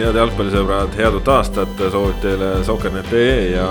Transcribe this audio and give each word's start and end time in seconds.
tervitus, 0.00 0.14
head 0.14 0.16
jalgpallisõbrad, 0.16 0.94
head 0.96 1.14
uut 1.18 1.28
aastat 1.28 1.80
soovib 1.92 2.20
teile 2.22 2.64
Soker.ee 2.64 3.50
ja 3.52 3.66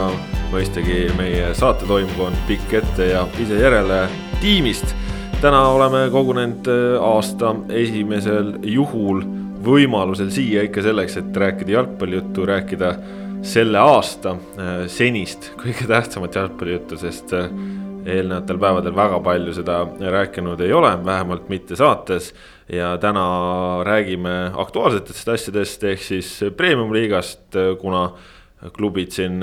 mõistagi 0.51 1.09
meie 1.17 1.53
saatetoimkond 1.57 2.37
Pikk 2.47 2.73
ette 2.73 3.07
ja 3.09 3.23
ise 3.39 3.57
järele 3.57 4.07
tiimist. 4.41 4.95
täna 5.41 5.69
oleme 5.69 6.09
kogunenud 6.11 6.67
äh, 6.67 7.01
aasta 7.01 7.55
esimesel 7.69 8.59
juhul 8.61 9.23
võimalusel 9.63 10.29
siia 10.29 10.63
ikka 10.63 10.81
selleks, 10.83 11.17
et 11.17 11.35
rääkida 11.35 11.71
jalgpallijuttu, 11.71 12.45
rääkida 12.45 12.93
selle 13.41 13.79
aasta 13.79 14.35
äh, 14.35 14.85
senist 14.87 15.53
kõige 15.57 15.87
tähtsamat 15.87 16.35
jalgpallijuttu, 16.35 16.97
sest 16.97 17.33
äh, 17.33 17.49
eelnevatel 18.05 18.59
päevadel 18.59 18.95
väga 18.95 19.19
palju 19.19 19.53
seda 19.53 19.81
rääkinud 19.99 20.61
ei 20.61 20.73
ole, 20.73 20.93
vähemalt 21.05 21.49
mitte 21.49 21.75
saates 21.75 22.33
ja 22.69 22.97
täna 22.97 23.83
räägime 23.83 24.51
aktuaalsetest 24.53 25.29
asjadest 25.29 25.83
ehk 25.83 26.03
siis 26.03 26.29
premium-liigast, 26.57 27.57
kuna 27.81 28.09
klubid 28.75 29.13
siin 29.15 29.41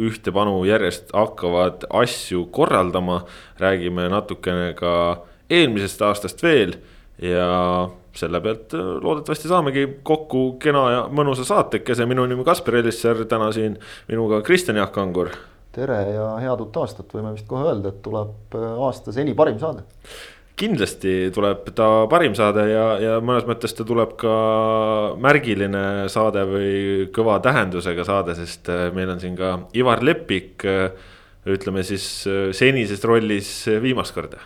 ühtepanu 0.00 0.64
järjest 0.68 1.12
hakkavad 1.14 1.86
asju 1.90 2.46
korraldama. 2.52 3.22
räägime 3.58 4.08
natukene 4.08 4.74
ka 4.74 5.22
eelmisest 5.50 6.02
aastast 6.02 6.42
veel 6.42 6.74
ja 7.22 7.88
selle 8.12 8.40
pealt 8.40 8.72
loodetavasti 9.02 9.48
saamegi 9.48 9.86
kokku 10.02 10.56
kena 10.58 10.90
ja 10.90 11.04
mõnusa 11.12 11.44
saatekese, 11.46 12.06
minu 12.06 12.26
nimi 12.26 12.44
Kaspar 12.44 12.80
Elisser, 12.80 13.24
täna 13.24 13.52
siin 13.52 13.78
minuga 14.08 14.42
Kristjan 14.42 14.76
Jaak 14.76 14.92
Kangur. 14.92 15.30
tere 15.72 16.02
ja 16.10 16.34
head 16.42 16.60
uut 16.60 16.76
aastat, 16.76 17.12
võime 17.14 17.32
vist 17.32 17.46
kohe 17.46 17.68
öelda, 17.68 17.88
et 17.88 18.02
tuleb 18.02 18.56
aasta 18.58 19.12
seni 19.12 19.34
parim 19.34 19.58
saade 19.62 19.86
kindlasti 20.60 21.14
tuleb 21.34 21.70
ta 21.76 21.88
parim 22.10 22.34
saade 22.36 22.66
ja, 22.68 22.84
ja 23.00 23.16
mõnes 23.24 23.46
mõttes 23.48 23.72
ta 23.76 23.86
tuleb 23.86 24.14
ka 24.20 24.34
märgiline 25.20 26.08
saade 26.12 26.44
või 26.48 26.72
kõva 27.14 27.38
tähendusega 27.44 28.04
saade, 28.06 28.36
sest 28.38 28.68
äh, 28.72 28.88
meil 28.96 29.12
on 29.12 29.22
siin 29.22 29.38
ka 29.38 29.56
Ivar 29.76 30.04
Lepik. 30.04 30.66
Äh, 30.68 30.90
ütleme 31.50 31.80
siis 31.88 32.04
äh, 32.28 32.50
senises 32.56 33.00
rollis 33.08 33.50
viimast 33.80 34.12
korda. 34.16 34.42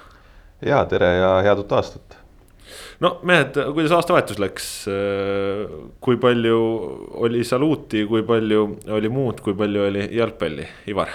ja 0.62 0.84
tere 0.88 1.08
ja 1.18 1.30
head 1.42 1.58
uut 1.58 1.72
aastat. 1.74 2.16
no 3.02 3.16
mehed, 3.26 3.58
kuidas 3.74 3.96
aastavahetus 3.98 4.38
läks? 4.38 4.68
kui 6.00 6.20
palju 6.22 6.60
oli 7.26 7.42
saluuti, 7.44 8.04
kui 8.06 8.22
palju 8.22 8.62
oli 8.94 9.10
muud, 9.10 9.42
kui 9.42 9.58
palju 9.58 9.88
oli 9.88 10.06
jalgpalli, 10.14 10.68
Ivar? 10.94 11.10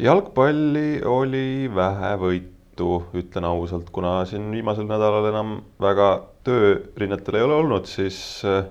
jalgpalli 0.00 1.02
oli 1.04 1.68
vähe 1.74 2.16
võitu 2.24 2.51
tõttu 2.72 3.18
ütlen 3.18 3.44
ausalt, 3.44 3.90
kuna 3.92 4.24
siin 4.26 4.50
viimasel 4.52 4.86
nädalal 4.88 5.28
enam 5.30 5.62
väga 5.80 6.24
töörinnetel 6.44 7.36
ei 7.36 7.44
ole 7.44 7.54
olnud, 7.60 7.86
siis 7.86 8.42
äh, 8.44 8.64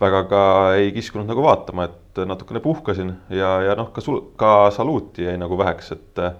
väga 0.00 0.24
ka 0.28 0.42
ei 0.76 0.92
kiskunud 0.92 1.28
nagu 1.28 1.42
vaatama, 1.44 1.86
et 1.86 2.20
natukene 2.26 2.60
puhkasin 2.60 3.14
ja, 3.30 3.60
ja 3.62 3.76
noh, 3.76 3.92
ka 3.92 4.00
sul, 4.00 4.20
ka 4.36 4.70
saluuti 4.70 5.24
jäi 5.24 5.36
nagu 5.38 5.58
väheks, 5.58 5.92
et 5.92 6.18
äh, 6.18 6.34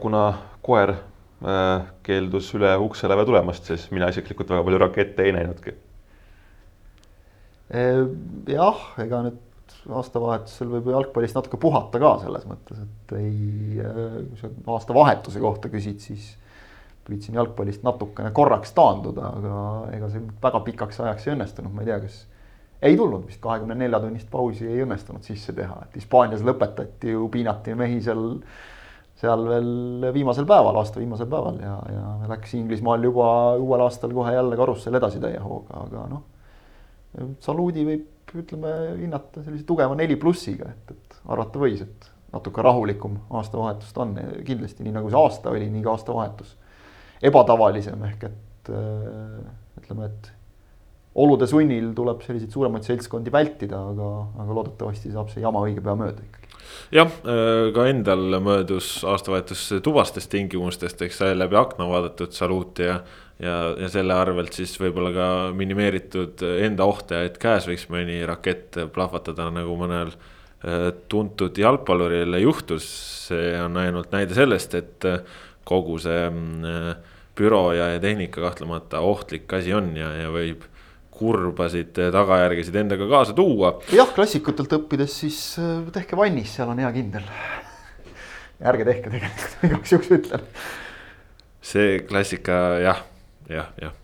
kuna 0.00 0.38
koer 0.62 0.94
äh, 0.94 1.88
keeldus 2.02 2.52
üle 2.54 2.76
ukse 2.78 3.08
läve 3.08 3.24
tulemast, 3.28 3.64
siis 3.64 3.88
mina 3.90 4.10
isiklikult 4.12 4.50
väga 4.50 4.64
palju 4.64 4.84
rakette 4.84 5.24
ei 5.24 5.36
näinudki. 5.36 5.76
jah, 8.48 8.78
ega 8.96 9.18
nüüd 9.26 9.47
aastavahetusel 9.88 10.70
võib 10.72 10.90
jalgpallist 10.92 11.36
natuke 11.38 11.60
puhata 11.60 12.00
ka 12.02 12.14
selles 12.22 12.44
mõttes, 12.48 12.82
et 12.84 13.14
ei, 13.18 13.78
kui 13.78 14.40
sa 14.40 14.50
aastavahetuse 14.74 15.42
kohta 15.42 15.70
küsid, 15.72 16.00
siis 16.04 16.32
püüdsin 17.08 17.38
jalgpallist 17.38 17.84
natukene 17.86 18.32
korraks 18.36 18.74
taanduda, 18.76 19.32
aga 19.40 19.60
ega 19.96 20.10
see 20.12 20.24
väga 20.42 20.60
pikaks 20.66 21.00
ajaks 21.04 21.28
ei 21.28 21.34
õnnestunud, 21.34 21.72
ma 21.72 21.84
ei 21.84 21.88
tea, 21.88 22.00
kas 22.04 22.18
ei 22.84 22.96
tulnud 22.98 23.24
vist 23.26 23.40
kahekümne 23.42 23.74
nelja 23.78 24.00
tunnist 24.02 24.28
pausi 24.30 24.68
ei 24.68 24.82
õnnestunud 24.84 25.24
sisse 25.26 25.54
teha, 25.56 25.80
et 25.86 25.96
Hispaanias 25.98 26.44
lõpetati 26.46 27.14
ju, 27.14 27.24
piinati 27.32 27.74
mehi 27.78 28.02
seal, 28.04 28.26
seal 29.18 29.46
veel 29.48 30.10
viimasel 30.14 30.46
päeval, 30.48 30.78
aasta 30.78 31.00
viimasel 31.00 31.30
päeval 31.30 31.58
ja, 31.64 31.78
ja 31.94 32.04
läks 32.30 32.54
Inglismaal 32.60 33.08
juba 33.08 33.30
uuel 33.58 33.86
aastal 33.88 34.14
kohe 34.14 34.36
jälle 34.36 34.60
karussell 34.60 35.00
edasi 35.00 35.22
täie 35.22 35.40
hooga, 35.42 35.86
aga 35.88 36.04
noh. 36.12 36.22
saluudi 37.42 37.88
võib 37.88 38.06
ütleme, 38.36 38.72
hinnata 39.00 39.42
sellise 39.44 39.66
tugeva 39.68 39.96
neli 39.98 40.16
plussiga, 40.20 40.72
et, 40.74 40.94
et 40.94 41.20
arvata 41.28 41.60
võis, 41.62 41.82
et 41.84 42.08
natuke 42.32 42.64
rahulikum 42.64 43.16
aastavahetust 43.40 44.00
on 44.02 44.16
kindlasti 44.46 44.84
nii 44.84 44.96
nagu 44.98 45.12
see 45.12 45.20
aasta 45.20 45.52
oli, 45.54 45.70
nii 45.72 45.84
ka 45.84 45.94
aastavahetus. 45.96 46.56
ebatavalisem 47.24 48.02
ehk 48.10 48.26
et 48.28 48.72
ütleme, 49.80 50.10
et 50.10 50.32
olude 51.18 51.48
sunnil 51.50 51.94
tuleb 51.96 52.20
selliseid 52.26 52.52
suuremaid 52.52 52.84
seltskondi 52.86 53.32
vältida, 53.32 53.80
aga, 53.92 54.10
aga 54.44 54.58
loodetavasti 54.60 55.14
saab 55.14 55.32
see 55.32 55.42
jama 55.42 55.64
õige 55.64 55.82
pea 55.84 55.96
mööda 55.98 56.22
ikkagi 56.22 56.48
jah, 56.94 57.12
ka 57.74 57.86
endal 57.90 58.38
möödus 58.44 58.98
aastavahetus 59.08 59.64
tubastest 59.84 60.30
tingimustest, 60.32 61.00
eks 61.04 61.22
sai 61.22 61.36
läbi 61.36 61.58
akna 61.58 61.88
vaadatud 61.90 62.34
saluuti 62.36 62.88
ja 62.88 63.00
ja, 63.42 63.56
ja 63.78 63.88
selle 63.92 64.16
arvelt 64.18 64.56
siis 64.56 64.74
võib-olla 64.80 65.12
ka 65.14 65.28
minimeeritud 65.56 66.42
enda 66.64 66.86
ohte, 66.88 67.22
et 67.28 67.38
käes 67.40 67.68
võiks 67.70 67.86
mõni 67.92 68.20
rakett 68.26 68.80
plahvatada, 68.94 69.48
nagu 69.54 69.76
mõnel 69.78 70.12
äh, 70.12 70.88
tuntud 71.10 71.58
jalgpalluril 71.58 72.38
juhtus. 72.42 72.88
see 73.28 73.52
on 73.60 73.76
ainult 73.76 74.12
näide 74.14 74.34
sellest, 74.36 74.74
et 74.74 75.06
äh, 75.08 75.20
kogu 75.68 75.98
see 76.02 76.26
äh, 76.26 76.90
büroo 77.38 77.70
ja, 77.76 77.92
ja 77.94 78.02
tehnika 78.02 78.42
kahtlemata 78.42 79.00
ohtlik 79.04 79.52
asi 79.54 79.74
on 79.74 79.94
ja, 79.96 80.10
ja 80.24 80.32
võib 80.34 80.66
kurbasid 81.18 81.96
tagajärgesid 82.14 82.76
endaga 82.78 83.06
kaasa 83.10 83.34
tuua. 83.34 83.78
jah, 83.94 84.10
klassikutelt 84.14 84.74
õppides 84.76 85.14
siis 85.24 85.38
tehke 85.94 86.18
vannis, 86.18 86.52
seal 86.54 86.70
on 86.70 86.78
hea 86.78 86.90
kindel. 86.94 87.26
ärge 88.70 88.86
tehke 88.86 89.10
tegelikult, 89.14 89.56
igaks 89.70 89.94
juhuks 89.94 90.12
ütlen. 90.14 90.50
see 91.68 91.98
klassika 92.06 92.58
jah 92.82 93.06
jah, 93.48 93.72
jah 93.80 93.96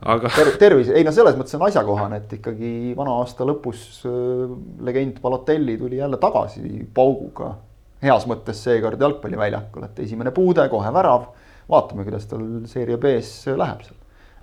aga 0.00 0.30
Ter. 0.32 0.50
tervis, 0.60 0.90
ei 0.94 1.04
no 1.04 1.12
selles 1.12 1.36
mõttes 1.36 1.56
on 1.58 1.66
asjakohane, 1.66 2.22
et 2.22 2.32
ikkagi 2.38 2.94
vana 2.96 3.18
aasta 3.20 3.44
lõpus 3.48 4.00
äh, 4.08 4.52
legend 4.86 5.20
Balotelli 5.20 5.76
tuli 5.80 6.00
jälle 6.00 6.16
tagasi 6.20 6.86
pauguga. 6.94 7.54
heas 8.00 8.24
mõttes 8.24 8.62
seekord 8.64 9.00
jalgpalliväljakul, 9.00 9.84
et 9.84 9.98
esimene 10.06 10.32
puude, 10.32 10.64
kohe 10.72 10.92
värav. 10.92 11.26
vaatame, 11.70 12.04
kuidas 12.04 12.26
tal 12.26 12.44
seeria 12.66 12.96
B-s 12.98 13.46
läheb 13.52 13.82
seal. 13.84 13.98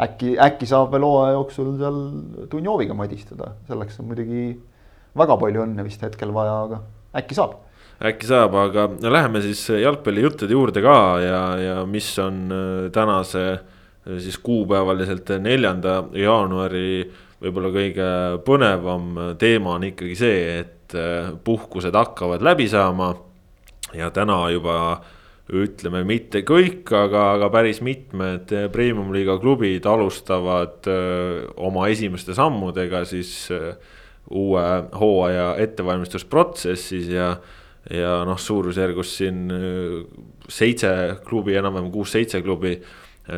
äkki, 0.06 0.36
äkki 0.38 0.70
saab 0.70 0.92
veel 0.94 1.06
hooaja 1.08 1.34
jooksul 1.40 1.78
seal 1.80 2.02
Dunjoviga 2.52 2.94
madistada, 2.94 3.56
selleks 3.68 4.00
on 4.00 4.12
muidugi 4.12 4.52
väga 5.18 5.38
palju 5.38 5.64
õnne 5.66 5.84
vist 5.84 6.04
hetkel 6.06 6.34
vaja, 6.34 6.60
aga 6.68 6.84
äkki 7.18 7.38
saab 7.38 7.64
äkki 7.98 8.30
saab, 8.30 8.54
aga 8.54 8.92
läheme 9.10 9.42
siis 9.42 9.64
jalgpallijuttude 9.74 10.54
juurde 10.54 10.84
ka 10.86 10.98
ja, 11.18 11.42
ja 11.58 11.78
mis 11.90 12.12
on 12.22 12.44
äh, 12.54 12.92
tänase 12.94 13.48
äh, 13.56 13.66
siis 14.20 14.38
kuupäevaliselt 14.40 15.30
neljanda 15.44 16.04
jaanuari 16.16 17.06
võib-olla 17.42 17.72
kõige 17.74 18.08
põnevam 18.46 19.12
teema 19.40 19.76
on 19.78 19.86
ikkagi 19.92 20.18
see, 20.18 20.42
et 20.64 20.98
äh, 20.98 21.32
puhkused 21.44 21.96
hakkavad 21.96 22.46
läbi 22.46 22.68
saama. 22.70 23.16
ja 23.96 24.10
täna 24.12 24.50
juba 24.52 25.02
ütleme, 25.48 26.02
mitte 26.04 26.42
kõik, 26.44 26.90
aga, 26.92 27.38
aga 27.38 27.48
päris 27.50 27.80
mitmed 27.82 28.52
premium-liiga 28.72 29.38
klubid 29.40 29.86
alustavad 29.88 30.88
öö, 30.88 31.46
äh, 31.46 31.54
oma 31.56 31.88
esimeste 31.88 32.34
sammudega 32.36 33.06
siis 33.06 33.52
öö, 33.52 33.70
äh, 33.70 33.78
uue 34.30 34.64
hooaja 35.00 35.56
ettevalmistusprotsessis 35.58 37.08
ja 37.08 37.38
ja 37.88 38.26
noh, 38.28 38.36
suurusjärgus 38.36 39.14
siin 39.16 39.46
seitse 40.52 40.90
klubi, 41.24 41.54
enam-vähem 41.56 41.88
kuus-seitse 41.94 42.42
klubi 42.44 42.74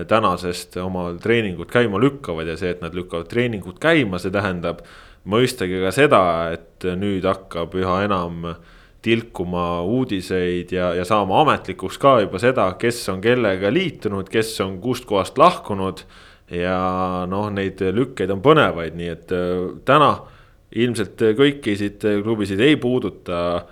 tänasest 0.08 0.78
oma 0.78 1.10
treeningut 1.22 1.72
käima 1.72 2.00
lükkavad 2.02 2.48
ja 2.48 2.58
see, 2.60 2.74
et 2.76 2.82
nad 2.84 2.94
lükkavad 2.94 3.30
treeningut 3.32 3.80
käima, 3.82 4.20
see 4.22 4.34
tähendab 4.34 4.84
mõistagi 5.30 5.82
ka 5.84 5.94
seda, 5.94 6.22
et 6.54 6.86
nüüd 7.00 7.26
hakkab 7.28 7.74
üha 7.78 8.04
enam 8.06 8.54
tilkuma 9.02 9.82
uudiseid 9.88 10.74
ja, 10.76 10.92
ja 10.98 11.06
saama 11.08 11.40
ametlikuks 11.42 11.98
ka 12.02 12.18
juba 12.26 12.42
seda, 12.42 12.68
kes 12.80 13.00
on 13.14 13.22
kellega 13.24 13.72
liitunud, 13.72 14.28
kes 14.30 14.54
on 14.66 14.80
kustkohast 14.84 15.38
lahkunud. 15.40 16.04
ja 16.50 17.26
noh, 17.30 17.46
neid 17.54 17.82
lükkeid 17.94 18.32
on 18.34 18.40
põnevaid, 18.42 18.96
nii 18.98 19.10
et 19.14 19.34
äh, 19.38 19.68
täna 19.86 20.16
ilmselt 20.74 21.22
kõiki 21.38 21.76
siit 21.78 22.02
klubisid 22.24 22.60
ei 22.62 22.76
puuduta 22.78 23.68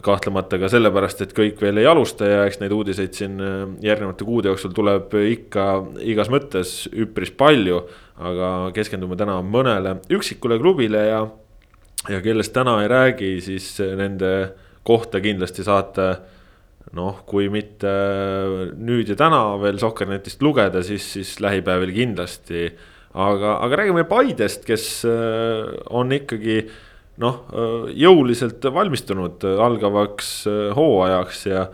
kahtlemata 0.00 0.56
ka 0.56 0.70
sellepärast, 0.72 1.20
et 1.20 1.34
kõik 1.36 1.60
veel 1.60 1.82
ei 1.82 1.86
alusta 1.88 2.24
ja 2.28 2.44
eks 2.48 2.62
neid 2.62 2.72
uudiseid 2.72 3.12
siin 3.16 3.36
äh, 3.44 3.64
järgnevate 3.84 4.24
kuude 4.24 4.48
jooksul 4.48 4.72
tuleb 4.72 5.12
ikka 5.20 5.66
igas 6.08 6.32
mõttes 6.32 6.86
üpris 6.92 7.34
palju. 7.36 7.82
aga 8.22 8.70
keskendume 8.76 9.16
täna 9.18 9.40
mõnele 9.42 9.96
üksikule 10.12 10.58
klubile 10.60 11.00
ja, 11.08 11.22
ja 12.08 12.20
kellest 12.22 12.52
täna 12.54 12.76
ei 12.82 12.88
räägi, 12.88 13.40
siis 13.42 13.80
nende 13.80 14.52
kohta 14.86 15.20
kindlasti 15.20 15.64
saate 15.64 16.06
noh, 16.92 17.24
kui 17.26 17.48
mitte 17.48 17.90
nüüd 18.76 19.08
ja 19.08 19.16
täna 19.16 19.56
veel 19.60 19.80
Sokkernetist 19.80 20.42
lugeda, 20.42 20.82
siis, 20.86 21.08
siis 21.16 21.40
lähipäevil 21.40 21.92
kindlasti 21.96 22.68
aga, 23.12 23.56
aga 23.64 23.80
räägime 23.80 24.04
Paidest, 24.08 24.64
kes 24.68 25.04
on 25.90 26.12
ikkagi 26.12 26.62
noh, 27.20 27.42
jõuliselt 27.92 28.64
valmistunud 28.72 29.44
algavaks 29.44 30.34
hooajaks 30.76 31.46
ja 31.50 31.66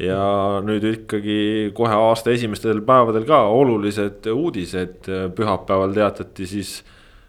ja 0.00 0.18
nüüd 0.64 0.84
ikkagi 0.88 1.70
kohe 1.76 1.92
aasta 2.08 2.32
esimestel 2.32 2.80
päevadel 2.84 3.26
ka 3.28 3.42
olulised 3.52 4.24
uudised, 4.32 5.08
pühapäeval 5.36 5.92
teatati 5.92 6.46
siis, 6.48 6.78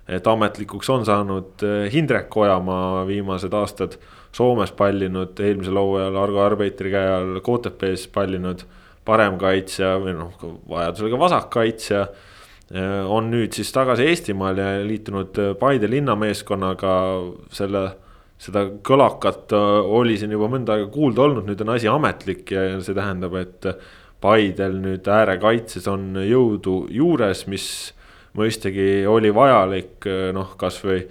et 0.07 0.27
ametlikuks 0.27 0.89
on 0.89 1.04
saanud 1.07 1.65
Hindrek 1.92 2.38
Ojamaa 2.38 3.04
viimased 3.07 3.54
aastad 3.54 3.98
Soomes 4.33 4.71
pallinud, 4.74 5.38
eelmisel 5.38 5.77
hooajal 5.77 6.15
Argo 6.18 6.39
Arbeitri 6.42 6.89
käe 6.94 7.10
all 7.13 7.42
KTP-s 7.45 8.07
pallinud 8.15 8.63
paremkaitsja 9.06 9.98
või 10.01 10.15
noh, 10.18 10.31
vajadusel 10.69 11.12
ka 11.12 11.19
vasakkaitsja. 11.21 12.06
On 12.74 13.28
nüüd 13.30 13.54
siis 13.54 13.70
tagasi 13.70 14.08
Eestimaal 14.10 14.58
ja 14.58 14.70
liitunud 14.81 15.38
Paide 15.60 15.90
linnameeskonnaga. 15.92 16.94
Selle 17.54 17.84
seda 18.44 18.66
kõlakat 18.86 19.54
äh, 19.56 19.92
oli 20.00 20.18
siin 20.20 20.34
juba 20.36 20.50
mõnda 20.52 20.78
aega 20.78 20.90
kuulda 20.94 21.28
olnud, 21.28 21.48
nüüd 21.48 21.62
on 21.64 21.74
asi 21.75 21.90
ametlik 21.92 22.54
ja 22.56 22.66
see 22.84 22.96
tähendab, 22.98 23.36
et 23.40 23.68
Paidel 24.24 24.78
nüüd 24.80 25.08
äärekaitses 25.12 25.88
on 25.92 26.14
jõudu 26.24 26.86
juures, 26.94 27.44
mis 27.52 27.68
mõistagi 28.38 29.04
oli 29.10 29.34
vajalik, 29.36 30.00
äh, 30.08 30.31
noh, 30.36 30.56
kasvõi 30.60 31.04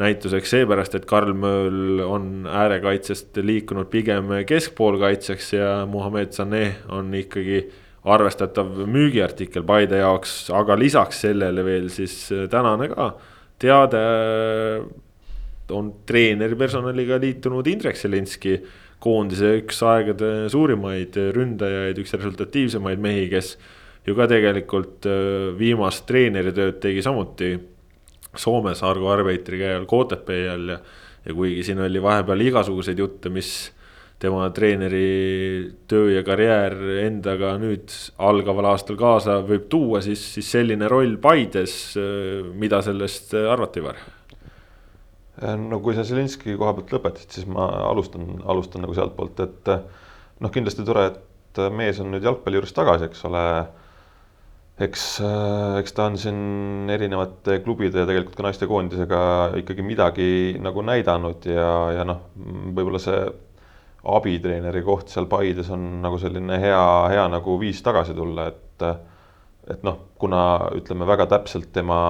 näituseks 0.00 0.54
seepärast, 0.54 0.94
et 0.96 1.06
Karl 1.06 1.34
Mööl 1.36 2.00
on 2.06 2.46
äärekaitsest 2.48 3.36
liikunud 3.44 3.90
pigem 3.92 4.32
keskpoolkaitseks 4.48 5.52
ja 5.58 5.72
Muhamed 5.86 6.32
Saneh 6.32 6.80
on 6.88 7.12
ikkagi 7.14 7.66
arvestatav 8.04 8.82
müügiartikkel 8.90 9.62
Paide 9.66 10.00
jaoks, 10.00 10.50
aga 10.50 10.74
lisaks 10.78 11.22
sellele 11.26 11.62
veel 11.64 11.86
siis 11.92 12.16
tänane 12.50 12.88
ka 12.90 13.12
teade 13.62 14.02
on 15.72 15.90
treeneri 16.06 16.56
personaliga 16.58 17.18
liitunud 17.22 17.66
Indrek 17.70 17.96
Selinski. 17.96 18.60
koondise 19.02 19.56
üks 19.58 19.80
aegade 19.82 20.46
suurimaid 20.52 21.16
ründajaid, 21.34 21.96
üks 21.98 22.12
resultatiivsemaid 22.14 23.00
mehi, 23.02 23.24
kes 23.32 23.56
ju 24.06 24.14
ka 24.14 24.28
tegelikult 24.30 25.08
äh, 25.10 25.48
viimast 25.58 26.04
treeneritööd 26.06 26.78
tegi 26.82 27.02
samuti 27.02 27.56
Soomes 28.38 28.78
Argo 28.86 29.10
Arbeitri 29.10 29.58
käe 29.58 29.74
all, 29.74 29.88
KTP 29.90 30.38
all 30.52 30.74
ja. 30.76 30.78
ja 31.26 31.34
kuigi 31.34 31.64
siin 31.66 31.82
oli 31.82 32.02
vahepeal 32.02 32.46
igasuguseid 32.46 33.02
jutte, 33.02 33.32
mis 33.34 33.72
tema 34.22 34.46
treeneri 34.54 35.72
töö 35.90 36.12
ja 36.14 36.22
karjäär 36.26 36.76
endaga 37.02 37.56
nüüd 37.58 37.90
algaval 38.22 38.70
aastal 38.70 38.96
kaasa 39.00 39.40
võib 39.46 39.66
tuua, 39.72 40.02
siis, 40.04 40.22
siis 40.36 40.54
selline 40.54 40.86
roll 40.90 41.18
Paides, 41.22 41.76
mida 42.54 42.78
sellest 42.86 43.34
arvati, 43.34 43.82
Ivar? 43.82 44.02
Äh, 45.40 45.56
no 45.56 45.80
kui 45.80 45.96
sa 45.96 46.04
Zelinski 46.06 46.54
koha 46.60 46.74
pealt 46.76 46.92
lõpetasid, 46.92 47.34
siis 47.34 47.46
ma 47.50 47.66
alustan, 47.88 48.34
alustan 48.46 48.84
nagu 48.84 48.94
sealtpoolt, 48.96 49.38
et 49.42 49.70
äh, 49.72 49.84
noh, 50.44 50.52
kindlasti 50.52 50.84
tore, 50.86 51.06
et 51.10 51.62
äh, 51.62 51.70
mees 51.72 52.00
on 52.02 52.12
nüüd 52.12 52.26
jalgpalli 52.26 52.60
juures 52.60 52.76
tagasi, 52.76 53.08
eks 53.08 53.24
ole. 53.30 53.46
eks, 54.82 55.02
eks 55.78 55.94
ta 55.94 56.06
on 56.08 56.16
siin 56.18 56.90
erinevate 56.90 57.58
klubide 57.62 58.00
ja 58.00 58.06
tegelikult 58.08 58.38
ka 58.38 58.46
naistekoondisega 58.46 59.18
ikkagi 59.60 59.84
midagi 59.84 60.28
nagu 60.64 60.82
näidanud 60.82 61.44
ja, 61.46 61.66
ja 61.98 62.06
noh, 62.08 62.24
võib-olla 62.74 62.98
see 63.02 63.18
abitreeneri 64.02 64.82
koht 64.82 65.12
seal 65.12 65.28
Paides 65.30 65.70
on 65.70 66.00
nagu 66.02 66.18
selline 66.18 66.58
hea, 66.58 66.84
hea 67.12 67.26
nagu 67.30 67.58
viis 67.60 67.82
tagasi 67.82 68.14
tulla, 68.18 68.48
et 68.50 68.86
et 69.70 69.84
noh, 69.86 69.98
kuna 70.18 70.72
ütleme 70.74 71.06
väga 71.06 71.28
täpselt 71.30 71.68
tema 71.70 72.00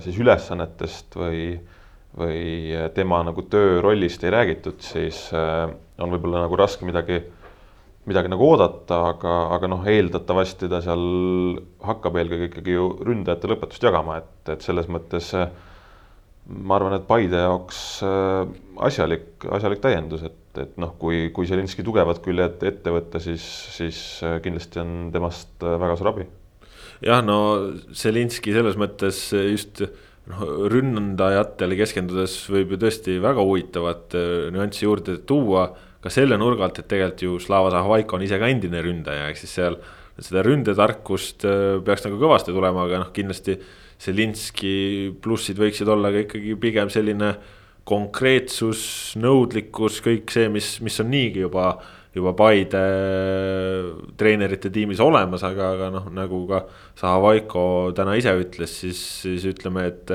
siis 0.00 0.16
ülesannetest 0.16 1.18
või 1.20 1.42
või 2.18 2.72
tema 2.94 3.20
nagu 3.26 3.44
töörollist 3.50 4.24
ei 4.24 4.32
räägitud, 4.32 4.80
siis 4.82 5.28
äh, 5.36 5.68
on 6.00 6.14
võib-olla 6.14 6.44
nagu 6.46 6.58
raske 6.58 6.86
midagi, 6.88 7.20
midagi 8.08 8.32
nagu 8.32 8.46
oodata, 8.48 9.02
aga, 9.12 9.34
aga 9.56 9.70
noh, 9.70 9.86
eeldatavasti 9.88 10.70
ta 10.70 10.80
seal 10.84 11.04
hakkab 11.84 12.18
eelkõige 12.18 12.50
ikkagi 12.50 12.76
ju 12.78 12.90
ründajate 13.06 13.52
lõpetust 13.52 13.88
jagama, 13.88 14.20
et, 14.22 14.54
et 14.54 14.64
selles 14.64 14.88
mõttes 14.90 15.30
äh, 15.38 15.50
ma 16.48 16.78
arvan, 16.78 16.96
et 16.96 17.06
Paide 17.08 17.44
jaoks 17.44 17.82
äh, 18.06 18.42
asjalik, 18.88 19.46
asjalik 19.58 19.84
täiendus, 19.84 20.26
et, 20.30 20.38
et 20.64 20.74
noh, 20.80 20.92
kui, 21.00 21.28
kui 21.34 21.48
Zelinski 21.48 21.84
tugevad 21.86 22.20
küljed 22.24 22.62
ette 22.66 22.92
võtta, 22.94 23.22
siis, 23.22 23.44
siis 23.76 24.02
kindlasti 24.44 24.82
on 24.82 24.92
temast 25.14 25.62
väga 25.62 25.96
suur 25.98 26.12
abi. 26.12 26.28
jah, 27.04 27.22
no 27.24 27.38
Zelinski 27.94 28.54
selles 28.56 28.78
mõttes 28.80 29.28
just 29.32 29.84
noh, 30.28 30.44
ründajatele 30.72 31.76
keskendudes 31.78 32.36
võib 32.52 32.74
ju 32.74 32.80
tõesti 32.84 33.18
väga 33.22 33.44
huvitavat 33.44 34.16
äh, 34.18 34.48
nüanssi 34.54 34.86
juurde 34.86 35.20
tuua. 35.26 35.70
ka 35.98 36.12
selle 36.14 36.36
nurga 36.38 36.62
alt, 36.62 36.76
et 36.78 36.86
tegelikult 36.86 37.22
ju 37.24 37.38
Slava 37.42 37.72
Zahvaiko 37.74 38.14
on 38.14 38.22
ise 38.22 38.36
ka 38.38 38.46
endine 38.46 38.78
ründaja, 38.84 39.24
ehk 39.32 39.40
siis 39.40 39.56
seal 39.58 39.80
seda 40.22 40.44
ründetarkust 40.46 41.46
äh, 41.48 41.80
peaks 41.84 42.06
nagu 42.06 42.20
kõvasti 42.20 42.54
tulema, 42.54 42.86
aga 42.86 43.04
noh, 43.04 43.12
kindlasti. 43.14 43.58
Zelinski 43.98 45.10
plussid 45.18 45.58
võiksid 45.58 45.88
olla 45.90 46.12
ka 46.14 46.20
ikkagi 46.22 46.52
pigem 46.62 46.86
selline 46.86 47.32
konkreetsus, 47.88 48.82
nõudlikkus, 49.20 50.02
kõik 50.04 50.34
see, 50.34 50.50
mis, 50.52 50.76
mis 50.84 51.00
on 51.00 51.08
niigi 51.14 51.46
juba 51.46 51.72
juba 52.18 52.32
Paide 52.36 52.80
treenerite 54.18 54.70
tiimis 54.74 55.00
olemas, 55.02 55.44
aga, 55.46 55.72
aga 55.76 55.90
noh, 55.94 56.08
nagu 56.14 56.42
ka 56.48 56.62
Zahavaiko 56.98 57.62
täna 57.96 58.16
ise 58.18 58.34
ütles, 58.40 58.74
siis, 58.82 59.00
siis 59.22 59.46
ütleme, 59.48 59.86
et 59.92 60.14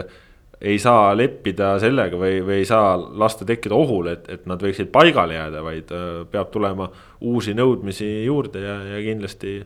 ei 0.63 0.77
saa 0.79 1.11
leppida 1.15 1.73
sellega 1.83 2.17
või, 2.19 2.39
või 2.45 2.61
ei 2.61 2.67
saa 2.67 2.95
lasta 2.97 3.45
tekkida 3.47 3.75
ohul, 3.75 4.09
et, 4.13 4.29
et 4.31 4.45
nad 4.49 4.61
võiksid 4.63 4.91
paigale 4.93 5.35
jääda, 5.35 5.63
vaid 5.65 5.91
äh, 5.95 6.11
peab 6.31 6.53
tulema 6.53 6.87
uusi 7.21 7.55
nõudmisi 7.57 8.09
juurde 8.23 8.63
ja, 8.63 8.77
ja 8.93 9.01
kindlasti 9.03 9.57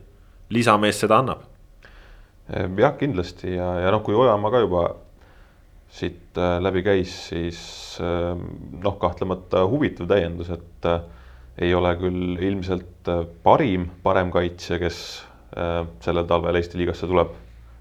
lisamees 0.54 1.04
seda 1.04 1.20
annab. 1.22 1.44
jah, 2.48 2.96
kindlasti 2.98 3.54
ja, 3.54 3.74
ja 3.84 3.92
noh, 3.94 4.02
kui 4.02 4.16
Ojamaa 4.16 4.50
ka 4.54 4.64
juba 4.64 4.88
siit 5.88 6.36
äh, 6.38 6.58
läbi 6.62 6.82
käis, 6.86 7.14
siis 7.30 7.60
äh, 8.04 8.34
noh, 8.82 8.98
kahtlemata 9.00 9.64
huvitav 9.70 10.10
täiendus, 10.10 10.50
et 10.54 10.90
ei 11.58 11.74
ole 11.74 11.92
küll 11.98 12.38
ilmselt 12.38 13.10
äh, 13.10 13.24
parim 13.42 13.88
paremkaitsja, 14.04 14.78
kes 14.82 14.98
äh, 15.58 15.82
sellel 16.04 16.28
talvel 16.30 16.58
Eesti 16.58 16.78
liigasse 16.78 17.08
tuleb, 17.10 17.32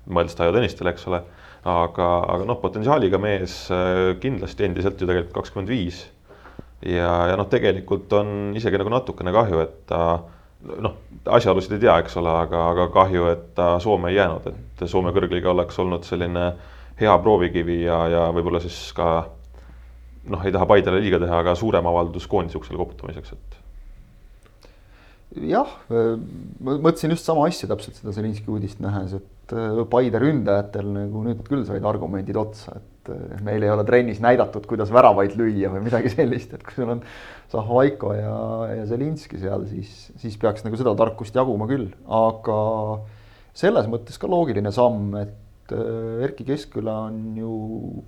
mõeldes 0.09 0.37
Taio 0.37 0.53
Tõnistele, 0.55 0.93
eks 0.95 1.05
ole, 1.11 1.21
aga, 1.67 2.07
aga 2.35 2.47
noh, 2.47 2.59
potentsiaaliga 2.61 3.19
mees 3.21 3.65
äh, 3.73 4.15
kindlasti 4.21 4.65
endiselt 4.67 5.01
ju 5.01 5.09
tegelikult 5.09 5.35
kakskümmend 5.41 5.71
viis. 5.71 6.05
ja, 6.85 7.11
ja 7.31 7.35
noh, 7.37 7.49
tegelikult 7.49 8.11
on 8.17 8.55
isegi 8.57 8.81
nagu 8.81 8.93
natukene 8.93 9.33
kahju, 9.35 9.61
et 9.65 9.77
ta 9.89 10.01
noh, 10.81 10.97
asjaolusid 11.37 11.77
ei 11.77 11.83
tea, 11.85 11.99
eks 12.01 12.17
ole, 12.21 12.33
aga, 12.45 12.63
aga 12.73 12.87
kahju, 12.93 13.29
et 13.33 13.45
ta 13.57 13.75
Soome 13.83 14.09
ei 14.09 14.17
jäänud, 14.17 14.49
et 14.49 14.87
Soome 14.89 15.13
kõrgliiga 15.13 15.53
oleks 15.53 15.77
olnud 15.83 16.05
selline 16.07 16.49
hea 16.99 17.17
proovikivi 17.23 17.83
ja, 17.85 17.99
ja 18.11 18.25
võib-olla 18.35 18.61
siis 18.63 18.79
ka 18.97 19.11
noh, 20.31 20.43
ei 20.43 20.53
taha 20.53 20.67
Paidele 20.69 21.01
liiga 21.03 21.21
teha, 21.21 21.43
aga 21.43 21.55
suurem 21.57 21.87
avaldus 21.87 22.27
koondise 22.29 22.59
uksele 22.59 22.79
koputamiseks, 22.79 23.35
et 23.37 23.57
jah, 25.47 25.71
ma 25.89 26.77
mõtlesin 26.79 27.13
just 27.13 27.27
sama 27.27 27.47
asja 27.49 27.69
täpselt 27.69 27.99
seda 27.99 28.13
Zelinski 28.15 28.51
uudist 28.51 28.79
nähes, 28.83 29.17
et 29.19 29.55
äh, 29.55 29.81
Paide 29.91 30.21
ründajatel 30.23 30.87
nagu 30.93 31.23
nüüd 31.25 31.41
küll 31.47 31.65
said 31.67 31.85
argumendid 31.87 32.39
otsa, 32.39 32.77
et 32.79 33.11
äh, 33.13 33.41
meil 33.45 33.65
ei 33.65 33.73
ole 33.73 33.85
trennis 33.87 34.21
näidatud, 34.23 34.65
kuidas 34.69 34.91
väravaid 34.93 35.35
lüüa 35.39 35.71
või 35.73 35.83
midagi 35.87 36.13
sellist, 36.15 36.55
et 36.55 36.63
kui 36.65 36.79
sul 36.79 36.95
on 36.95 37.03
Zahvaiko 37.51 38.13
ja, 38.17 38.37
ja 38.79 38.87
Zelinski 38.89 39.39
seal, 39.41 39.67
siis, 39.71 40.07
siis 40.19 40.39
peaks 40.39 40.65
nagu 40.65 40.79
seda 40.79 40.95
tarkust 40.97 41.35
jaguma 41.37 41.69
küll, 41.69 41.89
aga 42.07 42.61
selles 43.57 43.87
mõttes 43.91 44.19
ka 44.21 44.29
loogiline 44.31 44.71
samm, 44.73 45.11
et 45.21 45.35
äh, 45.75 46.23
Erkki 46.27 46.45
Keskküla 46.47 46.99
on 47.07 47.21
ju 47.37 47.53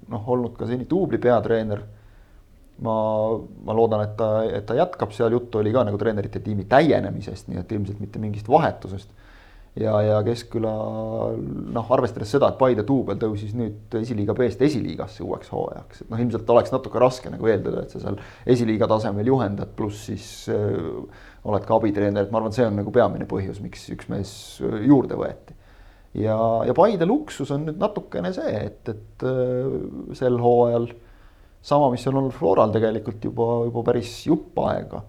noh, 0.09 0.27
olnud 0.35 0.57
ka 0.59 0.67
seni 0.69 0.87
duubli 0.89 1.19
peatreener 1.21 1.83
ma, 2.83 2.95
ma 3.65 3.75
loodan, 3.75 4.03
et 4.05 4.15
ta, 4.19 4.29
et 4.47 4.67
ta 4.67 4.77
jätkab, 4.77 5.13
seal 5.15 5.35
juttu 5.35 5.61
oli 5.61 5.73
ka 5.75 5.85
nagu 5.87 5.99
treenerite 5.99 6.41
tiimi 6.43 6.67
täienemisest, 6.69 7.49
nii 7.51 7.61
et 7.61 7.73
ilmselt 7.75 7.99
mitte 8.03 8.21
mingist 8.21 8.49
vahetusest. 8.51 9.11
ja, 9.79 9.93
ja 10.03 10.17
Keskküla 10.25 10.71
noh, 11.75 11.91
arvestades 11.95 12.31
seda, 12.33 12.49
et 12.49 12.57
Paide 12.59 12.83
duubel 12.87 13.19
tõusis 13.21 13.53
nüüd 13.55 13.99
esiliiga 13.99 14.33
B-st 14.35 14.65
esiliigasse 14.65 15.23
uueks 15.23 15.51
hooajaks, 15.53 16.03
et 16.03 16.09
noh, 16.11 16.19
ilmselt 16.23 16.49
oleks 16.55 16.73
natuke 16.73 16.99
raske 16.99 17.31
nagu 17.31 17.47
eeldada, 17.51 17.83
et 17.83 17.93
sa 17.93 18.01
seal 18.03 18.19
esiliiga 18.49 18.89
tasemel 18.91 19.29
juhendad, 19.29 19.75
pluss 19.77 20.07
siis 20.09 20.31
äh, 20.53 21.29
oled 21.43 21.67
ka 21.67 21.77
abitreener, 21.77 22.25
et 22.25 22.33
ma 22.33 22.41
arvan, 22.41 22.55
see 22.55 22.67
on 22.67 22.79
nagu 22.81 22.91
peamine 22.95 23.29
põhjus, 23.29 23.61
miks 23.63 23.87
üks 23.93 24.11
mees 24.11 24.33
juurde 24.59 25.19
võeti 25.19 25.58
ja, 26.17 26.39
ja 26.65 26.73
Paide 26.77 27.07
luksus 27.09 27.51
on 27.55 27.67
nüüd 27.67 27.79
natukene 27.81 28.33
see, 28.35 28.55
et, 28.65 28.89
et 28.89 29.27
äh, 29.27 29.77
sel 30.17 30.39
hooajal 30.41 30.89
sama, 31.61 31.89
mis 31.93 32.05
on 32.07 32.19
olnud 32.21 32.35
Floral 32.35 32.73
tegelikult 32.73 33.23
juba, 33.29 33.47
juba 33.67 33.85
päris 33.91 34.13
jupp 34.27 34.59
aega. 34.63 35.03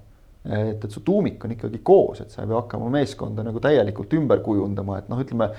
et, 0.45 0.85
et 0.85 0.91
su 0.91 1.03
tuumik 1.05 1.45
on 1.45 1.53
ikkagi 1.53 1.83
koos, 1.85 2.23
et 2.25 2.33
sa 2.33 2.43
ei 2.43 2.49
pea 2.49 2.63
hakkama 2.63 2.89
meeskonda 2.93 3.45
nagu 3.45 3.61
täielikult 3.61 4.15
ümber 4.17 4.41
kujundama, 4.45 4.99
et 4.99 5.11
noh, 5.13 5.21
ütleme 5.21 5.51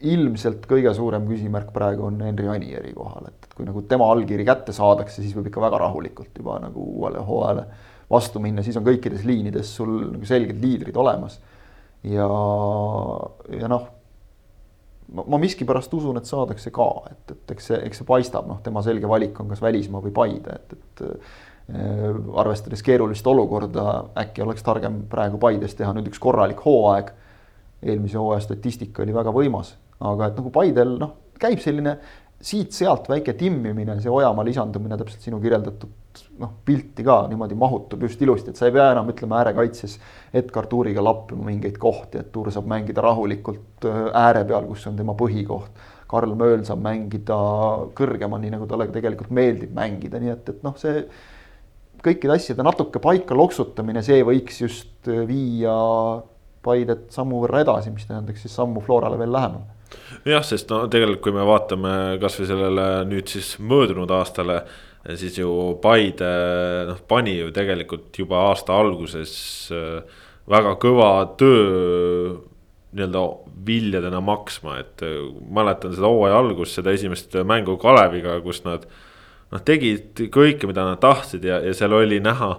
ilmselt 0.00 0.64
kõige 0.68 0.92
suurem 0.96 1.26
küsimärk 1.28 1.70
praegu 1.74 2.06
on 2.08 2.18
Henri 2.24 2.48
Anieri 2.50 2.92
kohal, 2.96 3.28
et, 3.28 3.46
et 3.46 3.54
kui 3.54 3.68
nagu 3.68 3.82
tema 3.88 4.08
allkiri 4.10 4.46
kätte 4.48 4.74
saadakse, 4.76 5.20
siis 5.20 5.36
võib 5.36 5.50
ikka 5.50 5.62
väga 5.62 5.82
rahulikult 5.84 6.36
juba 6.40 6.56
nagu 6.62 6.84
uuele 6.96 7.22
hooajale 7.26 7.66
vastu 8.10 8.42
minna, 8.42 8.64
siis 8.66 8.78
on 8.80 8.86
kõikides 8.86 9.22
liinides 9.28 9.70
sul 9.76 9.92
nagu 10.08 10.26
selged 10.26 10.58
liidrid 10.62 10.96
olemas. 10.98 11.38
ja, 12.02 12.26
ja 13.60 13.68
noh, 13.70 13.86
ma 15.14 15.38
miskipärast 15.42 15.94
usun, 15.94 16.20
et 16.20 16.28
saadakse 16.28 16.70
ka, 16.74 16.88
et, 17.10 17.34
et 17.34 17.54
eks 17.56 17.70
see, 17.70 17.78
eks 17.88 18.02
see 18.02 18.08
paistab, 18.08 18.48
noh, 18.48 18.60
tema 18.62 18.82
selge 18.86 19.08
valik 19.10 19.38
on 19.42 19.50
kas 19.50 19.62
välismaa 19.62 20.02
või 20.04 20.12
Paide, 20.14 20.56
et, 20.60 20.76
et 20.78 21.04
äh, 21.06 22.16
arvestades 22.40 22.82
keerulist 22.86 23.26
olukorda, 23.26 23.86
äkki 24.22 24.42
oleks 24.46 24.62
targem 24.66 25.04
praegu 25.10 25.38
Paides 25.42 25.74
teha 25.78 25.92
nüüd 25.96 26.10
üks 26.10 26.22
korralik 26.22 26.62
hooaeg. 26.64 27.12
eelmise 27.82 28.18
hooaja 28.18 28.40
statistika 28.44 29.02
oli 29.02 29.14
väga 29.14 29.32
võimas 29.32 29.74
aga 30.00 30.30
et 30.30 30.40
nagu 30.40 30.52
Paidel 30.54 30.96
noh, 31.00 31.14
käib 31.40 31.60
selline 31.62 31.96
siit-sealt 32.40 33.08
väike 33.10 33.34
timmimine, 33.38 33.98
see 34.00 34.12
Ojamaa 34.12 34.46
lisandumine 34.48 34.96
täpselt 35.00 35.26
sinu 35.26 35.40
kirjeldatud 35.42 35.92
noh, 36.40 36.52
pilti 36.64 37.04
ka 37.06 37.22
niimoodi 37.30 37.56
mahutub 37.58 38.02
just 38.06 38.20
ilusti, 38.22 38.52
et 38.52 38.60
sa 38.60 38.68
ei 38.68 38.74
pea 38.74 38.90
enam 38.94 39.08
ütleme 39.12 39.36
äärekaitses 39.38 39.96
Edgar 40.40 40.68
Tuuriga 40.70 41.04
lappima 41.04 41.46
mingeid 41.46 41.78
kohti, 41.80 42.20
et 42.20 42.30
Tuur 42.32 42.50
saab 42.52 42.68
mängida 42.70 43.04
rahulikult 43.04 43.88
äh, 43.88 44.02
ääre 44.22 44.44
peal, 44.48 44.66
kus 44.68 44.86
on 44.90 44.98
tema 44.98 45.16
põhikoht. 45.18 45.88
Karl 46.10 46.32
Mööl 46.34 46.64
saab 46.66 46.80
mängida 46.82 47.36
kõrgemal, 47.98 48.40
nii 48.42 48.56
nagu 48.56 48.66
talle 48.70 48.88
tegelikult 48.90 49.30
meeldib 49.34 49.74
mängida, 49.76 50.18
nii 50.22 50.32
et, 50.34 50.48
et 50.54 50.64
noh, 50.66 50.74
see 50.80 51.04
kõikide 52.02 52.34
asjade 52.34 52.64
natuke 52.66 53.02
paika 53.02 53.36
loksutamine, 53.36 54.02
see 54.02 54.24
võiks 54.26 54.62
just 54.64 55.10
viia 55.28 55.76
Paidet 56.60 57.06
sammu 57.14 57.38
võrra 57.40 57.62
edasi, 57.62 57.88
mis 57.94 58.04
tähendaks 58.04 58.42
siis 58.44 58.52
sammu 58.52 58.82
Florale 58.84 59.16
veel 59.20 59.30
lähemale 59.32 59.78
jah, 60.28 60.44
sest 60.46 60.70
no 60.70 60.84
tegelikult, 60.90 61.22
kui 61.24 61.34
me 61.34 61.46
vaatame 61.46 61.92
kasvõi 62.22 62.48
sellele 62.50 62.86
nüüd 63.08 63.30
siis 63.32 63.54
möödunud 63.62 64.10
aastale, 64.14 64.60
siis 65.16 65.38
ju 65.38 65.50
Paide 65.82 66.30
noh, 66.90 67.00
pani 67.08 67.38
ju 67.38 67.50
tegelikult 67.54 68.18
juba 68.18 68.44
aasta 68.50 68.76
alguses 68.76 69.32
äh, 69.72 70.02
väga 70.50 70.76
kõva 70.82 71.10
töö 71.40 72.36
nii-öelda 72.90 73.22
viljadena 73.66 74.18
maksma, 74.24 74.80
et 74.82 75.04
äh, 75.06 75.22
mäletan 75.52 75.94
seda 75.96 76.10
hooaja 76.10 76.40
algust, 76.40 76.76
seda 76.76 76.92
esimest 76.96 77.36
mängu 77.46 77.78
Kaleviga, 77.80 78.36
kus 78.44 78.64
nad. 78.66 78.84
noh, 79.50 79.62
tegid 79.66 80.28
kõike, 80.30 80.68
mida 80.70 80.84
nad 80.86 81.00
tahtsid 81.02 81.44
ja, 81.44 81.62
ja 81.64 81.72
seal 81.74 81.96
oli 81.96 82.20
näha 82.22 82.52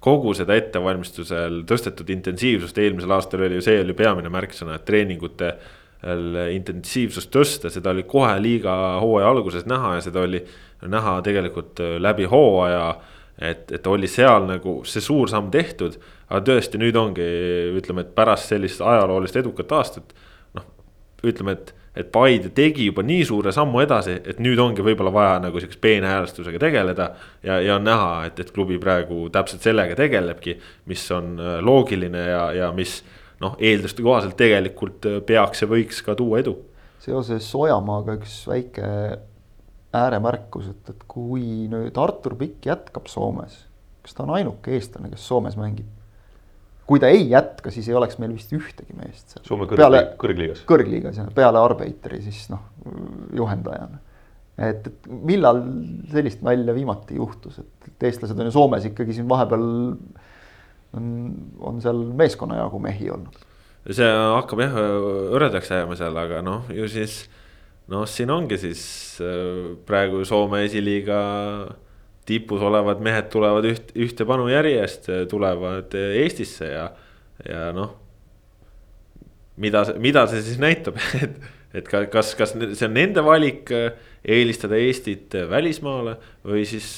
kogu 0.00 0.32
seda 0.38 0.54
ettevalmistusel 0.54 1.64
tõstetud 1.68 2.08
intensiivsust, 2.14 2.78
eelmisel 2.78 3.12
aastal 3.16 3.42
oli 3.44 3.58
ju 3.58 3.64
see 3.66 3.80
oli 3.82 3.96
peamine 3.98 4.30
märksõna, 4.30 4.78
et 4.78 4.86
treeningute 4.86 5.56
intensiivsust 6.02 7.30
tõsta, 7.34 7.70
seda 7.74 7.90
oli 7.90 8.04
kohe 8.06 8.36
liiga 8.38 8.72
hooaja 9.02 9.30
alguses 9.32 9.64
näha 9.66 9.96
ja 9.96 10.02
seda 10.04 10.22
oli 10.22 10.44
näha 10.86 11.22
tegelikult 11.22 11.80
äh, 11.80 11.96
läbi 11.98 12.24
hooaja. 12.24 13.00
et, 13.38 13.72
et 13.72 13.86
oli 13.86 14.08
seal 14.10 14.48
nagu 14.48 14.80
see 14.84 15.00
suur 15.02 15.30
samm 15.30 15.50
tehtud, 15.50 15.94
aga 16.26 16.40
tõesti, 16.42 16.78
nüüd 16.78 16.96
ongi, 16.98 17.26
ütleme, 17.78 18.02
et 18.02 18.14
pärast 18.14 18.50
sellist 18.50 18.80
ajaloolist 18.82 19.36
edukat 19.36 19.72
aastat. 19.72 20.14
noh, 20.54 20.64
ütleme, 21.22 21.54
et, 21.54 21.74
et 21.98 22.10
Paide 22.12 22.50
tegi 22.54 22.86
juba 22.86 23.02
nii 23.02 23.24
suure 23.24 23.52
sammu 23.54 23.82
edasi, 23.82 24.18
et 24.24 24.38
nüüd 24.42 24.58
ongi 24.58 24.82
võib-olla 24.82 25.12
vaja 25.14 25.38
nagu 25.42 25.60
sihukese 25.60 25.78
peenhäälestusega 25.80 26.58
tegeleda. 26.58 27.10
ja, 27.42 27.60
ja 27.60 27.76
on 27.76 27.84
näha, 27.84 28.24
et, 28.26 28.40
et 28.40 28.50
klubi 28.50 28.78
praegu 28.78 29.28
täpselt 29.30 29.62
sellega 29.62 29.94
tegelebki, 29.98 30.58
mis 30.86 31.10
on 31.10 31.38
äh, 31.38 31.58
loogiline 31.62 32.26
ja, 32.28 32.44
ja 32.52 32.72
mis 32.72 33.02
noh, 33.42 33.56
eelduste 33.58 34.04
kohaselt 34.04 34.36
tegelikult 34.38 35.06
äh, 35.08 35.20
peaks 35.26 35.62
ja 35.64 35.70
võiks 35.70 36.02
ka 36.04 36.16
tuua 36.18 36.42
edu. 36.42 36.56
seoses 37.02 37.48
Ojamaaga 37.54 38.18
üks 38.18 38.40
väike 38.50 38.88
ääremärkus, 39.98 40.72
et, 40.72 40.90
et 40.92 41.06
kui 41.08 41.68
nüüd 41.70 41.96
Artur 42.00 42.34
Pikk 42.38 42.68
jätkab 42.68 43.08
Soomes, 43.08 43.62
kas 44.04 44.16
ta 44.16 44.26
on 44.26 44.34
ainuke 44.36 44.74
eestlane, 44.76 45.12
kes 45.12 45.24
Soomes 45.30 45.56
mängib? 45.60 45.88
kui 46.88 47.00
ta 47.02 47.10
ei 47.12 47.26
jätka, 47.28 47.68
siis 47.68 47.88
ei 47.90 47.96
oleks 47.98 48.16
meil 48.16 48.32
vist 48.32 48.52
ühtegi 48.56 48.94
meest 48.96 49.34
seal. 49.34 49.42
Soome 49.44 49.66
kõrgliigas. 49.68 50.14
kõrgliigas, 50.20 50.62
kõrgliigas 50.68 51.18
jah, 51.20 51.26
peale 51.36 51.60
Arbeiteri 51.60 52.22
siis 52.24 52.46
noh, 52.48 52.62
juhendajana. 53.36 54.00
et, 54.56 54.88
et 54.88 55.10
millal 55.12 55.60
sellist 56.08 56.40
nalja 56.46 56.72
viimati 56.72 57.18
juhtus, 57.20 57.60
et 57.60 58.08
eestlased 58.08 58.40
on 58.40 58.48
ju 58.48 58.54
Soomes 58.56 58.88
ikkagi 58.88 59.18
siin 59.18 59.28
vahepeal 59.28 59.66
on, 60.96 61.10
on 61.60 61.82
seal 61.84 62.00
meeskonna 62.16 62.62
jagu 62.62 62.80
mehi 62.82 63.10
olnud. 63.12 63.44
see 63.88 64.08
hakkab 64.08 64.62
jah 64.64 64.78
hõredaks 64.78 65.70
jääma 65.72 65.96
seal, 65.98 66.16
aga 66.20 66.40
noh, 66.44 66.68
ju 66.74 66.88
siis 66.92 67.22
noh, 67.92 68.06
siin 68.08 68.30
ongi 68.32 68.58
siis 68.60 68.82
äh, 69.24 69.76
praegu 69.88 70.24
Soome 70.28 70.64
esiliiga 70.66 71.20
tipus 72.28 72.62
olevad 72.64 73.00
mehed 73.04 73.30
tulevad 73.32 73.64
üht, 73.64 73.94
ühte 73.96 74.26
panu 74.28 74.50
järjest, 74.52 75.08
tulevad 75.30 75.94
Eestisse 75.96 76.68
ja, 76.68 76.88
ja 77.48 77.70
noh. 77.76 77.94
mida, 79.56 79.86
mida 79.96 80.26
see 80.28 80.44
siis 80.44 80.60
näitab, 80.60 81.00
et, 81.24 81.38
et 81.80 81.88
kas, 81.88 82.34
kas 82.36 82.52
see 82.58 82.88
on 82.88 82.96
nende 82.96 83.24
valik 83.24 83.72
äh, 83.72 83.94
eelistada 84.28 84.76
Eestit 84.76 85.38
välismaale 85.48 86.18
või 86.44 86.66
siis 86.68 86.90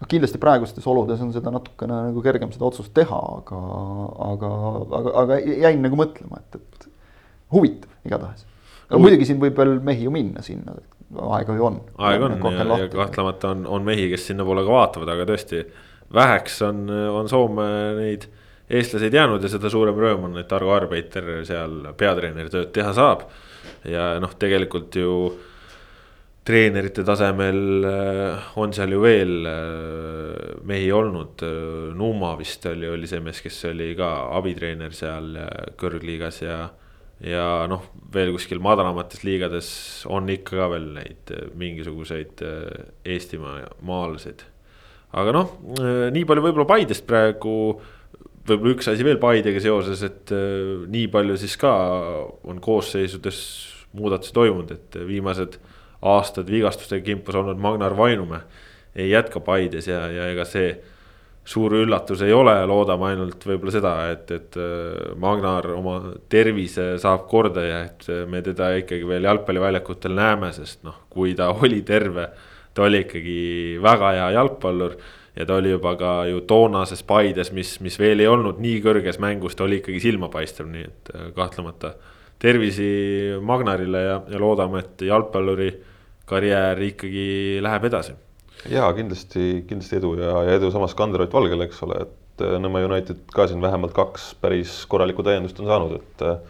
noh, 0.00 0.08
kindlasti 0.08 0.40
praegustes 0.42 0.86
oludes 0.90 1.20
on 1.24 1.32
seda 1.34 1.52
natukene 1.54 1.98
nagu 2.08 2.22
kergem 2.24 2.52
seda 2.54 2.68
otsust 2.70 2.94
teha, 2.96 3.20
aga, 3.40 3.60
aga, 4.30 4.52
aga, 5.00 5.14
aga 5.24 5.40
jäin 5.44 5.82
nagu 5.84 5.98
mõtlema, 6.00 6.40
et, 6.40 6.60
et 6.60 6.88
huvitav 7.54 8.08
igatahes. 8.08 8.46
no 8.90 9.02
muidugi 9.02 9.28
siin 9.28 9.40
võib 9.42 9.58
veel 9.60 9.76
mehi 9.84 10.06
ju 10.06 10.14
minna 10.14 10.42
sinna, 10.46 10.76
aega 11.36 11.56
ju 11.58 11.68
on. 11.68 11.80
aega 11.98 12.30
on 12.30 12.36
ja, 12.56 12.66
ja 12.84 12.90
kahtlemata 12.92 13.54
on, 13.54 13.64
on 13.78 13.86
mehi, 13.86 14.08
kes 14.12 14.30
sinnapoole 14.30 14.64
ka 14.66 14.76
vaatavad, 14.76 15.14
aga 15.14 15.28
tõesti 15.32 15.64
väheks 16.14 16.60
on, 16.66 16.86
on 16.90 17.28
Soome 17.30 17.68
neid 18.00 18.26
eestlaseid 18.70 19.14
jäänud 19.14 19.42
ja 19.42 19.50
seda 19.50 19.70
suurem 19.70 19.98
rõõm 19.98 20.28
on, 20.30 20.40
et 20.40 20.52
Argo 20.54 20.72
Arbeiter 20.74 21.30
seal 21.46 21.90
peatreeneri 21.98 22.52
tööd 22.52 22.70
teha 22.74 22.92
saab. 22.96 23.26
ja 23.84 24.12
noh, 24.22 24.32
tegelikult 24.38 24.96
ju 24.96 25.14
treenerite 26.50 27.04
tasemel 27.06 27.86
äh, 27.86 28.50
on 28.58 28.72
seal 28.74 28.94
ju 28.94 29.00
veel 29.04 29.46
äh, 29.46 30.58
mehi 30.66 30.90
olnud, 30.94 31.44
äh, 31.46 31.94
Numa 31.96 32.34
vist 32.38 32.66
oli, 32.70 32.88
oli 32.90 33.08
see 33.10 33.22
mees, 33.22 33.40
kes 33.44 33.60
oli 33.70 33.92
ka 33.98 34.10
abitreener 34.38 34.94
seal 34.96 35.36
kõrgliigas 35.80 36.42
ja. 36.42 36.58
ja 37.22 37.46
noh, 37.70 37.86
veel 38.14 38.34
kuskil 38.34 38.62
madalamates 38.64 39.22
liigades 39.26 39.70
on 40.10 40.30
ikka 40.32 40.58
ka 40.58 40.68
veel 40.74 40.90
neid 40.98 41.34
mingisuguseid 41.60 42.42
Eestimaa 43.04 43.62
maalaseid. 43.86 44.44
aga 45.12 45.34
noh, 45.36 45.56
nii 46.10 46.26
palju 46.26 46.46
võib-olla 46.48 46.68
Paidest 46.74 47.06
praegu 47.06 47.56
võib-olla 48.48 48.74
üks 48.74 48.90
asi 48.90 49.06
veel 49.06 49.20
Paidega 49.22 49.62
seoses, 49.62 50.02
et 50.02 50.32
nii 50.90 51.10
palju 51.12 51.36
siis 51.38 51.58
ka 51.60 51.74
on 52.48 52.58
koosseisudes 52.62 53.42
muudatusi 53.94 54.34
toimunud, 54.34 54.72
et 54.74 55.04
viimased 55.06 55.60
aastad 56.02 56.50
vigastustega 56.50 57.04
kimpus 57.04 57.36
olnud 57.36 57.58
Magnar 57.60 57.96
Vainumäe. 57.96 58.40
Ei 58.96 59.10
jätka 59.10 59.40
Paides 59.40 59.86
ja, 59.88 60.06
ja 60.10 60.26
ega 60.32 60.44
see 60.48 60.72
suur 61.46 61.74
üllatus 61.80 62.22
ei 62.22 62.32
ole, 62.34 62.52
loodame 62.68 63.10
ainult 63.10 63.44
võib-olla 63.46 63.72
seda, 63.74 63.92
et, 64.12 64.30
et 64.34 64.58
äh, 64.60 65.14
Magnar 65.20 65.70
oma 65.72 65.96
tervise 66.30 66.92
saab 67.00 67.26
korda 67.30 67.64
ja 67.64 67.78
et 67.88 68.06
me 68.30 68.42
teda 68.44 68.72
ikkagi 68.80 69.08
veel 69.08 69.26
jalgpalliväljakutel 69.28 70.14
näeme, 70.18 70.52
sest 70.54 70.84
noh, 70.86 71.06
kui 71.10 71.34
ta 71.38 71.50
oli 71.54 71.80
terve, 71.86 72.28
ta 72.74 72.84
oli 72.86 73.02
ikkagi 73.06 73.40
väga 73.82 74.12
hea 74.18 74.28
jalgpallur 74.36 74.94
ja 75.36 75.46
ta 75.46 75.56
oli 75.56 75.72
juba 75.72 75.94
ka 75.98 76.14
ju 76.28 76.42
toonases 76.48 77.02
Paides, 77.06 77.52
mis, 77.56 77.78
mis 77.80 77.98
veel 77.98 78.22
ei 78.22 78.30
olnud 78.30 78.60
nii 78.62 78.80
kõrges 78.84 79.20
mängus, 79.22 79.56
ta 79.56 79.64
oli 79.66 79.80
ikkagi 79.80 80.02
silmapaistev, 80.02 80.68
nii 80.70 80.86
et 80.86 81.14
äh, 81.14 81.30
kahtlemata 81.36 81.94
tervisi 82.40 82.90
Magnarile 83.42 84.04
ja, 84.06 84.20
ja 84.28 84.40
loodame, 84.40 84.84
et 84.84 85.08
jalgpalluri 85.08 85.70
karjäär 86.30 86.80
ikkagi 86.90 87.26
läheb 87.64 87.86
edasi. 87.90 88.14
ja 88.70 88.88
kindlasti, 88.96 89.64
kindlasti 89.68 89.98
edu 89.98 90.14
ja, 90.20 90.32
ja 90.46 90.56
edu 90.58 90.70
samas 90.72 90.94
Kanderot 90.98 91.32
Valgele, 91.32 91.66
eks 91.68 91.80
ole, 91.86 92.02
et 92.04 92.44
äh, 92.44 92.56
Nõmme 92.60 92.82
United 92.86 93.22
ka 93.34 93.48
siin 93.48 93.62
vähemalt 93.64 93.94
kaks 93.96 94.34
päris 94.42 94.82
korralikku 94.90 95.24
täiendust 95.26 95.60
on 95.62 95.70
saanud, 95.70 95.94
et 95.96 96.26
äh, 96.26 96.42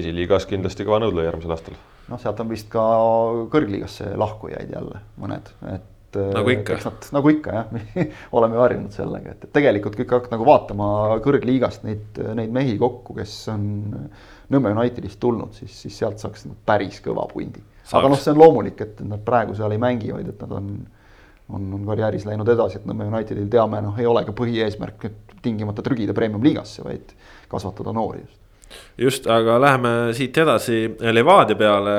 esiliigas 0.00 0.48
kindlasti 0.50 0.86
kõva 0.88 0.98
nõudleja 1.04 1.30
järgmisel 1.30 1.54
aastal. 1.54 1.78
noh, 2.08 2.20
sealt 2.20 2.42
on 2.42 2.50
vist 2.50 2.68
ka 2.72 2.82
kõrgliigasse 3.54 4.16
lahkujaid 4.18 4.74
jälle 4.74 5.04
mõned, 5.22 5.54
et 5.76 6.18
äh, 6.18 6.34
nagu 6.34 6.52
ikka. 6.56 6.80
nagu 7.14 7.32
ikka 7.36 7.56
jah 7.60 7.72
oleme 8.40 8.58
ju 8.58 8.66
harjunud 8.66 8.98
sellega, 8.98 9.36
et, 9.36 9.46
et 9.46 9.54
tegelikult 9.60 9.96
kõik 10.00 10.18
hakkavad 10.18 10.36
nagu 10.36 10.50
vaatama 10.50 10.90
kõrgliigast 11.24 11.86
neid, 11.86 12.18
neid 12.34 12.52
mehi 12.54 12.76
kokku, 12.82 13.16
kes 13.22 13.40
on 13.54 13.70
Nõmme 14.48 14.70
Unitedist 14.72 15.20
tulnud, 15.20 15.52
siis, 15.52 15.74
siis 15.76 15.98
sealt 16.00 16.22
saaks 16.22 16.46
nagu 16.48 16.56
päris 16.66 17.02
kõva 17.04 17.26
pundi 17.28 17.60
aga 17.92 18.08
noh, 18.12 18.20
see 18.20 18.32
on 18.34 18.42
loomulik, 18.42 18.80
et 18.84 19.00
nad 19.06 19.22
praegu 19.24 19.56
seal 19.56 19.72
ei 19.74 19.82
mängi, 19.82 20.12
vaid 20.12 20.32
et 20.32 20.42
nad 20.44 20.56
on, 20.58 20.72
on, 21.48 21.70
on 21.78 21.86
karjääris 21.88 22.26
läinud 22.28 22.48
edasi, 22.52 22.80
et 22.80 22.88
Nõmme 22.88 23.08
Unitedil 23.08 23.48
teame, 23.52 23.80
noh, 23.84 23.96
ei 24.00 24.08
ole 24.08 24.24
ka 24.26 24.34
põhieesmärk, 24.36 25.08
et 25.08 25.38
tingimata 25.42 25.84
trügida 25.86 26.16
premium-liigasse, 26.16 26.84
vaid 26.84 27.14
kasvatada 27.48 27.94
noori 27.96 28.24
just 28.24 28.38
just, 28.98 29.26
aga 29.30 29.58
läheme 29.62 29.90
siit 30.16 30.36
edasi 30.42 30.78
Levadia 31.12 31.56
peale. 31.58 31.96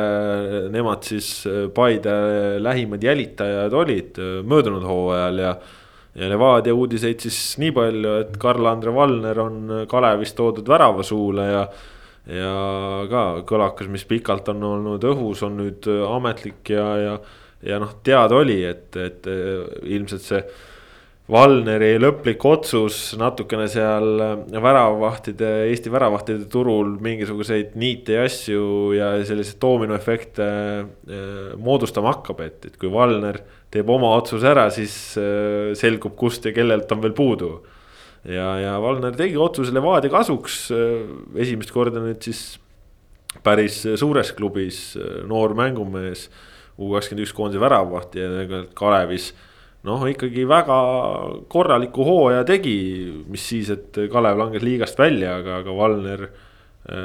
Nemad 0.74 1.06
siis 1.08 1.30
Paide 1.76 2.16
lähimad 2.62 3.04
jälitajad 3.04 3.74
olid 3.74 4.20
möödunud 4.46 4.86
hooajal 4.86 5.38
ja. 5.44 5.54
ja 6.16 6.30
Levadia 6.30 6.76
uudiseid 6.76 7.22
siis 7.26 7.40
nii 7.62 7.72
palju, 7.76 8.18
et 8.24 8.38
Karl-Andre 8.42 8.94
Valner 8.96 9.40
on 9.46 9.62
Kalevis 9.90 10.36
toodud 10.38 10.68
väravasuule 10.68 11.48
ja. 11.52 11.64
Ja 12.30 12.56
ka 13.10 13.26
kõlakas, 13.50 13.90
mis 13.92 14.06
pikalt 14.06 14.52
on 14.54 14.64
olnud 14.68 15.06
õhus, 15.12 15.44
on 15.48 15.58
nüüd 15.64 15.88
ametlik 16.06 16.74
ja, 16.76 16.88
ja, 17.02 17.14
ja 17.66 17.80
noh, 17.82 17.96
teada 18.06 18.38
oli, 18.38 18.60
et, 18.70 18.94
et 19.02 19.30
ilmselt 19.90 20.26
see 20.26 20.44
Valneri 21.30 21.92
lõplik 22.02 22.42
otsus 22.50 23.12
natukene 23.20 23.68
seal 23.70 24.18
väravavahtide, 24.50 25.50
Eesti 25.70 25.92
väravavahtide 25.94 26.48
turul 26.50 26.96
mingisuguseid 27.06 27.76
niite 27.78 28.16
ja 28.16 28.24
asju 28.26 28.64
ja 28.98 29.12
selliseid 29.22 29.60
doominoefekte 29.62 30.48
äh, 30.50 31.52
moodustama 31.62 32.16
hakkab, 32.16 32.42
et, 32.48 32.66
et 32.72 32.80
kui 32.82 32.90
Valner 32.90 33.38
teeb 33.70 33.92
oma 33.94 34.16
otsuse 34.18 34.50
ära, 34.50 34.66
siis 34.74 34.96
äh, 35.22 35.76
selgub, 35.78 36.18
kust 36.18 36.50
ja 36.50 36.56
kellelt 36.56 36.90
on 36.98 37.06
veel 37.06 37.14
puudu. 37.14 37.52
Ja, 38.28 38.48
ja 38.60 38.74
Valner 38.82 39.16
tegi 39.18 39.38
otsuse 39.40 39.74
Levadia 39.76 40.12
kasuks 40.14 40.66
äh, 40.76 41.06
esimest 41.40 41.74
korda 41.76 42.02
nüüd 42.04 42.24
siis 42.26 42.58
päris 43.46 43.84
suures 44.00 44.32
klubis 44.34 44.98
noor 45.30 45.54
mängumees. 45.58 46.30
U 46.80 46.94
kakskümmend 46.94 47.26
üks 47.26 47.34
koondise 47.36 47.60
väravavaht 47.60 48.14
ja 48.16 48.64
Kalevis 48.78 49.34
noh, 49.84 50.04
ikkagi 50.08 50.46
väga 50.48 50.78
korraliku 51.52 52.06
hooaja 52.08 52.46
tegi, 52.48 52.78
mis 53.28 53.44
siis, 53.52 53.72
et 53.74 54.00
Kalev 54.12 54.40
langes 54.40 54.64
liigast 54.64 55.00
välja, 55.00 55.38
aga, 55.42 55.60
aga 55.60 55.76
Valner 55.76 56.26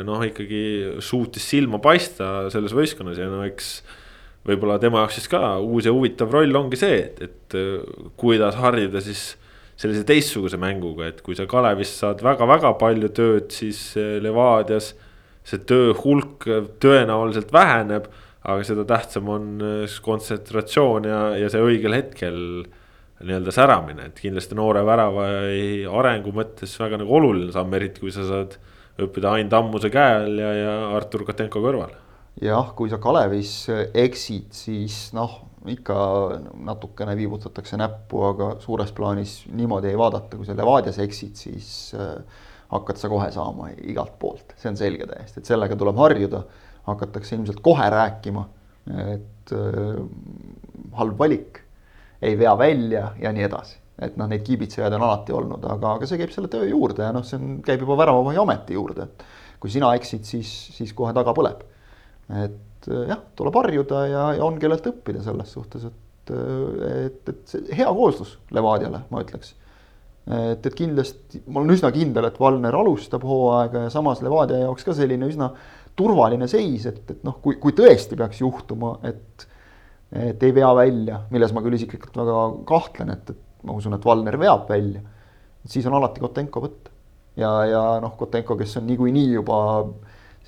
noh, 0.06 0.22
ikkagi 0.22 0.62
suutis 1.02 1.46
silma 1.50 1.80
paista 1.82 2.46
selles 2.54 2.74
võistkonnas 2.74 3.18
ja 3.18 3.26
no 3.30 3.42
eks 3.46 3.76
võib-olla 4.46 4.78
tema 4.78 5.02
jaoks 5.02 5.18
siis 5.18 5.30
ka 5.32 5.56
uus 5.58 5.88
ja 5.88 5.94
huvitav 5.94 6.32
roll 6.32 6.54
ongi 6.58 6.78
see, 6.78 7.00
et, 7.02 7.22
et 7.26 7.58
kuidas 8.20 8.58
harjuda 8.60 9.02
siis 9.04 9.32
sellise 9.76 10.04
teistsuguse 10.06 10.58
mänguga, 10.60 11.08
et 11.10 11.22
kui 11.24 11.34
sa 11.38 11.48
Kalevis 11.50 11.96
saad 11.98 12.22
väga-väga 12.22 12.76
palju 12.78 13.10
tööd, 13.14 13.48
siis 13.54 13.80
eh, 14.00 14.18
Levadias 14.22 14.92
see 15.44 15.60
töö 15.68 15.92
hulk 15.98 16.46
tõenäoliselt 16.80 17.50
väheneb 17.52 18.06
aga 18.44 18.64
seda 18.66 18.84
tähtsam 18.88 19.28
on 19.32 19.50
äh, 19.64 19.98
kontsentratsioon 20.04 21.08
ja, 21.08 21.20
ja 21.40 21.50
see 21.52 21.62
õigel 21.64 21.96
hetkel 21.96 22.38
nii-öelda 23.24 23.52
säramine, 23.54 24.10
et 24.10 24.18
kindlasti 24.20 24.56
noore 24.58 24.82
väravai 24.84 25.86
arengu 25.88 26.34
mõttes 26.34 26.74
väga 26.80 26.98
nagu 27.00 27.14
oluline 27.16 27.54
samm, 27.54 27.72
eriti 27.78 28.02
kui 28.02 28.12
sa 28.12 28.26
saad 28.28 28.58
õppida 29.00 29.32
Ain 29.38 29.48
Tammuse 29.50 29.88
käe 29.92 30.18
all 30.18 30.42
ja, 30.42 30.50
ja 30.58 30.74
Artur 30.98 31.24
Kotenko 31.24 31.62
kõrval. 31.64 31.94
jah, 32.42 32.74
kui 32.76 32.92
sa 32.92 32.98
Kalevis 33.00 33.54
eksid, 33.70 34.50
siis 34.52 34.98
noh, 35.16 35.38
ikka 35.72 35.96
natukene 36.66 37.14
viibutatakse 37.16 37.78
näppu, 37.80 38.22
aga 38.28 38.48
suures 38.60 38.92
plaanis 38.96 39.36
niimoodi 39.52 39.88
ei 39.90 39.98
vaadata, 39.98 40.36
kui 40.36 40.48
sa 40.48 40.56
Levadias 40.56 40.98
eksid, 41.04 41.36
siis 41.40 41.68
äh, 41.96 42.42
hakkad 42.72 43.00
sa 43.00 43.10
kohe 43.12 43.30
saama 43.32 43.70
igalt 43.84 44.18
poolt, 44.20 44.54
see 44.60 44.72
on 44.72 44.78
selge 44.80 45.08
täiesti, 45.10 45.40
et 45.40 45.48
sellega 45.48 45.78
tuleb 45.80 46.00
harjuda 46.00 46.42
hakatakse 46.88 47.38
ilmselt 47.38 47.62
kohe 47.64 47.86
rääkima, 47.94 48.44
et 49.14 49.54
äh, 49.56 50.02
halb 50.98 51.16
valik, 51.18 51.62
ei 52.24 52.36
vea 52.40 52.52
välja 52.58 53.08
ja 53.20 53.32
nii 53.32 53.48
edasi. 53.48 53.80
et 54.02 54.16
noh, 54.18 54.26
neid 54.26 54.42
kiibitsejaid 54.42 54.94
on 54.96 55.04
alati 55.06 55.30
olnud, 55.32 55.64
aga, 55.70 55.92
aga 55.94 56.06
see 56.10 56.18
käib 56.18 56.32
selle 56.34 56.48
töö 56.50 56.64
juurde 56.66 57.04
ja 57.06 57.12
noh, 57.14 57.22
see 57.22 57.36
on, 57.38 57.60
käib 57.62 57.84
juba 57.84 57.94
väravavahi 58.00 58.40
ameti 58.42 58.74
juurde, 58.74 59.06
et 59.06 59.22
kui 59.62 59.70
sina 59.70 59.92
eksid, 59.94 60.24
siis, 60.26 60.50
siis 60.74 60.90
kohe 60.98 61.12
taga 61.14 61.30
põleb. 61.36 61.62
et 62.42 62.73
äh, 62.90 63.04
jah, 63.10 63.20
tuleb 63.38 63.60
harjuda 63.60 64.06
ja, 64.10 64.24
ja 64.38 64.46
on 64.46 64.58
kellelt 64.62 64.86
õppida 64.90 65.22
selles 65.24 65.52
suhtes, 65.56 65.86
et, 65.90 66.32
äh, 66.34 67.04
et, 67.06 67.20
et 67.32 67.44
see 67.50 67.78
hea 67.80 67.90
kooslus 67.96 68.38
Levadiale, 68.54 69.04
ma 69.10 69.22
ütleks 69.24 69.54
et, 70.24 70.66
et 70.66 70.74
kindlasti 70.76 71.42
ma 71.46 71.60
olen 71.60 71.74
üsna 71.76 71.90
kindel, 71.94 72.28
et 72.28 72.38
Valner 72.40 72.76
alustab 72.78 73.24
hooaega 73.28 73.86
ja 73.86 73.90
samas 73.92 74.22
Levadia 74.24 74.62
jaoks 74.62 74.86
ka 74.86 74.96
selline 74.96 75.28
üsna 75.28 75.50
turvaline 75.98 76.48
seis, 76.50 76.86
et, 76.90 77.02
et 77.10 77.26
noh, 77.26 77.36
kui, 77.42 77.58
kui 77.62 77.74
tõesti 77.76 78.16
peaks 78.18 78.40
juhtuma, 78.42 78.96
et, 79.06 79.46
et 80.10 80.42
ei 80.42 80.54
vea 80.56 80.72
välja, 80.76 81.20
milles 81.30 81.52
ma 81.54 81.62
küll 81.64 81.76
isiklikult 81.78 82.16
väga 82.18 82.40
kahtlen, 82.66 83.12
et, 83.14 83.30
et 83.30 83.68
ma 83.68 83.76
usun, 83.78 83.94
et 83.96 84.08
Valner 84.08 84.38
veab 84.40 84.66
välja, 84.70 85.04
siis 85.68 85.86
on 85.88 85.98
alati 86.00 86.24
Kotenko 86.24 86.64
võtta. 86.64 86.90
ja, 87.38 87.52
ja 87.68 87.84
noh, 88.02 88.16
Kotenko, 88.18 88.56
kes 88.58 88.78
on 88.80 88.88
niikuinii 88.88 89.30
juba 89.36 89.58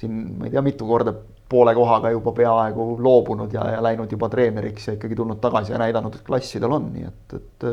siin, 0.01 0.19
ma 0.39 0.49
ei 0.49 0.55
tea, 0.55 0.65
mitu 0.65 0.89
korda 0.89 1.15
poole 1.49 1.75
kohaga 1.75 2.11
juba 2.11 2.33
peaaegu 2.35 2.97
loobunud 3.03 3.53
ja, 3.55 3.65
ja 3.77 3.83
läinud 3.83 4.13
juba 4.13 4.29
treeneriks 4.33 4.89
ja 4.89 4.97
ikkagi 4.97 5.19
tulnud 5.19 5.39
tagasi 5.43 5.73
ja 5.73 5.79
näidanud, 5.79 6.15
et 6.19 6.27
klassi 6.27 6.61
tal 6.63 6.75
on, 6.75 6.89
nii 6.95 7.07
et, 7.07 7.37
et 7.39 7.67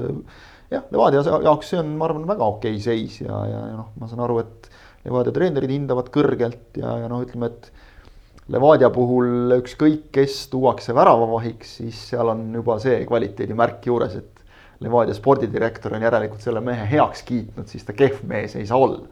jah, 0.74 0.84
Levadia 0.94 1.24
jaoks 1.46 1.74
see 1.74 1.80
on, 1.82 1.96
ma 1.98 2.08
arvan, 2.10 2.28
väga 2.30 2.50
okei 2.58 2.78
seis 2.84 3.20
ja, 3.24 3.40
ja, 3.50 3.64
ja 3.72 3.80
noh, 3.80 3.90
ma 4.00 4.10
saan 4.10 4.26
aru, 4.26 4.44
et 4.44 4.70
Levadia 5.08 5.34
treenerid 5.36 5.74
hindavad 5.74 6.12
kõrgelt 6.14 6.80
ja, 6.80 6.98
ja 7.02 7.10
noh, 7.12 7.24
ütleme, 7.26 7.50
et 7.50 7.72
Levadia 8.54 8.90
puhul 8.94 9.56
ükskõik, 9.56 10.10
kes 10.16 10.48
tuuakse 10.52 10.96
väravavahiks, 10.96 11.78
siis 11.80 12.00
seal 12.12 12.32
on 12.34 12.46
juba 12.54 12.76
see 12.84 13.02
kvaliteedimärk 13.08 13.88
juures, 13.88 14.18
et 14.20 14.42
Levadia 14.84 15.16
spordidirektor 15.16 15.96
on 15.96 16.04
järelikult 16.04 16.44
selle 16.44 16.60
mehe 16.64 16.86
heaks 16.90 17.24
kiitnud, 17.28 17.70
siis 17.72 17.86
ta 17.88 17.96
kehv 17.96 18.26
mees 18.28 18.58
ei 18.60 18.68
saa 18.68 18.82
olla. 18.84 19.06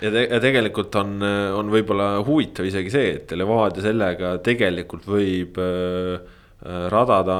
Ja, 0.00 0.10
te, 0.10 0.26
ja 0.26 0.40
tegelikult 0.42 0.94
on, 1.00 1.16
on 1.56 1.72
võib-olla 1.72 2.12
huvitav 2.26 2.68
isegi 2.68 2.92
see, 2.92 3.14
et 3.20 3.34
Levadia 3.36 3.84
sellega 3.84 4.36
tegelikult 4.44 5.06
võib 5.08 5.60
äh, 5.60 6.38
radada 6.92 7.36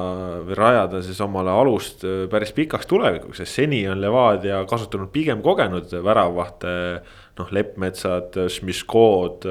või 0.46 0.57
rajada 0.57 1.03
siis 1.05 1.20
omale 1.25 1.53
alust 1.53 2.05
äh, 2.09 2.25
päris 2.33 2.55
pikaks 2.57 2.88
tulevikuks, 2.90 3.42
sest 3.42 3.62
seni 3.62 3.83
on 3.88 4.01
Levadia 4.03 4.62
kasutanud 4.68 5.12
pigem 5.14 5.42
kogenud 5.44 5.92
väravahte 6.05 6.77
äh, 6.99 7.18
noh, 7.40 7.53
Leppmetsad, 7.55 8.37
Šmiškod, 8.51 9.46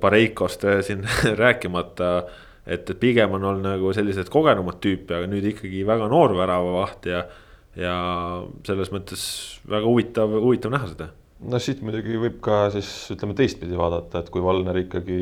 Pareikost 0.00 0.64
siin 0.82 1.04
rääkimata. 1.42 2.24
et, 2.66 2.90
et 2.90 2.98
pigem 3.00 3.36
on 3.38 3.44
olnud 3.44 3.66
nagu 3.68 3.92
sellised 3.94 4.30
kogenumad 4.32 4.80
tüüpi, 4.82 5.14
aga 5.14 5.30
nüüd 5.30 5.46
ikkagi 5.52 5.84
väga 5.86 6.08
noor 6.10 6.34
väravavaht 6.38 7.06
ja, 7.10 7.22
ja 7.78 7.94
selles 8.66 8.90
mõttes 8.94 9.22
väga 9.70 9.86
huvitav, 9.86 10.34
huvitav 10.42 10.74
näha 10.74 10.90
seda. 10.90 11.08
No 11.40 11.60
siit 11.62 11.80
muidugi 11.84 12.18
võib 12.20 12.40
ka 12.44 12.66
siis 12.74 12.88
ütleme 13.14 13.36
teistpidi 13.38 13.78
vaadata, 13.78 14.20
et 14.20 14.32
kui 14.32 14.42
Valner 14.44 14.76
ikkagi 14.82 15.20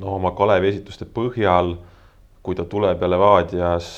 no 0.00 0.18
oma 0.18 0.34
Kalevi 0.36 0.72
esituste 0.74 1.08
põhjal 1.08 1.76
kui 2.48 2.56
ta 2.56 2.64
tuleb 2.64 3.02
ja 3.02 3.08
Levadias 3.10 3.88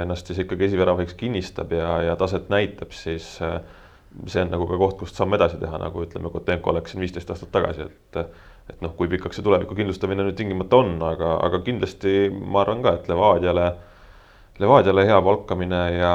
ennast 0.00 0.28
siis 0.30 0.42
ikkagi 0.44 0.68
esiväravahiks 0.70 1.16
kinnistab 1.20 1.72
ja, 1.76 1.96
ja 2.06 2.16
taset 2.16 2.48
näitab, 2.52 2.94
siis 2.96 3.26
äh, 3.44 3.58
see 4.30 4.44
on 4.44 4.52
nagu 4.54 4.66
ka 4.70 4.78
koht, 4.80 4.96
kust 5.00 5.18
samme 5.18 5.36
edasi 5.36 5.58
teha, 5.60 5.78
nagu 5.82 6.04
ütleme, 6.04 6.30
Kotenko 6.32 6.72
oleks 6.72 6.94
siin 6.94 7.02
viisteist 7.04 7.32
aastat 7.34 7.52
tagasi, 7.54 7.88
et 7.88 8.20
et 8.72 8.80
noh, 8.80 8.94
kui 8.96 9.10
pikaks 9.12 9.36
see 9.36 9.44
tuleviku 9.44 9.76
kindlustamine 9.76 10.24
nüüd 10.24 10.38
tingimata 10.38 10.78
on, 10.80 10.94
aga, 11.04 11.34
aga 11.44 11.58
kindlasti 11.66 12.30
ma 12.32 12.62
arvan 12.62 12.80
ka, 12.86 12.94
et 12.96 13.10
Levadiale, 13.12 13.66
Levadiale 14.62 15.04
hea 15.04 15.18
palkamine 15.26 15.80
ja 15.98 16.14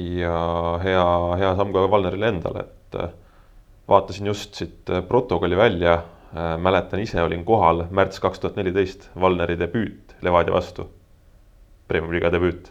ja 0.00 0.38
hea, 0.80 1.04
hea 1.42 1.50
samm 1.58 1.74
ka 1.74 1.84
Valnerile 1.92 2.30
endale, 2.32 2.64
et 2.64 2.79
vaatasin 3.90 4.26
just 4.30 4.54
siit 4.54 4.90
protokolli 5.08 5.56
välja, 5.56 6.02
mäletan 6.62 7.02
ise 7.02 7.22
olin 7.22 7.44
kohal 7.44 7.84
märts 7.90 8.20
kaks 8.22 8.40
tuhat 8.40 8.56
neliteist, 8.56 9.10
Valneri 9.20 9.58
debüüt 9.58 10.14
Levadia 10.22 10.54
vastu. 10.54 10.86
Premium-liiga 11.88 12.30
debüüt, 12.30 12.70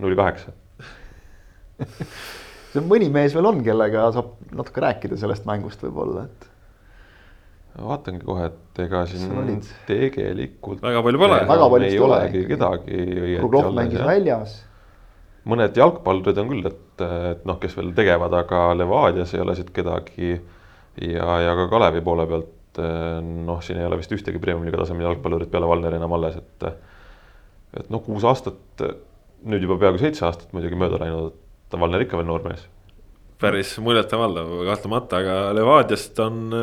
null 0.00 0.16
kaheksa 0.16 0.54
mõni 2.90 3.08
mees 3.12 3.34
veel 3.36 3.48
on, 3.48 3.62
kellega 3.64 4.10
saab 4.14 4.36
natuke 4.56 4.84
rääkida 4.84 5.18
sellest 5.20 5.46
mängust 5.48 5.82
võib-olla, 5.84 6.26
et. 6.26 6.48
vaatangi 7.76 8.24
kohe, 8.24 8.48
et 8.50 8.80
ega 8.86 9.02
siin 9.10 9.60
tegelikult. 9.88 10.82
väga 10.84 11.04
palju 11.06 11.22
pole. 11.22 11.42
väga 11.52 11.68
palju 11.74 11.90
ei 11.90 12.02
olegi 12.08 12.44
kedagi. 12.52 13.02
Kruglov 13.40 13.72
mängis 13.76 14.04
väljas. 14.04 14.58
mõned 15.46 15.78
jalgpallurid 15.78 16.42
on 16.42 16.52
küll, 16.52 16.72
et, 16.72 16.80
et 17.04 17.46
noh, 17.48 17.58
kes 17.62 17.76
veel 17.76 17.92
tegevad, 17.96 18.34
aga 18.34 18.68
Levadias 18.78 19.34
ei 19.34 19.42
ole 19.42 19.56
siit 19.58 19.72
kedagi. 19.74 20.36
ja, 21.02 21.40
ja 21.44 21.56
ka 21.58 21.68
Kalevi 21.72 22.00
poole 22.04 22.26
pealt 22.26 22.80
noh, 23.46 23.62
siin 23.64 23.80
ei 23.80 23.86
ole 23.88 23.98
vist 24.00 24.12
ühtegi 24.12 24.40
premium-liiga 24.40 24.82
tasemel 24.82 25.08
jalgpallurit 25.08 25.50
peale 25.50 25.68
Valneri 25.68 25.96
enam 25.96 26.12
alles, 26.16 26.36
et. 26.36 26.68
et 27.80 27.90
noh, 27.92 28.02
kuus 28.04 28.24
aastat, 28.24 28.84
nüüd 29.44 29.64
juba 29.64 29.78
peaaegu 29.80 30.00
seitse 30.00 30.24
aastat 30.28 30.52
muidugi 30.56 30.78
mööda 30.78 31.00
läinud 31.00 31.34
ta 31.70 31.80
Valner 31.80 32.04
ikka 32.04 32.18
veel 32.18 32.28
noor 32.28 32.44
mees. 32.46 32.66
päris 33.36 33.74
muljetavaldav 33.84 34.48
kahtlemata, 34.64 35.18
aga 35.20 35.32
Levadiast 35.52 36.16
on, 36.24 36.54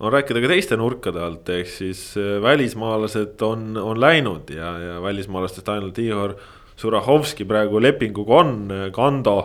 on 0.00 0.12
rääkida 0.12 0.40
ka 0.40 0.48
teiste 0.48 0.78
nurkade 0.80 1.20
alt, 1.20 1.50
ehk 1.52 1.68
siis 1.68 2.14
äh, 2.16 2.38
välismaalased 2.42 3.42
on, 3.44 3.74
on 3.76 4.00
läinud 4.00 4.48
ja, 4.54 4.70
ja 4.80 4.94
välismaalastest 5.04 5.68
ainult 5.74 5.98
Igor 6.00 6.38
Surahovski 6.76 7.44
praegu 7.48 7.82
lepinguga 7.82 8.40
on, 8.40 8.56
Kando 8.96 9.36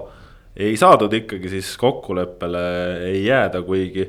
ei 0.55 0.75
saadud 0.77 1.13
ikkagi 1.13 1.49
siis 1.49 1.71
kokkuleppele 1.79 2.65
ei 3.07 3.23
jääda, 3.25 3.61
kuigi 3.65 4.07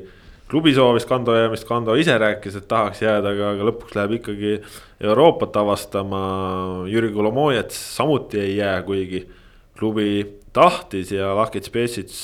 klubi 0.49 0.73
soovis 0.75 1.05
Kando 1.09 1.35
jäämist, 1.35 1.67
Kando 1.67 1.95
ise 1.95 2.17
rääkis, 2.17 2.57
et 2.59 2.67
tahaks 2.67 3.01
jääda, 3.01 3.31
aga, 3.33 3.53
aga 3.55 3.69
lõpuks 3.69 3.95
läheb 3.97 4.17
ikkagi 4.19 4.53
Euroopat 5.01 5.55
avastama. 5.63 6.23
Jüri 6.91 7.09
Kolomojets 7.15 7.79
samuti 7.95 8.41
ei 8.43 8.57
jää, 8.57 8.81
kuigi 8.85 9.23
klubi 9.79 10.39
tahtis 10.53 11.11
ja 11.11 11.33
Lahkits 11.35 11.73
Petsits. 11.73 12.21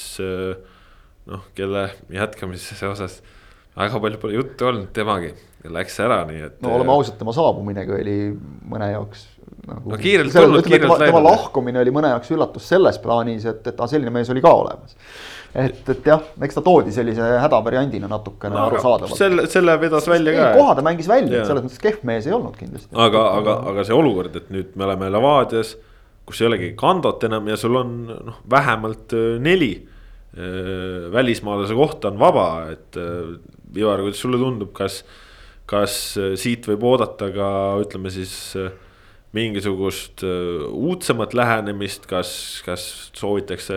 noh, 1.30 1.44
kelle 1.56 1.90
jätkamise 2.10 2.88
osas 2.88 3.20
väga 3.78 4.00
palju 4.02 4.18
pole 4.18 4.34
juttu 4.34 4.66
olnud, 4.66 4.88
temagi 4.94 5.34
läks 5.70 6.00
ära, 6.02 6.24
nii 6.28 6.42
et. 6.48 6.56
no 6.64 6.72
oleme 6.78 6.94
ausad, 6.94 7.18
tema 7.20 7.34
saabuminegi 7.36 7.94
oli 7.94 8.16
mõne 8.70 8.92
jaoks 8.94 9.28
nagu. 9.68 9.92
no 9.92 10.00
kiirelt 10.00 10.34
tulnud, 10.36 10.64
kiirelt 10.68 10.94
läinud. 10.96 11.06
tema 11.10 11.24
lahkumine 11.26 11.82
oli 11.82 11.94
mõne 11.96 12.14
jaoks 12.14 12.32
üllatus 12.36 12.70
selles 12.72 13.02
plaanis, 13.04 13.46
et, 13.50 13.66
et 13.68 13.80
ah, 13.80 13.90
selline 13.90 14.14
mees 14.14 14.32
oli 14.34 14.44
ka 14.46 14.54
olemas 14.62 14.96
et, 15.56 15.82
et 15.90 16.08
jah, 16.12 16.24
eks 16.46 16.58
ta 16.58 16.64
toodi 16.66 16.94
sellise 16.94 17.26
hädavariandina 17.42 18.10
natukene 18.10 18.56
no, 18.56 18.66
arusaadavalt. 18.70 19.18
selle, 19.18 19.46
selle 19.52 19.76
vedas 19.82 20.08
välja 20.10 20.34
ka. 20.36 20.50
koha 20.58 20.76
ta 20.78 20.86
mängis 20.86 21.10
välja, 21.10 21.42
et 21.42 21.50
selles 21.50 21.66
mõttes 21.66 21.82
kehv 21.82 22.04
mees 22.08 22.28
ei 22.30 22.36
olnud 22.36 22.58
kindlasti. 22.60 22.92
aga, 22.94 23.24
aga, 23.40 23.56
aga 23.72 23.86
see 23.88 23.98
olukord, 23.98 24.36
et 24.40 24.52
nüüd 24.54 24.76
me 24.78 24.86
oleme 24.88 25.10
Levadias, 25.14 25.76
kus 26.30 26.44
ei 26.44 26.50
olegi 26.52 26.74
kandot 26.78 27.24
enam 27.26 27.48
ja 27.50 27.58
sul 27.58 27.80
on 27.80 27.96
noh, 28.10 28.44
vähemalt 28.52 29.16
äh, 29.18 29.32
neli 29.42 29.72
äh, 29.80 31.08
välismaalase 31.14 31.78
kohta 31.78 32.14
on 32.14 32.22
vaba, 32.22 32.50
et 32.76 33.00
äh, 33.00 33.40
Ivar, 33.78 34.02
kuidas 34.02 34.22
sulle 34.22 34.38
tundub, 34.42 34.72
kas, 34.74 35.04
kas 35.70 35.94
siit 36.42 36.66
võib 36.66 36.82
oodata 36.90 37.28
ka 37.30 37.50
ütleme 37.84 38.10
siis 38.10 38.34
mingisugust 39.38 40.24
äh, 40.26 40.64
uudsemat 40.70 41.36
lähenemist, 41.38 42.08
kas, 42.10 42.32
kas 42.66 42.86
soovitakse 43.18 43.76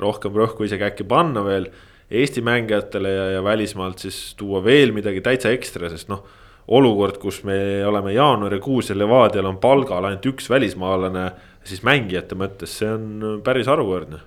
rohkem 0.00 0.36
rõhku 0.38 0.64
isegi 0.64 0.86
äkki 0.86 1.06
panna 1.08 1.44
veel 1.44 1.68
Eesti 2.14 2.42
mängijatele 2.44 3.10
ja, 3.10 3.24
ja 3.38 3.44
välismaalt 3.44 4.04
siis 4.04 4.18
tuua 4.38 4.60
veel 4.64 4.92
midagi 4.94 5.22
täitsa 5.24 5.50
ekstra, 5.54 5.88
sest 5.90 6.10
noh. 6.12 6.22
olukord, 6.68 7.16
kus 7.20 7.42
me 7.44 7.56
oleme 7.84 8.12
jaanuarikuus 8.14 8.92
ja 8.92 8.96
Levadial 8.96 9.48
on 9.48 9.58
palgal 9.60 10.04
ainult 10.04 10.28
üks 10.28 10.48
välismaalane, 10.52 11.24
siis 11.64 11.82
mängijate 11.84 12.36
mõttes 12.38 12.78
see 12.78 12.92
on 12.92 13.42
päris 13.44 13.68
harukordne. 13.68 14.20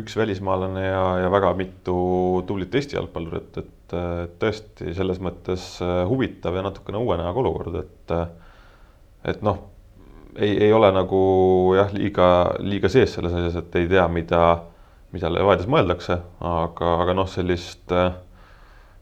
üks 0.00 0.16
välismaalane 0.16 0.84
ja, 0.84 1.04
ja 1.22 1.30
väga 1.32 1.54
mitu 1.56 1.96
tublit 2.48 2.74
Eesti 2.74 2.96
jalgpallurit, 2.96 3.60
et 3.62 3.96
tõesti 4.40 4.92
selles 4.96 5.20
mõttes 5.24 5.70
äh, 5.84 6.02
huvitav 6.08 6.56
ja 6.56 6.64
natukene 6.66 7.00
uue 7.00 7.16
näoga 7.20 7.44
olukord, 7.44 7.80
et, 7.84 8.16
et 9.32 9.44
noh 9.44 9.62
ei, 10.38 10.54
ei 10.68 10.72
ole 10.72 10.90
nagu 10.94 11.20
jah, 11.76 11.92
liiga, 11.94 12.28
liiga 12.62 12.90
sees 12.92 13.16
selles 13.16 13.34
asjas, 13.34 13.58
et 13.60 13.76
ei 13.80 13.88
tea, 13.90 14.06
mida, 14.12 14.42
mida 15.14 15.30
Levadias 15.32 15.68
mõeldakse, 15.70 16.18
aga, 16.44 16.94
aga 17.04 17.16
noh, 17.18 17.28
sellist 17.30 17.94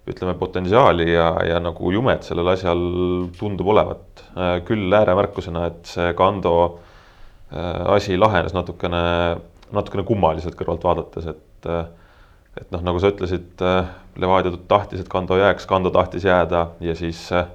ütleme, 0.07 0.37
potentsiaali 0.39 1.09
ja, 1.11 1.29
ja 1.49 1.61
nagu 1.63 1.91
jumet 1.91 2.27
sellel 2.27 2.53
asjal 2.53 2.83
tundub 3.39 3.73
olevat. 3.75 4.25
küll 4.69 4.93
ääremärkusena, 4.95 5.67
et 5.67 5.91
see 5.91 6.13
Kando 6.19 6.57
äh, 6.67 7.83
asi 7.97 8.17
lahenes 8.17 8.55
natukene, 8.55 9.03
natukene 9.75 10.07
kummaliselt 10.07 10.59
kõrvalt 10.59 10.87
vaadates, 10.87 11.31
et 11.35 11.71
et 12.57 12.71
noh, 12.73 12.81
nagu 12.81 13.01
sa 13.03 13.11
ütlesid, 13.13 13.61
Levadia 14.17 14.55
tahtis, 14.69 15.03
et 15.03 15.09
Kando 15.13 15.37
jääks, 15.37 15.67
Kando 15.69 15.91
tahtis 15.93 16.25
jääda 16.25 16.63
ja 16.81 16.95
siis 16.97 17.27
äh, 17.37 17.49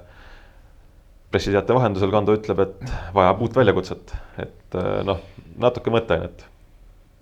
pressiteate 1.32 1.76
vahendusel 1.76 2.12
Kando 2.12 2.36
ütleb, 2.36 2.60
et 2.66 2.92
vajab 3.16 3.40
uut 3.44 3.56
väljakutset, 3.56 4.14
et 4.42 4.76
äh, 4.78 5.00
noh, 5.08 5.22
natuke 5.60 5.92
mõtteainet. 5.94 6.46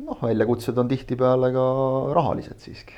noh, 0.06 0.18
väljakutsed 0.24 0.78
on 0.80 0.90
tihtipeale 0.90 1.52
ka 1.54 1.64
rahalised 2.16 2.62
siiski. 2.64 2.96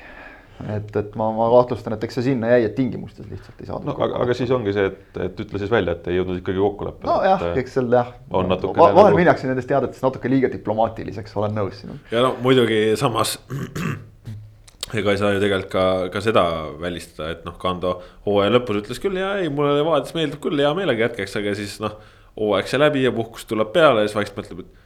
et, 0.69 0.95
et 0.95 1.15
ma, 1.19 1.27
ma 1.35 1.49
kahtlustan, 1.51 1.95
et 1.97 2.03
eks 2.07 2.19
see 2.19 2.29
sinna 2.29 2.53
jäi, 2.53 2.67
et 2.67 2.75
tingimustes 2.77 3.27
lihtsalt 3.29 3.61
ei 3.61 3.69
saadud. 3.69 3.89
no 3.89 3.97
aga, 3.97 4.21
aga 4.25 4.37
siis 4.37 4.53
ongi 4.53 4.73
see, 4.75 4.87
et, 4.91 5.19
et 5.27 5.43
ütle 5.45 5.61
siis 5.61 5.73
välja, 5.73 5.97
et 5.97 6.09
ei 6.09 6.19
jõudnud 6.19 6.39
ikkagi 6.41 6.63
kokkuleppele. 6.63 7.11
nojah, 7.11 7.45
eks 7.61 7.77
seal 7.79 7.91
jah. 7.93 8.15
on 8.31 8.49
natuke 8.53 8.79
va. 8.79 8.89
vahel 8.95 9.13
nagu... 9.13 9.21
minnakse 9.21 9.49
nendest 9.49 9.69
teadetest 9.69 10.05
natuke 10.05 10.31
liiga 10.31 10.51
diplomaatiliseks, 10.53 11.37
olen 11.41 11.57
nõus 11.61 11.83
sinuga. 11.83 12.01
ja 12.13 12.25
no 12.25 12.35
muidugi 12.45 12.85
samas 12.99 13.37
ega 14.99 15.13
ei 15.13 15.19
saa 15.21 15.33
ju 15.35 15.41
tegelikult 15.43 15.71
ka, 15.73 15.85
ka 16.13 16.21
seda 16.23 16.43
välistada, 16.81 17.31
et 17.33 17.45
noh, 17.47 17.57
Kando 17.61 17.95
hooaja 18.27 18.53
lõpus 18.53 18.83
ütles 18.83 19.01
küll 19.03 19.19
ja 19.19 19.33
ei, 19.41 19.49
mulle 19.53 19.77
Levadias 19.79 20.15
meeldib 20.17 20.41
küll, 20.43 20.59
hea 20.61 20.73
meelega 20.77 21.07
jätkaks, 21.07 21.37
aga 21.39 21.55
siis 21.57 21.79
noh. 21.83 21.97
hooaeg 22.39 22.69
sai 22.69 22.81
läbi 22.81 23.03
ja 23.05 23.13
puhkus 23.13 23.45
tuleb 23.49 23.73
peale 23.75 24.03
ja 24.03 24.09
siis 24.09 24.17
vaikselt 24.17 24.39
mõtleb, 24.41 24.63
et 24.65 24.81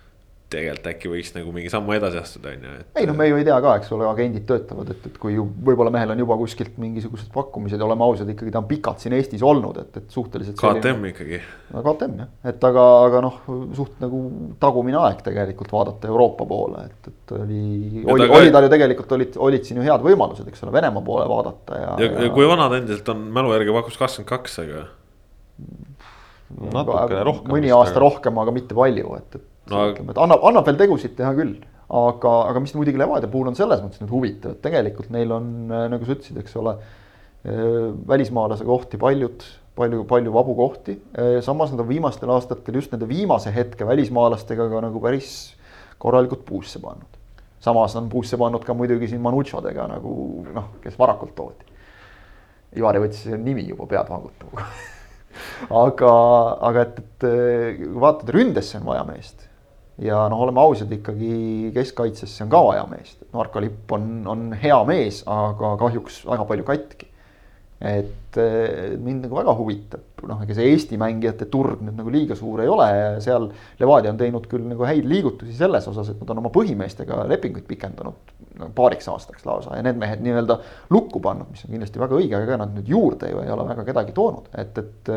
tegelikult 0.51 0.87
äkki 0.93 1.09
võiks 1.11 1.33
nagu 1.35 1.51
mingi 1.51 1.69
sammu 1.71 1.91
edasi 1.97 2.19
astuda, 2.21 2.53
on 2.55 2.61
ju. 2.63 2.73
ei 3.01 3.07
noh, 3.09 3.15
me 3.19 3.25
ju 3.27 3.39
ei 3.39 3.45
tea 3.47 3.57
ka, 3.63 3.73
eks 3.81 3.89
ole, 3.95 4.05
agendid 4.07 4.45
töötavad, 4.47 4.91
et, 4.93 5.07
et 5.09 5.17
kui 5.19 5.33
ju 5.35 5.43
võib-olla 5.43 5.91
mehel 5.91 6.13
on 6.13 6.21
juba 6.21 6.37
kuskilt 6.39 6.77
mingisugused 6.79 7.33
pakkumised 7.33 7.81
ja 7.81 7.87
oleme 7.87 8.05
ausad, 8.05 8.29
ikkagi 8.31 8.53
ta 8.55 8.61
on 8.61 8.69
pikalt 8.69 9.03
siin 9.03 9.15
Eestis 9.17 9.43
olnud, 9.43 9.79
et, 9.81 9.99
et 9.99 10.15
suhteliselt. 10.15 10.55
KTM 10.55 10.79
selline... 10.85 11.11
ikkagi. 11.11 11.39
no 11.75 11.83
KTM 11.83 12.21
jah, 12.23 12.29
et 12.53 12.67
aga, 12.69 12.85
aga 13.09 13.23
noh, 13.25 13.41
suht 13.75 13.97
nagu 14.03 14.21
tagumine 14.61 15.01
aeg 15.01 15.19
tegelikult 15.25 15.75
vaadata 15.75 16.11
Euroopa 16.13 16.47
poole, 16.47 16.85
et, 16.87 17.11
et 17.11 17.35
oli, 17.41 18.05
oli, 18.07 18.29
oli 18.39 18.55
tal 18.55 18.69
ju 18.69 18.71
tegelikult 18.77 19.17
olid, 19.19 19.35
olid 19.49 19.67
siin 19.67 19.81
ju 19.81 19.89
head 19.89 20.07
võimalused, 20.07 20.47
eks 20.47 20.63
ole, 20.63 20.75
Venemaa 20.77 21.03
poole 21.03 21.27
vaadata 21.27 21.81
ja. 21.81 21.91
ja, 22.05 22.11
ja 22.23 22.31
kui 22.31 22.47
vana 22.47 22.69
ta 22.71 22.79
endiselt 22.79 23.11
on, 23.11 23.27
mälu 23.35 23.51
järgi 23.57 23.75
pakkus 23.81 23.99
kakskümmend 23.99 24.31
kaks, 24.31 24.57
aga. 24.63 24.87
natukene 26.71 27.27
rohkem. 27.27 27.51
mõni 27.51 27.75
aasta 27.75 27.97
aga... 27.97 28.05
rohkem, 28.07 28.43
aga 28.45 28.55
mitte 28.55 28.79
palju, 28.79 29.11
et, 29.19 29.39
et 29.41 29.53
no, 29.71 29.83
ütleme, 29.91 30.13
et 30.13 30.21
annab, 30.21 30.45
annab 30.47 30.67
veel 30.67 30.79
tegusid 30.79 31.17
teha 31.17 31.33
küll. 31.37 31.57
aga, 31.87 32.31
aga 32.49 32.59
mis 32.59 32.73
muidugi 32.75 32.99
Levadia 32.99 33.29
puhul 33.31 33.47
on 33.47 33.55
selles 33.55 33.79
mõttes 33.79 34.01
nüüd 34.01 34.11
huvitav, 34.11 34.57
et 34.57 34.63
tegelikult 34.65 35.11
neil 35.13 35.31
on, 35.31 35.53
äh, 35.71 35.85
nagu 35.93 36.03
sa 36.03 36.17
ütlesid, 36.17 36.39
eks 36.41 36.57
ole. 36.59 36.73
Äh, 37.47 37.93
välismaalase 38.09 38.65
kohti 38.67 38.99
paljud, 38.99 39.45
palju, 39.77 40.01
palju 40.09 40.33
vabu 40.35 40.55
kohti, 40.57 40.97
äh, 41.15 41.37
samas 41.45 41.71
nad 41.71 41.85
on 41.85 41.87
viimastel 41.87 42.33
aastatel 42.33 42.81
just 42.81 42.91
nende 42.91 43.07
viimase 43.07 43.53
hetke 43.55 43.87
välismaalastega 43.87 44.67
ka 44.73 44.83
nagu 44.83 44.99
päris 44.99 45.53
korralikult 45.97 46.43
puusse 46.45 46.81
pannud. 46.83 47.07
samas 47.63 47.95
on 47.95 48.09
puusse 48.09 48.37
pannud 48.37 48.65
ka 48.65 48.73
muidugi 48.73 49.07
siin 49.07 49.21
Manutšodega 49.21 49.87
nagu 49.95 50.11
noh, 50.53 50.69
kes 50.83 50.99
varakult 50.99 51.35
toodi. 51.35 51.73
Ivari 52.77 52.99
võttis 52.99 53.31
nimi 53.39 53.63
juba 53.69 53.87
pead 53.87 54.09
vangutama 54.11 54.67
aga, 55.85 56.13
aga 56.67 56.83
et, 56.83 56.99
et 56.99 57.27
kui 57.79 57.99
vaatad 58.03 58.29
ründesse 58.35 58.77
on 58.81 58.85
vaja 58.91 59.05
meest 59.07 59.46
ja 60.01 60.27
noh, 60.29 60.41
oleme 60.45 60.61
ausad 60.61 60.91
ikkagi 60.93 61.71
keskkaitsesse 61.75 62.45
on 62.45 62.53
ka 62.53 62.61
vaja 62.69 62.85
meest, 62.91 63.21
Marko 63.33 63.61
Lipp 63.63 63.91
on, 63.97 64.09
on 64.29 64.47
hea 64.61 64.77
mees, 64.89 65.23
aga 65.25 65.75
kahjuks 65.81 66.21
väga 66.27 66.45
palju 66.49 66.67
katki. 66.67 67.09
Et 67.81 68.26
mind 68.35 69.25
nagu 69.25 69.37
väga 69.39 69.53
huvitab, 69.57 70.23
noh, 70.27 70.41
ega 70.43 70.57
see 70.57 70.71
Eesti 70.73 70.99
mängijate 70.99 71.47
turg 71.51 71.83
nüüd 71.85 71.95
nagu 71.97 72.11
liiga 72.13 72.35
suur 72.37 72.61
ei 72.63 72.71
ole 72.71 72.87
ja 72.91 73.11
seal 73.23 73.47
Levadia 73.79 74.11
on 74.11 74.19
teinud 74.19 74.49
küll 74.51 74.65
nagu 74.67 74.87
häid 74.87 75.07
liigutusi 75.07 75.55
selles 75.57 75.87
osas, 75.87 76.11
et 76.11 76.19
nad 76.21 76.33
on 76.33 76.43
oma 76.43 76.51
põhimeestega 76.53 77.23
lepinguid 77.31 77.67
pikendanud 77.69 78.35
no, 78.59 78.69
paariks 78.75 79.07
aastaks 79.11 79.45
lausa 79.47 79.77
ja 79.77 79.85
need 79.85 79.99
mehed 80.01 80.21
nii-öelda 80.25 80.57
lukku 80.93 81.21
pannud, 81.23 81.49
mis 81.53 81.63
on 81.65 81.73
kindlasti 81.73 82.01
väga 82.01 82.17
õige, 82.17 82.35
aga 82.37 82.47
ega 82.47 82.59
nad 82.61 82.73
nüüd 82.75 82.89
juurde 82.91 83.31
ju 83.31 83.41
ei 83.43 83.51
ole 83.53 83.65
väga 83.69 83.85
kedagi 83.87 84.15
toonud, 84.17 84.49
et, 84.57 84.81
et. 84.81 85.11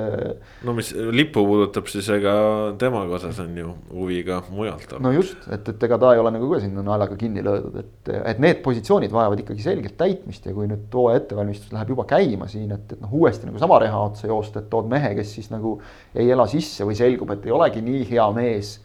no 0.67 0.75
mis 0.77 0.93
lippu 0.95 1.45
puudutab, 1.49 1.89
siis 1.93 2.09
ega 2.15 2.35
temaga 2.81 3.17
osas 3.19 3.41
on 3.45 3.57
ju 3.59 3.75
huvi 3.95 4.23
ka 4.27 4.43
mujalt. 4.53 4.97
no 5.03 5.15
just, 5.15 5.39
et, 5.51 5.73
et 5.73 5.89
ega 5.89 6.01
ta 6.01 6.15
ei 6.15 6.23
ole 6.23 6.35
nagu 6.37 6.51
ka 6.53 6.63
sinna 6.65 6.85
naljaga 6.87 7.19
kinni 7.21 7.45
löödud, 7.47 7.81
et, 7.83 8.13
et 8.21 8.43
need 8.43 8.63
positsioonid 8.65 9.13
vajavad 9.15 9.45
ikkagi 9.45 9.65
selget 9.65 9.97
täitmist 10.01 10.47
ja 10.47 10.55
kui 10.57 10.69
nüüd 10.71 10.89
hooaja 10.95 11.23
ettevalmistus 11.23 11.73
läheb 11.75 11.95
juba 11.95 12.07
käima 12.11 12.49
siin, 12.51 12.71
et, 12.77 12.97
et 12.97 13.00
noh, 13.01 13.13
uuesti 13.21 13.49
nagu 13.49 13.61
sama 13.61 13.79
reha 13.83 14.05
otsa 14.11 14.29
joosta, 14.31 14.63
et 14.63 14.71
tood 14.73 14.89
mehe, 14.91 15.13
kes 15.19 15.35
siis 15.39 15.51
nagu 15.53 15.77
ei 16.15 16.31
ela 16.31 16.47
sisse 16.51 16.87
või 16.89 16.99
selgub, 16.99 17.33
et 17.35 17.47
ei 17.49 17.55
olegi 17.57 17.83
nii 17.85 18.07
hea 18.13 18.27
mees. 18.37 18.79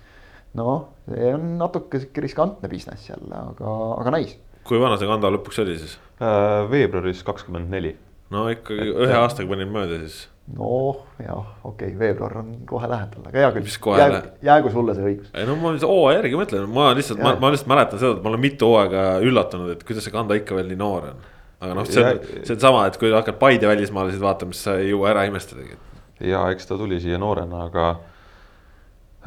noh, 0.56 0.86
see 1.12 1.34
on 1.36 1.58
natuke 1.60 2.00
sihuke 2.00 2.24
riskantne 2.24 2.70
business 2.72 3.10
jälle, 3.10 3.42
aga, 3.52 3.74
aga 4.00 4.16
näis. 4.16 4.38
kui 4.66 4.80
vana 4.82 5.00
see 5.00 5.10
Kanda 5.10 5.32
lõpuks 5.34 5.60
oli 5.66 5.76
siis 5.82 5.98
äh,? 6.22 6.64
veebruaris 6.72 7.26
kakskümmend 7.28 7.70
neli. 7.72 7.98
no 8.32 8.48
ikkagi 8.52 8.88
et, 8.88 9.04
ühe 9.08 9.20
aastaga 9.20 9.52
panin 9.52 9.74
mööda 9.74 10.00
siis 10.06 10.24
noh, 10.56 11.04
jah, 11.20 11.52
okei 11.66 11.92
okay,, 11.92 12.00
veebruar 12.00 12.40
on 12.40 12.56
kohe 12.70 12.88
lähedal, 12.88 13.28
aga 13.28 13.44
hea 13.44 13.52
küll, 13.58 13.70
jäägu, 14.00 14.20
jäägu 14.46 14.72
sulle 14.72 14.96
see 14.96 15.12
õigus. 15.12 15.32
ei 15.36 15.48
no 15.50 15.60
ma 15.60 15.76
hooaja 15.76 16.22
järgi 16.22 16.40
mõtlen, 16.40 16.68
ma 16.72 16.92
lihtsalt, 16.96 17.20
ma, 17.26 17.36
ma 17.42 17.52
lihtsalt 17.52 17.72
mäletan 17.74 18.02
seda, 18.02 18.16
et 18.16 18.24
ma 18.24 18.32
olen 18.32 18.46
mitu 18.48 18.72
hooaega 18.72 19.08
üllatunud, 19.26 19.76
et 19.76 19.88
kuidas 19.88 20.08
see 20.08 20.16
Kanda 20.16 20.38
ikka 20.40 20.56
veel 20.56 20.72
nii 20.72 20.80
noor 20.80 21.10
on 21.12 21.24
aga 21.66 21.78
noh, 21.78 21.88
see 21.90 22.04
on, 22.04 22.20
see 22.42 22.56
on 22.56 22.64
sama, 22.64 22.88
et 22.90 22.98
kui 23.02 23.14
hakkad 23.14 23.40
Paide 23.42 23.70
välismaalaseid 23.70 24.24
vaatama, 24.24 24.56
siis 24.56 24.68
sa 24.68 24.76
ei 24.82 24.92
jõua 24.92 25.14
ära 25.14 25.26
imestadagi. 25.30 25.80
ja 26.24 26.46
eks 26.54 26.70
ta 26.70 26.78
tuli 26.80 27.00
siia 27.04 27.20
noorena, 27.22 27.66
aga 27.68 27.86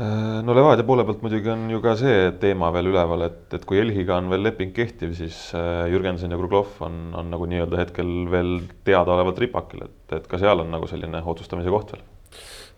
äh, 0.00 0.38
no 0.46 0.56
Levadia 0.56 0.86
poole 0.88 1.04
pealt 1.08 1.24
muidugi 1.24 1.52
on 1.52 1.66
ju 1.72 1.80
ka 1.84 1.96
see 2.00 2.28
teema 2.42 2.70
veel 2.74 2.92
üleval, 2.92 3.26
et, 3.28 3.40
et 3.58 3.66
kui 3.68 3.80
Elhiga 3.82 4.18
on 4.18 4.30
veel 4.32 4.46
leping 4.48 4.74
kehtiv, 4.76 5.14
siis 5.18 5.48
äh, 5.58 5.86
Jürgensen 5.92 6.32
ja 6.32 6.40
Kruglov 6.40 6.78
on, 6.86 7.08
on 7.18 7.32
nagu 7.34 7.48
nii-öelda 7.50 7.82
hetkel 7.84 8.14
veel 8.32 8.54
teadaolevalt 8.88 9.42
ripakil, 9.44 9.88
et, 9.88 9.98
et 10.20 10.30
ka 10.30 10.40
seal 10.40 10.64
on 10.64 10.72
nagu 10.74 10.88
selline 10.90 11.24
otsustamise 11.24 11.74
koht 11.74 11.96
veel 11.96 12.06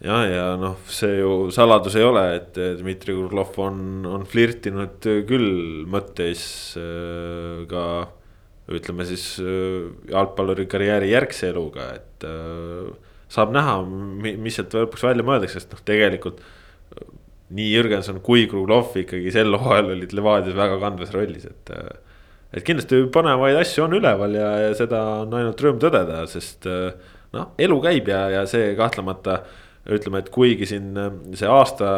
ja, 0.04 0.20
ja 0.26 0.46
noh, 0.60 0.78
see 0.90 1.18
ju 1.20 1.50
saladus 1.54 1.96
ei 1.98 2.06
ole, 2.06 2.24
et 2.38 2.56
Dmitri 2.80 3.14
Kruglov 3.16 3.58
on, 3.60 3.82
on 4.08 4.24
flirtinud 4.28 5.04
küll 5.28 5.84
mõtteis 5.90 6.44
äh, 6.80 7.66
ka 7.70 7.84
ütleme 8.76 9.06
siis 9.09 9.24
jalgpalluri 9.40 10.66
karjääri 10.70 11.11
järgse 11.11 11.50
eluga, 11.50 11.88
et 11.98 12.26
saab 13.30 13.54
näha, 13.54 13.80
mis 14.20 14.59
sealt 14.59 14.74
lõpuks 14.76 15.04
välja 15.06 15.26
mõeldakse, 15.26 15.61
sest 15.61 15.74
noh, 15.74 15.83
tegelikult 15.87 16.42
nii 17.54 17.72
Jürgenson 17.72 18.20
kui 18.22 18.44
Kruglov 18.50 18.94
ikkagi 18.98 19.33
sel 19.35 19.54
hooajal 19.59 19.92
olid 19.96 20.14
Levadias 20.14 20.59
väga 20.59 20.78
kandvas 20.83 21.11
rollis, 21.14 21.48
et. 21.50 21.72
et 22.54 22.66
kindlasti 22.66 23.04
põnevaid 23.14 23.59
asju 23.61 23.87
on 23.87 23.96
üleval 23.98 24.35
ja, 24.38 24.50
ja 24.66 24.70
seda 24.78 25.02
on 25.24 25.35
ainult 25.38 25.62
rõõm 25.62 25.80
tõdeda, 25.83 26.22
sest 26.30 26.66
noh, 26.66 27.52
elu 27.59 27.78
käib 27.83 28.11
ja, 28.11 28.24
ja 28.35 28.46
see 28.50 28.72
kahtlemata 28.78 29.40
ütleme, 29.90 30.22
et 30.22 30.30
kuigi 30.35 30.68
siin 30.70 30.92
see 31.35 31.50
aasta 31.50 31.90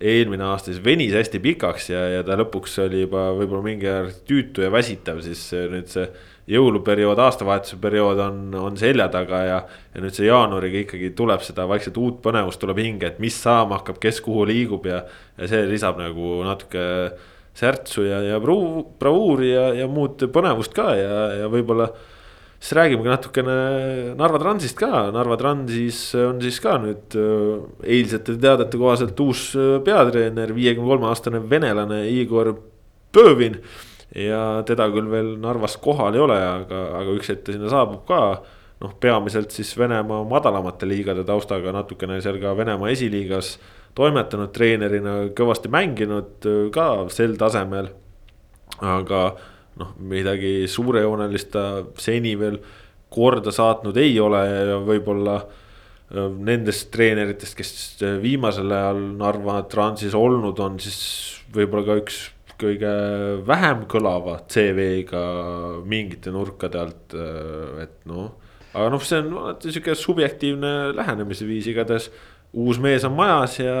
eelmine 0.00 0.44
aasta 0.48 0.72
siis 0.72 0.82
venis 0.84 1.14
hästi 1.14 1.38
pikaks 1.42 1.90
ja, 1.92 2.00
ja 2.16 2.22
ta 2.26 2.36
lõpuks 2.40 2.80
oli 2.82 3.04
juba 3.04 3.28
võib-olla 3.36 3.62
mingi 3.62 3.90
aeg 3.90 4.22
tüütu 4.26 4.64
ja 4.64 4.70
väsitav, 4.74 5.20
siis 5.22 5.42
nüüd 5.70 5.90
see 5.92 6.08
jõuluperiood, 6.50 7.20
aastavahetuse 7.24 7.78
periood 7.80 8.18
on, 8.20 8.40
on 8.58 8.74
selja 8.76 9.06
taga 9.12 9.42
ja. 9.46 9.60
ja 9.94 10.02
nüüd 10.02 10.16
see 10.16 10.26
jaanuariga 10.26 10.82
ikkagi 10.82 11.12
tuleb 11.16 11.44
seda 11.46 11.68
vaikselt 11.70 11.96
uut 12.00 12.18
põnevust 12.24 12.60
tuleb 12.60 12.82
hinge, 12.82 13.12
et 13.14 13.22
mis 13.22 13.36
saama 13.40 13.78
hakkab, 13.78 14.00
kes 14.02 14.20
kuhu 14.24 14.44
liigub 14.50 14.84
ja. 14.90 15.04
ja 15.38 15.48
see 15.50 15.62
lisab 15.70 16.00
nagu 16.02 16.42
natuke 16.44 16.84
särtsu 17.54 18.04
ja, 18.08 18.18
ja 18.26 18.40
bravuuri 18.42 19.52
ja, 19.54 19.68
ja 19.78 19.88
muud 19.88 20.26
põnevust 20.34 20.74
ka 20.76 20.90
ja, 20.98 21.14
ja 21.44 21.52
võib-olla. 21.52 21.92
Siis 22.64 22.72
räägimegi 22.78 23.10
natukene 23.12 23.54
Narva 24.16 24.38
Transist 24.40 24.78
ka, 24.80 25.10
Narva 25.12 25.36
Transis 25.36 25.98
on 26.16 26.38
siis 26.40 26.56
ka 26.64 26.78
nüüd 26.80 27.16
äh, 27.20 27.66
eilsete 27.96 28.38
teadete 28.40 28.80
kohaselt 28.80 29.20
uus 29.20 29.50
äh, 29.52 29.76
peatreener, 29.84 30.54
viiekümne 30.56 30.88
kolme 30.88 31.10
aastane 31.10 31.42
venelane 31.50 32.06
Igor 32.08 32.54
Pövin 33.12 33.60
ja 34.16 34.40
teda 34.64 34.88
küll 34.94 35.12
veel 35.12 35.34
Narvas 35.42 35.76
kohal 35.82 36.16
ei 36.16 36.24
ole, 36.24 36.40
aga, 36.40 36.82
aga 37.02 37.16
üks 37.18 37.34
hetk 37.34 37.44
ta 37.44 37.52
sinna 37.52 37.68
saabub 37.72 38.06
ka. 38.08 38.20
noh, 38.80 38.96
peamiselt 39.00 39.52
siis 39.54 39.76
Venemaa 39.78 40.24
madalamate 40.28 40.88
liigade 40.88 41.22
taustaga, 41.24 41.72
natukene 41.72 42.20
seal 42.24 42.40
ka 42.40 42.56
Venemaa 42.56 42.90
esiliigas 42.96 43.58
toimetanud 43.94 44.50
treenerina, 44.56 45.18
kõvasti 45.36 45.70
mänginud 45.70 46.48
ka 46.74 46.88
sel 47.12 47.36
tasemel. 47.36 47.92
aga 48.80 49.26
noh, 49.80 49.92
midagi 49.98 50.64
suurejoonelist 50.70 51.50
ta 51.54 51.66
seni 52.00 52.34
veel 52.38 52.60
korda 53.14 53.52
saatnud 53.54 53.96
ei 54.00 54.16
ole 54.22 54.42
ja 54.44 54.78
võib-olla 54.82 55.38
äh, 55.40 56.28
nendest 56.34 56.90
treeneritest, 56.94 57.56
kes 57.58 57.72
viimasel 58.22 58.72
ajal 58.74 59.02
Narva 59.18 59.60
Transis 59.70 60.14
olnud 60.18 60.60
on, 60.62 60.78
siis 60.82 61.00
võib-olla 61.54 61.86
ka 61.88 61.98
üks 62.02 62.22
kõige 62.60 62.90
vähem 63.46 63.84
kõlava 63.90 64.38
CV-ga 64.50 65.22
mingite 65.90 66.32
nurkade 66.34 66.80
alt, 66.80 67.16
äh, 67.18 67.84
et 67.86 67.96
noh. 68.10 68.32
aga 68.74 68.90
noh, 68.94 69.02
see 69.02 69.22
on 69.22 69.32
alati 69.42 69.74
sihuke 69.74 69.96
subjektiivne 69.98 70.74
lähenemisviis, 70.94 71.70
igatahes 71.70 72.10
uus 72.54 72.78
mees 72.82 73.06
on 73.06 73.16
majas 73.18 73.58
ja. 73.62 73.78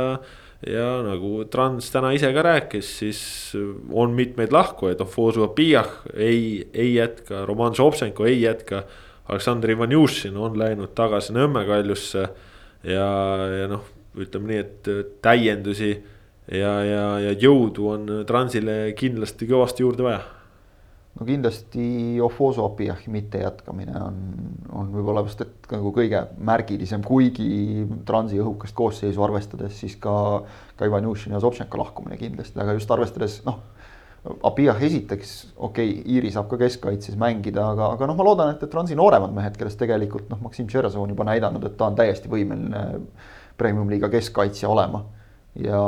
Ja 0.66 0.88
nagu 1.04 1.44
Trans 1.50 1.90
täna 1.92 2.12
ise 2.16 2.30
ka 2.34 2.44
rääkis, 2.44 2.90
siis 3.00 3.20
on 3.92 4.14
mitmeid 4.16 4.52
lahkujaid, 4.54 5.00
Ofosu 5.00 5.44
Abiyah 5.44 5.90
ei, 6.14 6.68
ei 6.74 6.94
jätka, 6.94 7.44
Roman 7.46 7.74
Šopšenko 7.74 8.26
ei 8.30 8.42
jätka. 8.42 8.84
Aleksandr 9.24 9.70
Ivanjušin 9.72 10.36
on 10.36 10.58
läinud 10.60 10.90
tagasi 10.92 11.32
Nõmme 11.32 11.62
kaljusse 11.64 12.26
ja, 12.84 13.06
ja 13.48 13.68
noh, 13.70 13.86
ütleme 14.20 14.50
nii, 14.50 14.58
et 14.60 14.90
täiendusi 15.24 15.94
ja, 16.52 16.72
ja, 16.84 17.04
ja 17.24 17.32
jõudu 17.32 17.88
on 17.88 18.10
Transile 18.28 18.92
kindlasti 18.98 19.48
kõvasti 19.48 19.84
juurde 19.84 20.04
vaja. 20.04 20.20
No 21.14 21.26
kindlasti 21.26 22.20
Ofoso 22.22 22.64
Apiahi 22.66 23.10
mittejätkamine 23.12 23.94
on, 24.00 24.16
on 24.72 24.90
võib-olla 24.94 25.22
vist, 25.26 25.44
et 25.44 25.68
nagu 25.70 25.92
kõige 25.94 26.24
märgilisem, 26.42 27.04
kuigi 27.06 27.84
Transi 28.06 28.40
õhukest 28.42 28.74
koosseisu 28.76 29.22
arvestades, 29.26 29.76
siis 29.78 29.96
ka, 30.02 30.16
ka 30.78 30.88
Ivanjušin 30.90 31.36
ja 31.36 31.42
Sobtšenko 31.42 31.80
lahkumine 31.80 32.18
kindlasti, 32.20 32.58
aga 32.60 32.76
just 32.78 32.90
arvestades 32.94 33.40
noh. 33.46 33.62
Apiah 34.48 34.78
esiteks, 34.80 35.32
okei 35.52 35.90
okay,, 35.98 36.14
Iiri 36.14 36.30
saab 36.32 36.46
ka 36.48 36.56
keskkaitses 36.56 37.18
mängida, 37.20 37.66
aga, 37.74 37.90
aga 37.92 38.06
noh, 38.08 38.16
ma 38.16 38.24
loodan, 38.24 38.54
et, 38.54 38.62
et 38.64 38.70
Transi 38.72 38.96
nooremad 38.96 39.34
mehed, 39.36 39.58
kellest 39.60 39.76
tegelikult 39.82 40.30
noh, 40.32 40.40
Maksim 40.46 40.64
Tšerezov 40.70 41.02
on 41.02 41.12
juba 41.12 41.26
näidanud, 41.28 41.66
et 41.68 41.76
ta 41.76 41.90
on 41.90 41.98
täiesti 41.98 42.32
võimeline 42.32 42.86
premium-liiga 43.60 44.08
keskkaitsja 44.14 44.70
olema 44.72 45.02
ja, 45.54 45.80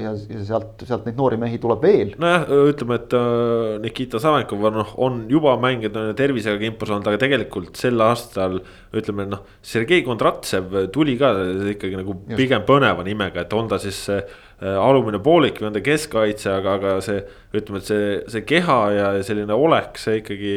ja, 0.00 0.12
ja 0.16 0.42
sealt, 0.46 0.84
sealt 0.88 1.04
neid 1.04 1.18
noori 1.18 1.36
mehi 1.40 1.58
tuleb 1.60 1.82
veel. 1.84 2.12
nojah, 2.20 2.46
ütleme, 2.70 2.96
et 2.96 3.16
äh, 3.16 3.74
Nikita 3.82 4.20
Savenkov 4.22 4.62
on, 4.70 4.78
noh, 4.80 4.94
on 5.04 5.18
juba 5.30 5.54
mänginud 5.60 6.14
tervisega 6.18 6.56
kimpus 6.60 6.92
olnud, 6.92 7.10
aga 7.10 7.20
tegelikult 7.20 7.76
sel 7.80 8.00
aastal. 8.04 8.60
ütleme 8.96 9.26
noh, 9.28 9.42
Sergei 9.64 10.04
Kondratsev 10.06 10.72
tuli 10.94 11.18
ka 11.20 11.34
ikkagi 11.74 11.98
nagu 12.00 12.16
Just. 12.22 12.38
pigem 12.40 12.64
põneva 12.68 13.04
nimega, 13.04 13.44
et 13.44 13.52
on 13.56 13.68
ta 13.68 13.80
siis 13.82 13.98
see 14.08 14.20
äh, 14.22 14.78
alumine 14.80 15.20
poolik 15.22 15.60
või 15.60 15.68
on 15.68 15.76
ta 15.76 15.84
keskkaitse, 15.84 16.54
aga, 16.56 16.78
aga 16.80 16.94
see. 17.04 17.20
ütleme, 17.52 17.82
et 17.82 17.90
see, 17.92 18.06
see 18.32 18.46
keha 18.48 18.78
ja 18.96 19.12
selline 19.26 19.52
olek, 19.52 20.00
see 20.00 20.22
ikkagi 20.22 20.54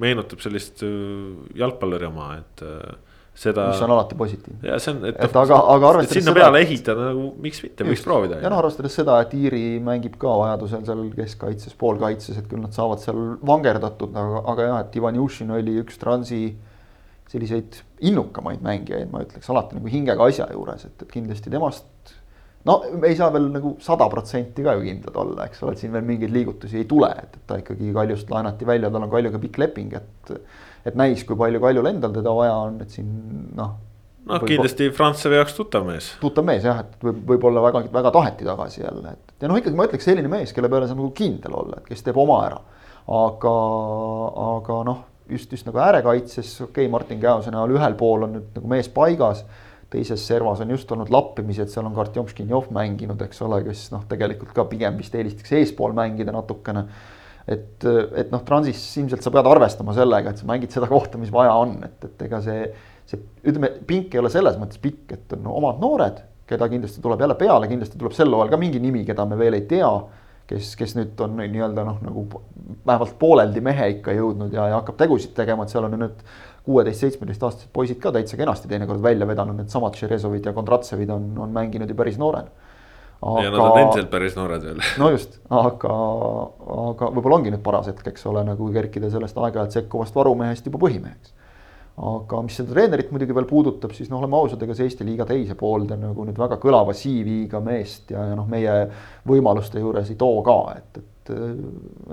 meenutab 0.00 0.40
sellist 0.44 0.80
äh, 0.86 1.36
jalgpalluri 1.60 2.08
oma, 2.08 2.32
et 2.40 2.64
seda. 3.38 3.68
mis 3.70 3.82
on 3.84 3.92
alati 3.94 4.18
positiivne. 4.18 4.60
ja 4.66 4.78
see 4.82 4.94
on, 4.94 5.02
et, 5.08 5.18
et 5.24 5.36
aga, 5.42 5.58
aga 5.74 5.90
arvestades 5.92 6.24
sinna 6.24 6.34
peale 6.36 6.62
ehitada 6.64 7.10
nagu 7.10 7.28
miks 7.44 7.62
mitte, 7.64 7.86
võiks 7.86 8.04
proovida. 8.04 8.40
ja 8.42 8.50
noh, 8.52 8.60
arvestades 8.62 8.96
seda, 8.98 9.18
et 9.24 9.34
Iiri 9.38 9.64
mängib 9.84 10.18
ka 10.20 10.34
vajadusel 10.42 10.86
seal 10.88 11.04
keskkaitses, 11.16 11.76
poolkaitses, 11.78 12.40
et 12.40 12.48
küll 12.50 12.62
nad 12.64 12.74
saavad 12.76 13.02
seal 13.04 13.20
vangerdatud, 13.46 14.16
aga, 14.24 14.44
aga 14.54 14.70
jah, 14.70 14.80
et 14.86 14.98
Ivan 15.00 15.20
Jušin 15.20 15.54
oli 15.58 15.78
üks 15.82 16.00
Transi 16.02 16.42
selliseid 17.28 17.82
innukamaid 18.08 18.62
mängijaid, 18.64 19.10
ma 19.12 19.22
ütleks 19.24 19.50
alati 19.52 19.76
nagu 19.76 19.90
hingega 19.92 20.30
asja 20.30 20.48
juures, 20.54 20.88
et, 20.88 21.04
et 21.04 21.12
kindlasti 21.12 21.52
temast 21.52 22.16
no 22.68 22.78
me 22.98 23.10
ei 23.10 23.16
saa 23.18 23.30
veel 23.34 23.50
nagu 23.52 23.74
sada 23.84 24.08
protsenti 24.12 24.64
ka 24.64 24.74
ju 24.78 24.86
kindlad 24.86 25.18
olla, 25.22 25.46
eks 25.46 25.62
ole, 25.62 25.74
et 25.76 25.82
siin 25.82 25.92
veel 25.94 26.06
mingeid 26.08 26.32
liigutusi 26.34 26.80
ei 26.80 26.88
tule, 26.90 27.10
et 27.22 27.38
ta 27.46 27.60
ikkagi 27.60 27.92
Kaljust 27.94 28.32
laenati 28.32 28.66
välja, 28.68 28.90
tal 28.92 29.06
on 29.06 29.12
Kaljuga 29.12 29.40
pikk 29.42 29.60
leping, 29.62 29.94
et 29.98 30.32
et 30.86 30.96
näis, 30.98 31.24
kui 31.26 31.38
palju 31.38 31.60
Kaljul 31.62 31.90
endal 31.90 32.14
teda 32.14 32.32
vaja 32.36 32.56
on, 32.68 32.80
et 32.84 32.94
siin 32.94 33.10
noh. 33.58 33.74
noh, 34.28 34.46
kindlasti 34.46 34.90
Frantsevi 34.94 35.38
jaoks 35.38 35.56
tuttav 35.56 35.86
mees. 35.88 36.10
tuttav 36.22 36.46
mees 36.48 36.66
jah, 36.68 36.82
et 36.84 37.04
võib, 37.04 37.20
võib-olla 37.32 37.64
väga, 37.68 37.84
väga 37.94 38.14
taheti 38.14 38.48
tagasi 38.48 38.82
jälle, 38.82 39.14
et 39.14 39.44
ja 39.44 39.50
noh, 39.50 39.60
ikkagi 39.60 39.78
ma 39.78 39.88
ütleks 39.88 40.08
selline 40.10 40.32
mees, 40.32 40.54
kelle 40.56 40.70
peale 40.72 40.90
saab 40.90 41.00
nagu 41.02 41.12
kindel 41.16 41.60
olla, 41.62 41.80
et 41.80 41.92
kes 41.92 42.04
teeb 42.06 42.18
oma 42.20 42.42
ära. 42.46 42.60
aga, 43.18 43.54
aga 44.48 44.82
noh, 44.90 45.06
just, 45.30 45.52
just 45.52 45.68
nagu 45.68 45.80
äärekaitses, 45.84 46.52
okei 46.60 46.84
okay,, 46.84 46.92
Martin 46.92 47.22
Käose 47.22 47.54
näol 47.54 47.76
ühel 47.78 47.96
pool 47.98 48.28
on 48.28 48.38
nüüd 48.38 48.52
nagu 48.58 48.76
mees 48.76 48.90
paigas 48.92 49.44
teises 49.90 50.26
servas 50.26 50.60
on 50.60 50.70
just 50.70 50.90
olnud 50.92 51.10
lappimisi, 51.12 51.62
et 51.64 51.72
seal 51.72 51.86
on 51.88 51.96
Artjom 51.96 52.28
Škinjov 52.28 52.68
mänginud, 52.76 53.20
eks 53.24 53.40
ole, 53.46 53.62
kes 53.64 53.86
noh, 53.94 54.04
tegelikult 54.08 54.52
ka 54.56 54.66
pigem 54.68 54.98
vist 55.00 55.14
eelistaks 55.16 55.54
eespool 55.56 55.96
mängida 55.96 56.34
natukene 56.34 56.84
et, 57.48 57.86
et 58.20 58.32
noh, 58.32 58.42
Transis 58.46 58.80
ilmselt 59.00 59.24
sa 59.24 59.32
pead 59.32 59.48
arvestama 59.48 59.94
sellega, 59.96 60.32
et 60.32 60.40
sa 60.40 60.48
mängid 60.48 60.74
seda 60.74 60.88
kohta, 60.90 61.20
mis 61.20 61.32
vaja 61.32 61.54
on, 61.56 61.78
et, 61.86 62.04
et 62.04 62.26
ega 62.28 62.40
see, 62.44 62.66
see 63.08 63.20
ütleme, 63.48 63.72
pink 63.88 64.14
ei 64.14 64.22
ole 64.22 64.32
selles 64.32 64.58
mõttes 64.60 64.80
pikk, 64.82 65.16
et 65.16 65.36
on 65.38 65.48
omad 65.54 65.80
noored, 65.82 66.20
keda 66.48 66.68
kindlasti 66.70 67.02
tuleb 67.04 67.24
jälle 67.24 67.36
peale, 67.40 67.68
kindlasti 67.70 68.00
tuleb 68.00 68.16
sel 68.16 68.32
hooajal 68.32 68.52
ka 68.52 68.60
mingi 68.60 68.80
nimi, 68.82 69.04
keda 69.08 69.26
me 69.28 69.38
veel 69.40 69.58
ei 69.58 69.66
tea. 69.70 69.92
kes, 70.48 70.70
kes 70.80 70.94
nüüd 70.96 71.18
on 71.20 71.34
nii-öelda 71.36 71.82
noh, 71.84 71.98
nagu 72.00 72.22
vähemalt 72.88 73.18
pooleldi 73.20 73.60
mehe 73.60 73.90
ikka 73.98 74.14
jõudnud 74.16 74.54
ja, 74.56 74.70
ja 74.70 74.78
hakkab 74.78 74.96
tegusid 74.96 75.34
tegema, 75.36 75.66
et 75.66 75.74
seal 75.74 75.84
on 75.84 75.92
nüüd 76.00 76.22
kuueteist, 76.64 77.02
seitsmeteistaastased 77.04 77.68
poisid 77.72 78.00
ka 78.00 78.12
täitsa 78.16 78.36
kenasti 78.40 78.68
teinekord 78.68 79.02
välja 79.04 79.28
vedanud, 79.28 79.58
needsamad 79.60 79.92
Tšerezovid 79.96 80.48
ja 80.48 80.54
Kondratsevid 80.56 81.12
on, 81.12 81.28
on 81.44 81.52
mänginud 81.52 81.92
ju 81.92 81.96
päris 81.96 82.16
noorena 82.20 82.48
aga.... 83.22 83.42
ja 83.44 83.50
nad 83.50 83.62
on 83.62 83.80
endiselt 83.80 84.10
päris 84.12 84.36
noored 84.38 84.64
veel. 84.64 84.84
no 85.02 85.10
just, 85.14 85.38
aga, 85.50 85.96
aga 86.84 87.10
võib-olla 87.14 87.40
ongi 87.40 87.54
nüüd 87.54 87.64
paras 87.64 87.90
hetk, 87.90 88.06
eks 88.12 88.28
ole, 88.30 88.44
nagu 88.46 88.70
kerkida 88.74 89.10
sellest 89.12 89.38
aeg-ajalt 89.38 89.76
sekkuvast 89.78 90.16
varumehest 90.18 90.70
juba 90.70 90.80
põhimeheks. 90.86 91.34
aga 92.08 92.40
mis 92.46 92.58
seda 92.60 92.74
treenerit 92.76 93.10
muidugi 93.10 93.34
veel 93.34 93.48
puudutab, 93.50 93.94
siis 93.96 94.10
noh, 94.12 94.22
oleme 94.22 94.38
ausad, 94.38 94.62
ega 94.62 94.76
see 94.78 94.86
Eesti 94.86 95.06
liiga 95.06 95.26
teise 95.26 95.58
poolde 95.58 95.98
nagu 95.98 96.26
nüüd 96.26 96.38
väga 96.38 96.60
kõlava 96.62 96.94
CV-ga 96.94 97.62
meest 97.64 98.12
ja, 98.14 98.28
ja 98.30 98.36
noh, 98.38 98.46
meie 98.50 98.84
võimaluste 99.26 99.82
juures 99.82 100.12
ei 100.12 100.20
too 100.20 100.44
ka, 100.46 100.58
et, 100.78 101.00
et 101.02 101.32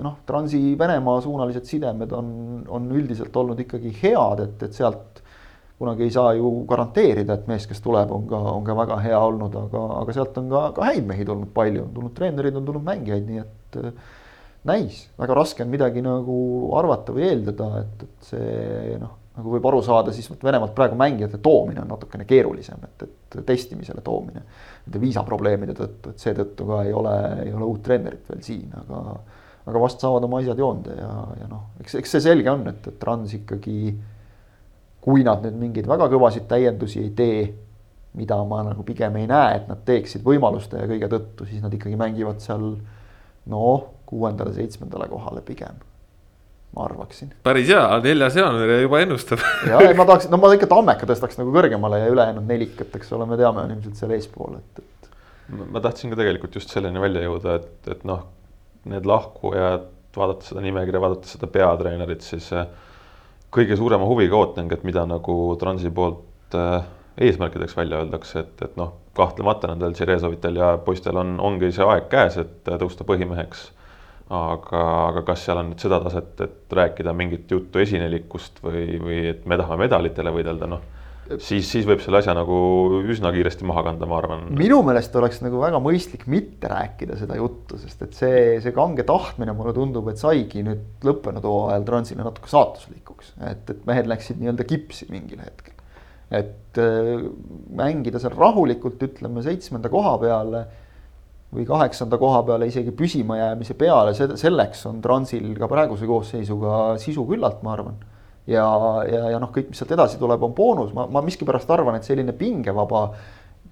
noh, 0.02 0.18
Transi 0.26 0.74
Venemaa 0.78 1.22
suunalised 1.22 1.70
sidemed 1.70 2.10
on, 2.18 2.26
on 2.66 2.90
üldiselt 2.98 3.36
olnud 3.38 3.62
ikkagi 3.62 3.94
head, 4.02 4.42
et, 4.42 4.66
et 4.66 4.74
sealt 4.74 5.22
kunagi 5.78 6.06
ei 6.06 6.12
saa 6.14 6.32
ju 6.36 6.52
garanteerida, 6.68 7.36
et 7.36 7.48
mees, 7.50 7.66
kes 7.68 7.82
tuleb, 7.84 8.12
on 8.12 8.24
ka, 8.30 8.38
on 8.54 8.64
ka 8.64 8.76
väga 8.78 8.96
hea 9.04 9.18
olnud, 9.20 9.58
aga, 9.66 9.82
aga 10.00 10.14
sealt 10.16 10.38
on 10.40 10.48
ka, 10.52 10.62
ka 10.78 10.86
häid 10.88 11.04
mehi 11.08 11.26
tulnud 11.28 11.52
palju, 11.56 11.84
on 11.84 11.92
tulnud 11.98 12.14
treenerid, 12.16 12.56
on 12.56 12.68
tulnud 12.68 12.86
mängijaid, 12.86 13.28
nii 13.28 13.42
et 13.42 13.78
äh, 13.82 14.16
näis, 14.70 15.04
väga 15.20 15.36
raske 15.36 15.66
on 15.66 15.70
midagi 15.72 16.02
nagu 16.04 16.38
arvata 16.80 17.14
või 17.16 17.28
eeldada, 17.28 17.70
et, 17.84 18.08
et 18.08 18.30
see 18.30 18.96
noh, 19.02 19.14
nagu 19.36 19.52
võib 19.52 19.68
aru 19.68 19.82
saada, 19.84 20.14
siis 20.16 20.30
vot 20.32 20.42
Venemaalt 20.48 20.72
praegu 20.76 20.96
mängijate 20.96 21.38
toomine 21.44 21.82
on 21.84 21.92
natukene 21.92 22.24
keerulisem, 22.28 22.80
et, 22.88 23.04
et 23.04 23.40
testimisele 23.46 24.00
toomine. 24.04 24.46
Nende 24.86 25.02
viisaprobleemide 25.02 25.76
tõttu, 25.76 26.14
et 26.14 26.22
seetõttu 26.24 26.68
ka 26.70 26.82
ei 26.86 26.94
ole, 26.96 27.16
ei 27.44 27.52
ole 27.52 27.68
uut 27.68 27.82
treenerit 27.84 28.30
veel 28.32 28.44
siin, 28.46 28.70
aga 28.80 29.18
aga 29.66 29.80
vast 29.82 30.02
saavad 30.02 30.22
oma 30.22 30.38
asjad 30.38 30.60
joonde 30.62 30.94
ja, 30.94 31.12
ja 31.40 31.48
noh, 31.50 31.64
eks, 31.82 31.96
eks 32.00 32.12
see 32.16 32.24
selge 32.28 32.52
on, 32.52 32.62
et, 32.70 32.84
et 32.86 33.00
Trans 33.02 33.32
ikkagi. 33.34 33.96
Kui 35.06 35.22
nad 35.26 35.44
nüüd 35.46 35.58
mingeid 35.60 35.86
väga 35.86 36.08
kõvasid 36.10 36.48
täiendusi 36.50 37.04
ei 37.04 37.10
tee, 37.14 37.42
mida 38.18 38.38
ma 38.48 38.62
nagu 38.66 38.82
pigem 38.86 39.18
ei 39.20 39.28
näe, 39.30 39.60
et 39.60 39.68
nad 39.70 39.84
teeksid 39.86 40.24
võimaluste 40.26 40.80
ja 40.80 40.88
kõige 40.90 41.10
tõttu, 41.12 41.46
siis 41.46 41.62
nad 41.62 41.74
ikkagi 41.74 41.98
mängivad 42.00 42.40
seal 42.42 42.72
noh, 43.52 43.84
kuuendale-seitsmendale 44.08 45.06
kohale 45.10 45.44
pigem 45.46 45.78
ma 46.76 46.84
arvaksin. 46.84 47.30
päris 47.46 47.68
hea, 47.70 47.84
neljas 48.04 48.36
jaanuar 48.36 48.72
juba 48.82 49.00
ennustab 49.04 49.42
ja 49.70 49.80
ei, 49.84 49.94
ma 49.96 50.04
tahaks, 50.08 50.28
no 50.32 50.40
ma 50.42 50.50
ikka 50.56 50.68
Tammeka 50.70 51.08
tõstaks 51.08 51.38
nagu 51.40 51.54
kõrgemale 51.54 52.02
ja 52.02 52.10
ülejäänud 52.12 52.48
nelikat, 52.50 52.90
eks 52.98 53.12
ole, 53.16 53.28
me 53.30 53.38
teame, 53.40 53.64
on 53.64 53.76
ilmselt 53.76 54.00
seal 54.00 54.16
eespool, 54.16 54.58
et, 54.58 54.82
et. 54.82 55.12
ma 55.62 55.82
tahtsin 55.84 56.12
ka 56.12 56.18
tegelikult 56.20 56.58
just 56.58 56.74
selleni 56.74 57.00
välja 57.02 57.22
jõuda, 57.24 57.60
et, 57.60 57.92
et 57.94 58.02
noh, 58.08 58.26
need 58.90 59.06
lahkujad, 59.08 59.86
vaadates 60.16 60.52
seda 60.52 60.64
nimekirja, 60.64 61.00
vaadates 61.02 61.36
seda 61.36 61.48
peatreenerit, 61.52 62.26
siis 62.26 62.50
äh, 62.56 62.66
kõige 63.56 63.78
suurema 63.78 64.06
huviga 64.08 64.36
ootangi, 64.38 64.76
et 64.76 64.84
mida 64.86 65.06
nagu 65.08 65.36
Transi 65.60 65.90
poolt 65.94 66.56
äh, 66.56 66.84
eesmärkideks 67.26 67.76
välja 67.76 68.02
öeldakse, 68.02 68.44
et, 68.44 68.60
et 68.62 68.76
noh, 68.76 68.92
kahtlemata 69.16 69.70
nendel 69.72 69.96
Tšerezovitel 69.96 70.60
ja 70.60 70.74
poistel 70.84 71.16
on, 71.16 71.36
ongi 71.40 71.72
see 71.72 71.86
aeg 71.86 72.10
käes, 72.12 72.36
et 72.42 72.68
tõusta 72.68 73.06
põhimeheks. 73.08 73.70
Aga, 74.36 74.80
aga 75.06 75.20
kas 75.22 75.44
seal 75.46 75.60
on 75.60 75.68
nüüd 75.70 75.82
seda 75.84 76.00
taset, 76.02 76.32
et 76.42 76.74
rääkida 76.74 77.12
mingit 77.14 77.50
juttu 77.50 77.78
esinelikust 77.78 78.58
või, 78.64 78.96
või 78.98 79.20
et 79.30 79.44
me 79.46 79.58
tahame 79.60 79.84
medalitele 79.84 80.32
võidelda, 80.34 80.66
noh 80.66 80.95
siis, 81.42 81.66
siis 81.68 81.86
võib 81.88 82.00
selle 82.02 82.20
asja 82.20 82.34
nagu 82.36 82.56
üsna 83.02 83.32
kiiresti 83.34 83.66
maha 83.68 83.84
kanda, 83.88 84.08
ma 84.08 84.18
arvan. 84.20 84.46
minu 84.56 84.80
meelest 84.86 85.14
oleks 85.18 85.40
nagu 85.44 85.60
väga 85.62 85.80
mõistlik 85.82 86.26
mitte 86.30 86.70
rääkida 86.70 87.18
seda 87.20 87.38
juttu, 87.38 87.78
sest 87.80 88.06
et 88.06 88.16
see, 88.18 88.40
see 88.64 88.74
kange 88.76 89.06
tahtmine 89.08 89.54
mulle 89.56 89.74
tundub, 89.76 90.08
et 90.12 90.22
saigi 90.22 90.64
nüüd 90.66 91.06
lõppenud 91.06 91.46
hooajal 91.46 91.86
Transile 91.88 92.26
natuke 92.26 92.50
saatuslikuks, 92.52 93.34
et, 93.50 93.68
et 93.74 93.84
mehed 93.88 94.10
läksid 94.10 94.40
nii-öelda 94.40 94.66
kipsi 94.68 95.10
mingil 95.12 95.42
hetkel. 95.44 95.74
et 96.34 96.80
äh, 96.82 97.28
mängida 97.78 98.18
seal 98.22 98.34
rahulikult, 98.34 99.02
ütleme 99.06 99.44
seitsmenda 99.46 99.90
koha 99.92 100.16
peale 100.22 100.66
või 101.54 101.66
kaheksanda 101.68 102.18
koha 102.18 102.42
peale 102.46 102.66
isegi 102.66 102.92
püsimajäämise 102.96 103.76
peale, 103.78 104.14
selleks 104.16 104.82
on 104.90 104.98
Transil 105.02 105.52
ka 105.58 105.68
praeguse 105.70 106.08
koosseisuga 106.08 106.96
sisu 107.02 107.24
küllalt, 107.28 107.62
ma 107.62 107.76
arvan. 107.76 108.00
Ja, 108.46 108.66
ja, 109.10 109.24
ja 109.34 109.40
noh, 109.42 109.50
kõik, 109.54 109.70
mis 109.72 109.80
sealt 109.80 109.94
edasi 109.96 110.20
tuleb, 110.20 110.42
on 110.46 110.54
boonus, 110.56 110.94
ma, 110.96 111.06
ma 111.10 111.22
miskipärast 111.26 111.70
arvan, 111.74 111.98
et 111.98 112.06
selline 112.06 112.34
pingevaba 112.36 113.08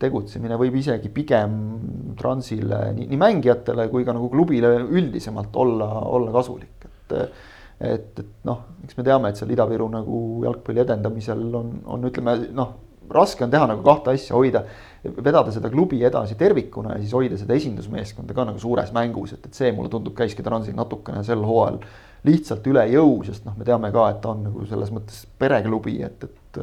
tegutsemine 0.01 0.59
võib 0.59 0.75
isegi 0.81 1.11
pigem 1.15 1.59
Transile 2.19 2.81
nii, 2.97 3.09
nii 3.11 3.19
mängijatele 3.21 3.87
kui 3.93 4.07
ka 4.07 4.15
nagu 4.17 4.29
klubile 4.33 4.73
üldisemalt 4.83 5.55
olla, 5.63 5.91
olla 6.11 6.35
kasulik, 6.35 6.89
et 6.91 7.19
et, 7.85 8.21
et 8.21 8.47
noh, 8.47 8.61
eks 8.87 8.97
me 8.97 9.05
teame, 9.07 9.31
et 9.31 9.39
seal 9.39 9.51
Ida-Viru 9.51 9.89
nagu 9.91 10.19
jalgpalli 10.45 10.83
edendamisel 10.85 11.41
on, 11.59 11.73
on 11.91 12.07
ütleme 12.07 12.37
noh, 12.55 12.71
raske 13.11 13.45
on 13.45 13.53
teha 13.53 13.67
nagu 13.69 13.83
kahte 13.85 14.15
asja, 14.15 14.37
hoida, 14.37 14.63
vedada 15.05 15.53
seda 15.53 15.69
klubi 15.73 15.99
edasi 16.07 16.39
tervikuna 16.41 16.95
ja 16.95 17.03
siis 17.03 17.13
hoida 17.17 17.37
seda 17.41 17.57
esindusmeeskonda 17.59 18.37
ka 18.37 18.47
nagu 18.49 18.63
suures 18.63 18.93
mängus, 18.97 19.35
et, 19.37 19.51
et 19.51 19.59
see 19.59 19.73
mulle 19.77 19.93
tundub, 19.93 20.15
käiski 20.17 20.45
Transil 20.47 20.77
natukene 20.79 21.25
sel 21.27 21.45
hooajal 21.45 21.83
lihtsalt 22.25 22.67
üle 22.71 22.87
jõu, 22.93 23.19
sest 23.27 23.45
noh, 23.45 23.57
me 23.59 23.67
teame 23.69 23.91
ka, 23.95 24.09
et 24.13 24.21
ta 24.25 24.33
on 24.33 24.43
nagu 24.47 24.65
selles 24.69 24.91
mõttes 24.95 25.25
pereklubi, 25.41 25.99
et, 26.07 26.25
et 26.25 26.61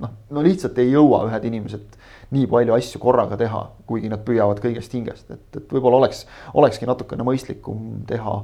noh, 0.00 0.12
no 0.32 0.44
lihtsalt 0.44 0.78
ei 0.80 0.92
jõua 0.94 1.24
ühed 1.28 1.48
inimesed 1.50 1.98
nii 2.34 2.48
palju 2.50 2.74
asju 2.76 3.00
korraga 3.02 3.38
teha, 3.38 3.62
kuigi 3.88 4.10
nad 4.10 4.24
püüavad 4.26 4.62
kõigest 4.64 4.94
hingest, 4.96 5.30
et, 5.30 5.46
et 5.60 5.72
võib-olla 5.72 6.00
oleks, 6.02 6.24
olekski 6.56 6.88
natukene 6.88 7.26
mõistlikum 7.26 8.04
teha 8.08 8.38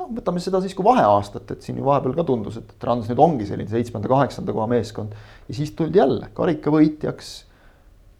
noh, 0.00 0.10
võtame 0.16 0.42
seda 0.42 0.60
siis 0.64 0.74
kui 0.76 0.86
vaheaastat, 0.86 1.54
et 1.54 1.64
siin 1.64 1.78
ju 1.80 1.86
vahepeal 1.86 2.16
ka 2.18 2.26
tundus, 2.26 2.58
et 2.60 2.74
Trans 2.82 3.08
nüüd 3.10 3.20
ongi 3.22 3.48
selline 3.48 3.70
seitsmenda-kaheksanda 3.70 4.54
koha 4.56 4.66
meeskond. 4.70 5.14
ja 5.48 5.56
siis 5.56 5.72
tuldi 5.76 6.00
jälle 6.00 6.30
karikavõitjaks 6.36 7.32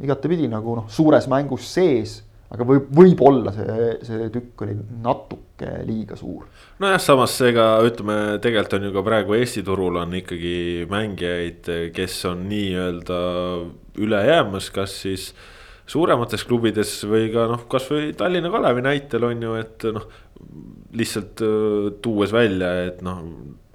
igatepidi 0.05 0.49
nagu 0.49 0.77
noh, 0.79 0.91
suures 0.93 1.29
mängus 1.31 1.69
sees, 1.75 2.21
aga 2.51 2.67
võib, 2.67 2.89
võib-olla 3.01 3.53
see, 3.55 3.93
see 4.07 4.27
tükk 4.35 4.65
oli 4.67 4.75
natuke 5.05 5.77
liiga 5.87 6.19
suur. 6.19 6.49
nojah, 6.83 7.01
samas 7.03 7.37
ega 7.47 7.69
ütleme, 7.87 8.41
tegelikult 8.43 8.79
on 8.79 8.89
ju 8.89 8.97
ka 8.97 9.07
praegu 9.07 9.39
Eesti 9.39 9.65
turul 9.67 10.01
on 10.03 10.19
ikkagi 10.19 10.89
mängijaid, 10.91 11.71
kes 11.97 12.19
on 12.31 12.45
nii-öelda 12.51 13.21
üle 14.01 14.25
jäämas, 14.27 14.71
kas 14.75 14.99
siis 15.05 15.31
suuremates 15.91 16.45
klubides 16.47 16.93
või 17.11 17.31
ka 17.35 17.49
noh, 17.51 17.67
kasvõi 17.71 18.13
Tallinna 18.19 18.51
Kalevi 18.53 18.85
näitel 18.87 19.27
on 19.27 19.47
ju, 19.47 19.55
et 19.61 19.89
noh 19.95 20.11
lihtsalt 20.97 21.43
äh, 21.45 21.91
tuues 22.03 22.33
välja, 22.35 22.71
et 22.89 23.03
noh, 23.07 23.23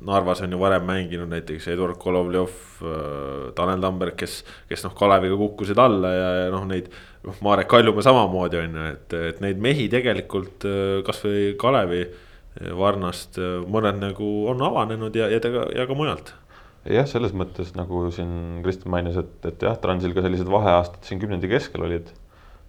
Narvas 0.06 0.42
on 0.46 0.54
ju 0.54 0.60
varem 0.62 0.86
mänginud 0.86 1.30
näiteks 1.32 1.68
Eduard 1.74 1.98
Kolovjov, 2.02 2.54
äh, 2.82 3.50
Tanel 3.58 3.82
Tamberg, 3.82 4.16
kes, 4.20 4.44
kes 4.70 4.86
noh, 4.86 4.94
Kaleviga 4.98 5.38
kukkusid 5.40 5.80
alla 5.82 6.14
ja, 6.14 6.30
ja 6.44 6.54
noh, 6.54 6.68
neid. 6.70 6.92
noh, 7.26 7.42
Marek 7.46 7.70
Kaljumaa 7.72 8.06
samamoodi 8.06 8.62
on 8.62 8.78
ju, 8.78 8.88
et, 8.94 9.18
et 9.32 9.42
neid 9.42 9.62
mehi 9.62 9.90
tegelikult 9.92 10.68
äh, 10.70 11.02
kasvõi 11.08 11.54
Kalevi 11.62 12.06
varnast 12.56 13.36
mõned 13.68 13.98
nagu 14.00 14.28
on 14.48 14.62
avanenud 14.64 15.18
ja, 15.20 15.26
ja, 15.28 15.42
ja 15.76 15.84
ka 15.90 15.98
mujalt 15.98 16.30
jah, 16.88 17.04
selles 17.10 17.34
mõttes 17.36 17.74
nagu 17.76 18.06
siin 18.16 18.62
Kristjan 18.64 18.94
mainis, 18.94 19.18
et, 19.20 19.34
et 19.50 19.66
jah, 19.68 19.76
Transil 19.84 20.14
ka 20.16 20.24
sellised 20.24 20.48
vaheaastad 20.48 21.04
siin 21.04 21.20
kümnendi 21.20 21.50
keskel 21.52 21.84
olid 21.84 22.14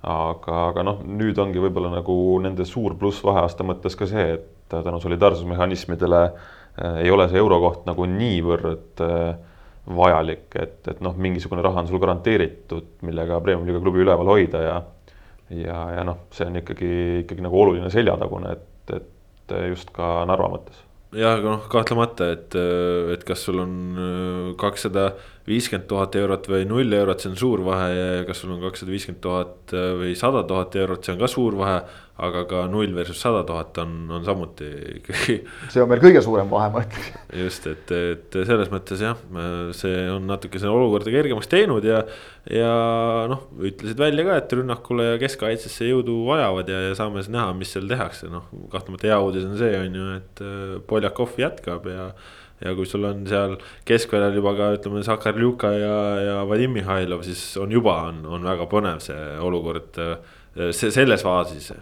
aga, 0.02 0.56
aga 0.72 0.84
noh, 0.88 1.04
nüüd 1.06 1.38
ongi 1.38 1.62
võib-olla 1.62 1.92
nagu 1.94 2.16
nende 2.42 2.66
suur 2.66 2.96
pluss 2.98 3.22
vaheaasta 3.22 3.66
mõttes 3.68 3.94
ka 3.94 4.08
see, 4.10 4.26
et 4.40 4.48
tänu 4.72 4.98
solidaarsusmehhanismidele 5.04 6.22
äh, 6.26 6.54
ei 7.02 7.10
ole 7.10 7.28
see 7.30 7.40
eurokoht 7.40 7.86
nagu 7.88 8.06
niivõrd 8.10 9.04
äh, 9.04 9.36
vajalik, 9.96 10.48
et, 10.58 10.80
et 10.90 11.00
noh, 11.04 11.14
mingisugune 11.14 11.62
raha 11.64 11.84
on 11.84 11.88
sul 11.88 12.02
garanteeritud, 12.02 12.96
millega 13.06 13.38
Premiumi-liiga 13.40 13.82
klubi 13.84 14.02
üleval 14.02 14.34
hoida 14.34 14.62
ja 14.64 14.76
ja, 15.54 15.76
ja 15.94 16.02
noh, 16.06 16.24
see 16.34 16.48
on 16.48 16.58
ikkagi, 16.58 16.90
ikkagi 17.22 17.44
nagu 17.44 17.60
oluline 17.60 17.90
seljatagune, 17.92 18.56
et, 18.56 18.96
et 18.96 19.56
just 19.70 19.92
ka 19.94 20.24
Narva 20.26 20.50
mõttes. 20.56 20.82
Jah, 21.16 21.36
aga 21.38 21.52
noh, 21.54 21.66
kahtlemata, 21.70 22.32
et, 22.34 22.56
et 23.14 23.22
kas 23.24 23.46
sul 23.46 23.62
on 23.62 23.76
äh, 23.94 24.48
kakssada 24.60 25.12
viiskümmend 25.46 25.86
tuhat 25.90 26.16
eurot 26.18 26.48
või 26.50 26.64
null 26.66 26.96
eurot, 26.98 27.22
see 27.22 27.30
on 27.30 27.38
suur 27.38 27.62
vahe 27.66 27.86
ja 27.94 28.24
kas 28.26 28.42
sul 28.42 28.56
on 28.56 28.64
kakssada 28.64 28.90
viiskümmend 28.90 29.22
tuhat 29.22 29.74
või 30.00 30.16
sada 30.18 30.42
tuhat 30.48 30.74
eurot, 30.80 31.06
see 31.06 31.14
on 31.14 31.22
ka 31.22 31.30
suur 31.30 31.56
vahe. 31.60 31.78
aga 32.16 32.46
ka 32.48 32.62
null 32.72 32.94
versus 32.96 33.18
sada 33.20 33.42
tuhat 33.44 33.76
on, 33.82 33.90
on 34.08 34.22
samuti 34.24 34.64
ikkagi. 34.94 35.34
see 35.72 35.82
on 35.82 35.90
veel 35.90 36.00
kõige 36.00 36.22
suurem 36.24 36.48
vahe, 36.48 36.70
ma 36.72 36.80
ütleks. 36.80 37.10
just, 37.42 37.66
et, 37.68 37.92
et 37.92 38.38
selles 38.48 38.72
mõttes 38.72 39.02
jah, 39.04 39.20
see 39.76 40.06
on 40.10 40.24
natuke 40.26 40.58
seda 40.58 40.72
olukorda 40.72 41.12
kergemaks 41.12 41.50
teinud 41.52 41.84
ja, 41.84 42.00
ja 42.48 42.72
noh, 43.28 43.44
ütlesid 43.60 44.00
välja 44.00 44.24
ka, 44.30 44.38
et 44.40 44.56
rünnakule 44.56 45.10
ja 45.10 45.20
keskkaitsesse 45.20 45.90
jõudu 45.92 46.22
vajavad 46.30 46.72
ja, 46.72 46.80
ja 46.88 46.96
saame 46.96 47.20
siis 47.20 47.34
näha, 47.36 47.52
mis 47.58 47.76
seal 47.76 47.86
tehakse, 47.92 48.32
noh 48.32 48.48
kahtlemata 48.72 49.12
hea 49.12 49.20
uudis 49.20 49.46
on 49.46 49.60
see, 49.60 49.76
on 49.84 50.00
ju, 50.00 50.08
et 50.16 50.44
Poljakov 50.88 51.36
jätkab 51.38 51.86
ja 51.92 52.10
ja 52.64 52.72
kui 52.76 52.88
sul 52.88 53.04
on 53.08 53.24
seal 53.28 53.56
keskväljal 53.88 54.36
juba 54.38 54.54
ka 54.56 54.72
ütleme, 54.78 55.04
Sakarljuka 55.06 55.72
ja, 55.76 55.96
ja 56.24 56.36
Vadim 56.48 56.76
Mihhailov, 56.76 57.24
siis 57.26 57.42
on 57.60 57.72
juba 57.72 57.98
on, 58.10 58.24
on 58.38 58.46
väga 58.48 58.68
põnev 58.70 59.02
see 59.04 59.22
olukord 59.44 60.00
äh, 60.02 60.16
see 60.72 60.92
selles 60.94 61.24
faasis. 61.26 61.72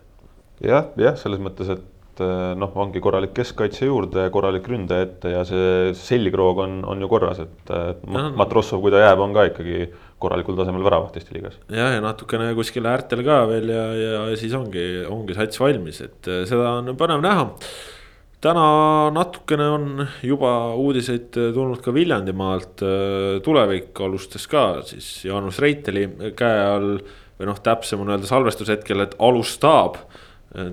jah, 0.64 0.88
jah, 0.98 1.18
selles 1.20 1.42
mõttes, 1.42 1.70
et 1.76 2.24
äh, 2.24 2.54
noh, 2.58 2.74
ongi 2.82 3.02
korralik 3.04 3.34
keskkaitse 3.36 3.86
juurde, 3.86 4.26
korralik 4.34 4.66
ründaja 4.70 5.06
ette 5.06 5.34
ja 5.36 5.44
see 5.48 5.94
selgroog 5.98 6.64
on, 6.66 6.80
on 6.90 7.06
ju 7.06 7.10
korras, 7.12 7.44
et 7.46 7.74
no, 8.08 8.28
Matrossov, 8.38 8.82
kui 8.82 8.94
ta 8.94 9.04
jääb, 9.04 9.22
on 9.22 9.36
ka 9.36 9.48
ikkagi 9.52 9.88
korralikul 10.24 10.58
tasemel 10.58 10.84
väravat 10.86 11.18
Eesti 11.20 11.36
liigas. 11.36 11.58
jah, 11.70 11.94
ja 11.94 12.02
natukene 12.02 12.50
kuskile 12.58 12.90
äärtel 12.90 13.22
ka 13.26 13.44
veel 13.50 13.70
ja, 13.70 13.88
ja 14.00 14.22
siis 14.40 14.54
ongi, 14.58 15.04
ongi 15.06 15.36
sats 15.38 15.62
valmis, 15.62 16.02
et 16.02 16.30
äh, 16.30 16.46
seda 16.50 16.80
on 16.80 16.96
põnev 16.98 17.22
näha 17.22 17.52
täna 18.44 19.10
natukene 19.14 19.66
on 19.72 20.06
juba 20.22 20.52
uudiseid 20.76 21.30
tulnud 21.32 21.80
ka 21.84 21.94
Viljandimaalt, 21.94 22.82
tulevik 23.44 24.00
alustas 24.04 24.44
ka 24.50 24.82
siis 24.84 25.08
Jaanus 25.24 25.60
Reiteli 25.64 26.08
käe 26.36 26.64
all. 26.68 26.98
või 27.34 27.48
noh, 27.48 27.56
täpsem 27.58 27.98
on 27.98 28.12
öelda 28.12 28.28
salvestushetkel, 28.30 29.00
et 29.02 29.16
alustab, 29.18 29.96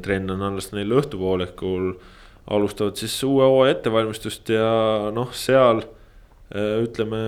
trenn 0.06 0.30
on 0.30 0.44
alles 0.52 0.70
neil 0.76 0.92
õhtupoolikul. 1.00 1.96
alustavad 2.52 3.00
siis 3.00 3.16
uue 3.24 3.46
hooaja 3.46 3.78
ettevalmistust 3.78 4.50
ja 4.50 5.10
noh, 5.16 5.32
seal 5.34 5.82
Äh, 5.82 6.01
ütleme 6.52 7.20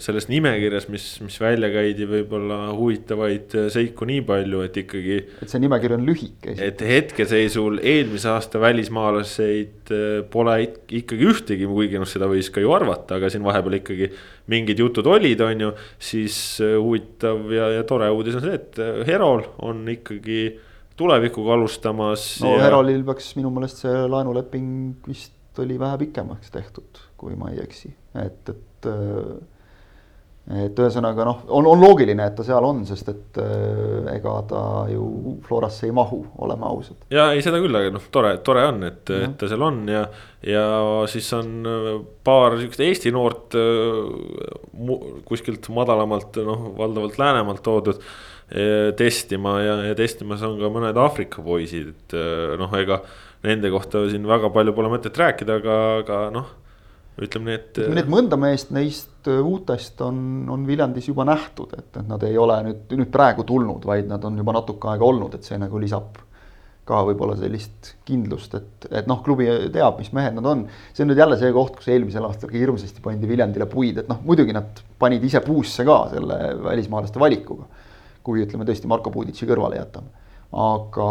selles 0.00 0.30
nimekirjas, 0.30 0.86
mis, 0.88 1.04
mis 1.20 1.34
välja 1.40 1.68
käidi, 1.74 2.06
võib-olla 2.08 2.70
huvitavaid 2.72 3.52
äh, 3.58 3.66
seiku 3.72 4.08
nii 4.08 4.22
palju, 4.24 4.62
et 4.64 4.78
ikkagi. 4.80 5.18
et 5.44 5.52
see 5.52 5.60
nimekiri 5.60 5.98
on 5.98 6.06
lühike. 6.08 6.54
et 6.64 6.80
hetkeseisul 6.80 7.82
eelmise 7.82 8.30
aasta 8.32 8.60
välismaalaseid 8.62 9.92
äh, 9.92 10.06
pole 10.32 10.56
ikkagi 10.64 11.28
ühtegi, 11.32 11.68
kuigi 11.68 12.00
noh, 12.00 12.08
seda 12.08 12.30
võis 12.32 12.48
ka 12.52 12.64
ju 12.64 12.72
arvata, 12.72 13.20
aga 13.20 13.28
siin 13.32 13.44
vahepeal 13.44 13.80
ikkagi 13.82 14.08
mingid 14.52 14.80
jutud 14.80 15.08
olid, 15.12 15.42
on 15.44 15.66
ju. 15.66 15.72
siis 16.00 16.38
huvitav 16.62 17.52
ja, 17.52 17.68
ja 17.76 17.84
tore 17.88 18.08
uudis 18.14 18.38
on 18.40 18.46
see, 18.46 18.56
et 18.56 18.80
Herol 19.08 19.44
on 19.66 19.84
ikkagi 19.92 20.40
tulevikuga 20.96 21.58
alustamas. 21.58 22.24
no 22.40 22.56
ja... 22.56 22.64
Herolil 22.70 23.04
peaks 23.04 23.34
minu 23.36 23.52
meelest 23.52 23.84
see 23.84 24.06
laenuleping 24.08 25.04
vist 25.08 25.34
oli 25.60 25.78
vähe 25.80 25.98
pikemaks 26.06 26.50
tehtud, 26.52 26.98
kui 27.16 27.36
ma 27.38 27.52
ei 27.52 27.62
eksi, 27.64 27.92
et, 28.22 28.54
et 28.54 28.90
et 30.46 30.78
ühesõnaga 30.78 31.24
noh, 31.26 31.40
on, 31.58 31.66
on 31.66 31.80
loogiline, 31.82 32.22
et 32.22 32.36
ta 32.38 32.44
seal 32.46 32.62
on, 32.62 32.84
sest 32.86 33.08
et 33.10 33.38
äh, 33.42 34.06
ega 34.12 34.34
ta 34.46 34.60
ju 34.92 35.34
Florasse 35.42 35.88
ei 35.88 35.94
mahu, 35.94 36.20
oleme 36.46 36.68
ausad. 36.68 37.00
ja 37.10 37.32
ei, 37.34 37.42
seda 37.42 37.58
küll, 37.62 37.74
aga 37.74 37.90
noh, 37.96 38.04
tore, 38.14 38.36
tore 38.46 38.62
on, 38.68 38.78
et, 38.86 39.02
et 39.10 39.34
ta 39.38 39.48
seal 39.50 39.64
on 39.66 39.80
ja, 39.90 40.04
ja 40.46 40.66
siis 41.10 41.26
on 41.34 41.66
äh, 41.66 41.88
paar 42.26 42.54
sihukest 42.60 42.84
Eesti 42.86 43.10
noort 43.14 43.58
äh, 43.58 44.94
kuskilt 45.26 45.66
madalamalt, 45.74 46.38
noh, 46.46 46.68
valdavalt 46.78 47.18
Läänemaalt 47.18 47.64
toodud 47.66 47.98
äh, 47.98 48.92
testima 48.98 49.56
ja, 49.64 49.80
ja 49.88 49.96
testimas 49.98 50.46
on 50.46 50.60
ka 50.60 50.70
mõned 50.70 51.02
Aafrika 51.02 51.42
poisid, 51.42 51.90
et 51.90 52.14
äh, 52.14 52.54
noh, 52.60 52.70
ega 52.78 53.00
nende 53.46 53.74
kohta 53.74 54.04
siin 54.12 54.30
väga 54.30 54.52
palju 54.54 54.78
pole 54.78 54.94
mõtet 54.94 55.18
rääkida, 55.18 55.58
aga, 55.58 55.80
aga 56.04 56.20
noh 56.38 56.54
ütleme 57.22 57.50
nii, 57.50 57.58
et. 57.58 57.70
ütleme 57.78 57.96
nii, 57.96 58.04
et 58.04 58.12
mõnda 58.12 58.38
meest 58.40 58.72
neist 58.76 59.30
äh, 59.30 59.40
uutest 59.40 60.00
on, 60.04 60.18
on 60.52 60.66
Viljandis 60.68 61.08
juba 61.08 61.24
nähtud, 61.28 61.72
et, 61.78 61.90
et 61.94 62.08
nad 62.08 62.22
ei 62.26 62.36
ole 62.40 62.58
nüüd, 62.68 62.84
nüüd 63.00 63.10
praegu 63.12 63.46
tulnud, 63.48 63.86
vaid 63.88 64.10
nad 64.10 64.24
on 64.28 64.36
juba 64.40 64.56
natuke 64.58 64.90
aega 64.92 65.06
olnud, 65.08 65.36
et 65.38 65.48
see 65.48 65.58
nagu 65.60 65.80
lisab 65.82 66.20
ka 66.86 67.00
võib-olla 67.08 67.34
sellist 67.38 67.96
kindlust, 68.06 68.52
et, 68.54 68.86
et 69.00 69.08
noh, 69.10 69.18
klubi 69.26 69.48
teab, 69.74 69.96
mis 69.98 70.12
mehed 70.14 70.36
nad 70.36 70.46
on. 70.46 70.66
see 70.94 71.02
on 71.02 71.10
nüüd 71.10 71.18
jälle 71.18 71.38
see 71.40 71.50
koht, 71.56 71.80
kus 71.80 71.88
eelmisel 71.90 72.28
aastal 72.28 72.52
ka 72.52 72.60
hirmsasti 72.60 73.02
pandi 73.02 73.26
Viljandile 73.26 73.66
puid, 73.70 74.04
et 74.04 74.12
noh, 74.12 74.20
muidugi 74.28 74.54
nad 74.54 74.84
panid 75.00 75.24
ise 75.26 75.42
puusse 75.42 75.86
ka 75.88 75.98
selle 76.12 76.38
välismaalaste 76.68 77.22
valikuga. 77.22 77.66
kui 78.26 78.42
ütleme 78.42 78.66
tõesti 78.66 78.88
Marko 78.90 79.10
Puuditši 79.14 79.46
kõrvale 79.46 79.78
jätame 79.78 80.25
aga, 80.54 81.08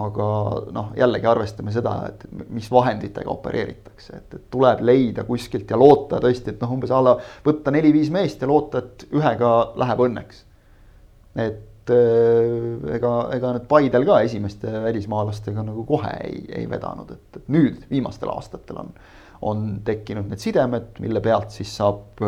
aga 0.00 0.28
noh, 0.74 0.90
jällegi 0.98 1.28
arvestame 1.30 1.72
seda, 1.74 1.94
et 2.10 2.24
mis 2.50 2.66
vahenditega 2.72 3.30
opereeritakse, 3.30 4.18
et, 4.18 4.34
et 4.34 4.48
tuleb 4.50 4.82
leida 4.86 5.24
kuskilt 5.28 5.70
ja 5.70 5.78
loota 5.78 6.18
tõesti, 6.22 6.54
et 6.54 6.64
noh, 6.64 6.74
umbes 6.74 6.92
a 6.92 7.00
la 7.04 7.14
võtta 7.46 7.72
neli-viis 7.74 8.10
meest 8.14 8.42
ja 8.42 8.50
loota, 8.50 8.82
et 8.82 9.06
ühega 9.14 9.52
läheb 9.78 10.02
õnneks. 10.08 10.42
et 11.38 11.92
äh, 11.94 12.96
ega, 12.96 13.12
ega 13.36 13.54
need 13.54 13.68
Paidel 13.70 14.08
ka 14.08 14.20
esimeste 14.26 14.72
välismaalastega 14.88 15.62
nagu 15.64 15.86
kohe 15.86 16.16
ei, 16.24 16.42
ei 16.62 16.66
vedanud, 16.70 17.14
et 17.14 17.40
nüüd 17.54 17.86
viimastel 17.90 18.32
aastatel 18.34 18.82
on, 18.82 18.90
on 19.48 19.68
tekkinud 19.86 20.26
need 20.26 20.42
sidemed, 20.42 20.98
mille 20.98 21.22
pealt 21.22 21.54
siis 21.54 21.70
saab, 21.78 22.18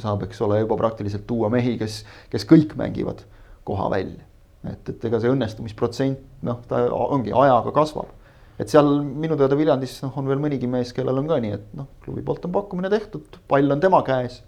saab, 0.00 0.24
eks 0.24 0.40
ole, 0.48 0.62
juba 0.64 0.80
praktiliselt 0.80 1.28
tuua 1.28 1.52
mehi, 1.52 1.76
kes, 1.78 2.00
kes 2.32 2.48
kõik 2.48 2.72
mängivad 2.80 3.20
koha 3.68 3.90
välja 3.92 4.27
et, 4.66 4.90
et 4.90 5.04
ega 5.08 5.20
see 5.22 5.30
õnnestumisprotsent 5.32 6.44
noh, 6.46 6.62
ta 6.68 6.86
ongi 6.90 7.34
ajaga 7.34 7.72
kasvab. 7.74 8.10
et 8.58 8.70
seal 8.70 8.88
minu 9.06 9.36
teada 9.38 9.56
Viljandis 9.58 10.00
noh, 10.02 10.16
on 10.18 10.26
veel 10.30 10.42
mõnigi 10.42 10.70
mees, 10.70 10.90
kellel 10.96 11.20
on 11.20 11.30
ka 11.30 11.38
nii, 11.42 11.54
et 11.54 11.76
noh, 11.78 11.90
klubi 12.04 12.24
poolt 12.26 12.48
on 12.48 12.54
pakkumine 12.56 12.90
tehtud, 12.90 13.38
pall 13.50 13.70
on 13.70 13.82
tema 13.82 14.02
käes. 14.06 14.42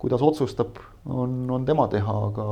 kuidas 0.00 0.22
otsustab, 0.24 0.80
on, 1.08 1.44
on 1.50 1.64
tema 1.64 1.86
teha, 1.88 2.14
aga, 2.28 2.46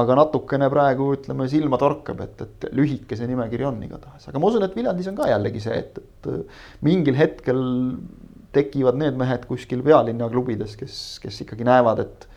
aga 0.00 0.14
natukene 0.16 0.70
praegu 0.72 1.10
ütleme, 1.16 1.48
silma 1.52 1.76
torkab, 1.80 2.20
et, 2.24 2.44
et 2.44 2.68
lühike 2.72 3.16
see 3.16 3.28
nimekiri 3.28 3.66
on 3.68 3.82
igatahes, 3.84 4.28
aga 4.28 4.40
ma 4.40 4.52
usun, 4.52 4.64
et 4.64 4.76
Viljandis 4.76 5.10
on 5.10 5.18
ka 5.18 5.28
jällegi 5.32 5.64
see, 5.64 5.80
et, 5.80 5.98
et 6.00 6.30
mingil 6.84 7.18
hetkel 7.18 7.60
tekivad 8.54 8.96
need 9.00 9.18
mehed 9.18 9.44
kuskil 9.50 9.82
pealinna 9.84 10.28
klubides, 10.30 10.76
kes, 10.78 10.96
kes 11.22 11.42
ikkagi 11.44 11.66
näevad, 11.66 12.04
et, 12.04 12.28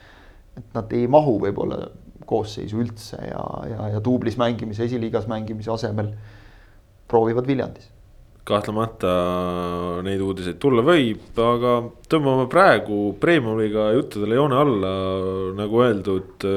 et 0.57 0.75
nad 0.75 0.95
ei 0.97 1.07
mahu 1.11 1.37
võib-olla 1.43 1.85
koosseisu 2.27 2.81
üldse 2.83 3.19
ja, 3.29 3.43
ja, 3.71 3.91
ja 3.95 4.01
duublis 4.03 4.37
mängimise, 4.39 4.87
esiliigas 4.87 5.27
mängimise 5.31 5.71
asemel 5.73 6.11
proovivad 7.07 7.47
Viljandis. 7.47 7.87
kahtlemata 8.47 9.13
neid 10.07 10.21
uudiseid 10.23 10.59
tulla 10.63 10.83
võib, 10.87 11.23
aga 11.35 11.79
tõmbame 12.07 12.45
praegu 12.51 13.15
Premium-liiga 13.19 13.89
juttudele 13.97 14.37
joone 14.37 14.59
alla, 14.61 14.91
nagu 15.57 15.81
öeldud 15.83 16.47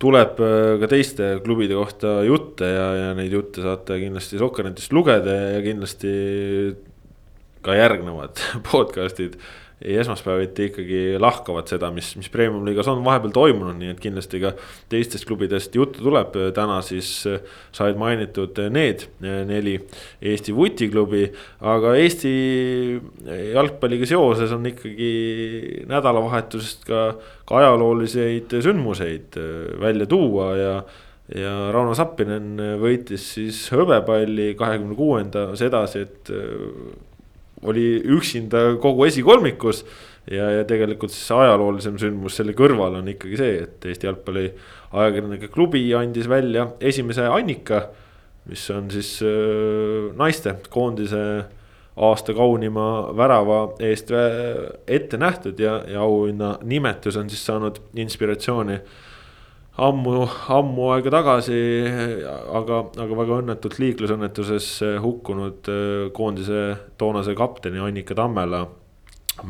tuleb 0.00 0.42
ka 0.80 0.88
teiste 0.88 1.32
klubide 1.44 1.76
kohta 1.76 2.20
jutte 2.24 2.68
ja, 2.68 2.86
ja 2.98 3.08
neid 3.16 3.32
jutte 3.36 3.64
saate 3.64 3.96
kindlasti 4.00 4.40
Sokkernetist 4.40 4.92
lugeda 4.96 5.36
ja 5.56 5.64
kindlasti 5.64 6.12
ka 7.64 7.76
järgnevad 7.76 8.40
podcast'id 8.70 9.36
esmaspäeviti 9.80 10.66
ikkagi 10.68 11.00
lahkavad 11.20 11.70
seda, 11.70 11.88
mis, 11.94 12.12
mis 12.20 12.28
premium 12.32 12.66
liigas 12.68 12.88
on 12.92 13.00
vahepeal 13.04 13.32
toimunud, 13.32 13.78
nii 13.80 13.94
et 13.94 14.00
kindlasti 14.02 14.40
ka 14.42 14.52
teistest 14.92 15.24
klubidest 15.28 15.74
juttu 15.76 16.04
tuleb. 16.04 16.36
täna 16.54 16.80
siis 16.84 17.10
said 17.72 17.98
mainitud 18.00 18.58
need 18.70 19.06
neli 19.20 19.78
Eesti 20.20 20.54
vutiklubi, 20.56 21.26
aga 21.60 21.94
Eesti 21.96 22.32
jalgpalliga 23.54 24.08
seoses 24.08 24.52
on 24.52 24.68
ikkagi 24.68 25.12
nädalavahetusest 25.88 26.84
ka, 26.88 27.04
ka 27.48 27.60
ajalooliseid 27.62 28.60
sündmuseid 28.60 29.40
välja 29.80 30.06
tuua 30.06 30.56
ja 30.56 30.74
ja 31.30 31.70
Rauno 31.70 31.94
Sappinen 31.94 32.58
võitis 32.80 33.22
siis 33.36 33.60
hõbepalli 33.70 34.48
kahekümne 34.58 34.96
kuuendas 34.98 35.62
edasi, 35.62 36.02
et 36.02 36.32
oli 37.62 38.02
üksinda 38.16 38.76
kogu 38.80 39.04
esikolmikus. 39.04 39.84
ja, 40.30 40.50
ja 40.50 40.64
tegelikult 40.64 41.10
siis 41.10 41.30
ajaloolisem 41.32 41.96
sündmus 41.98 42.36
selle 42.36 42.52
kõrval 42.54 42.98
on 43.00 43.08
ikkagi 43.08 43.38
see, 43.40 43.54
et 43.64 43.86
Eesti 43.88 44.06
Jalgpalli 44.06 44.50
Ajakirjanike 44.92 45.48
Klubi 45.48 45.82
andis 45.94 46.28
välja 46.28 46.68
esimese 46.80 47.26
Annika. 47.26 47.88
mis 48.46 48.70
on 48.70 48.90
siis 48.90 49.20
äh, 49.22 50.12
naiste 50.16 50.56
koondise 50.70 51.44
aasta 51.96 52.34
kaunima 52.34 53.10
värava 53.16 53.60
eest 53.80 54.12
ette 54.86 55.16
nähtud 55.16 55.58
ja, 55.60 55.80
ja 55.88 56.00
auhinna 56.00 56.58
nimetus 56.62 57.16
on 57.16 57.30
siis 57.30 57.42
saanud 57.46 57.80
inspiratsiooni 57.94 58.78
ammu, 59.78 60.24
ammu 60.50 60.88
aega 60.94 61.12
tagasi, 61.14 61.60
aga, 62.58 62.82
aga 63.04 63.18
väga 63.20 63.38
õnnetult 63.42 63.78
liiklusõnnetuses 63.82 64.72
hukkunud 65.04 65.70
äh, 65.70 66.10
koondise 66.16 66.64
toonase 67.00 67.36
kapteni 67.38 67.82
Annika 67.82 68.16
Tammela 68.18 68.64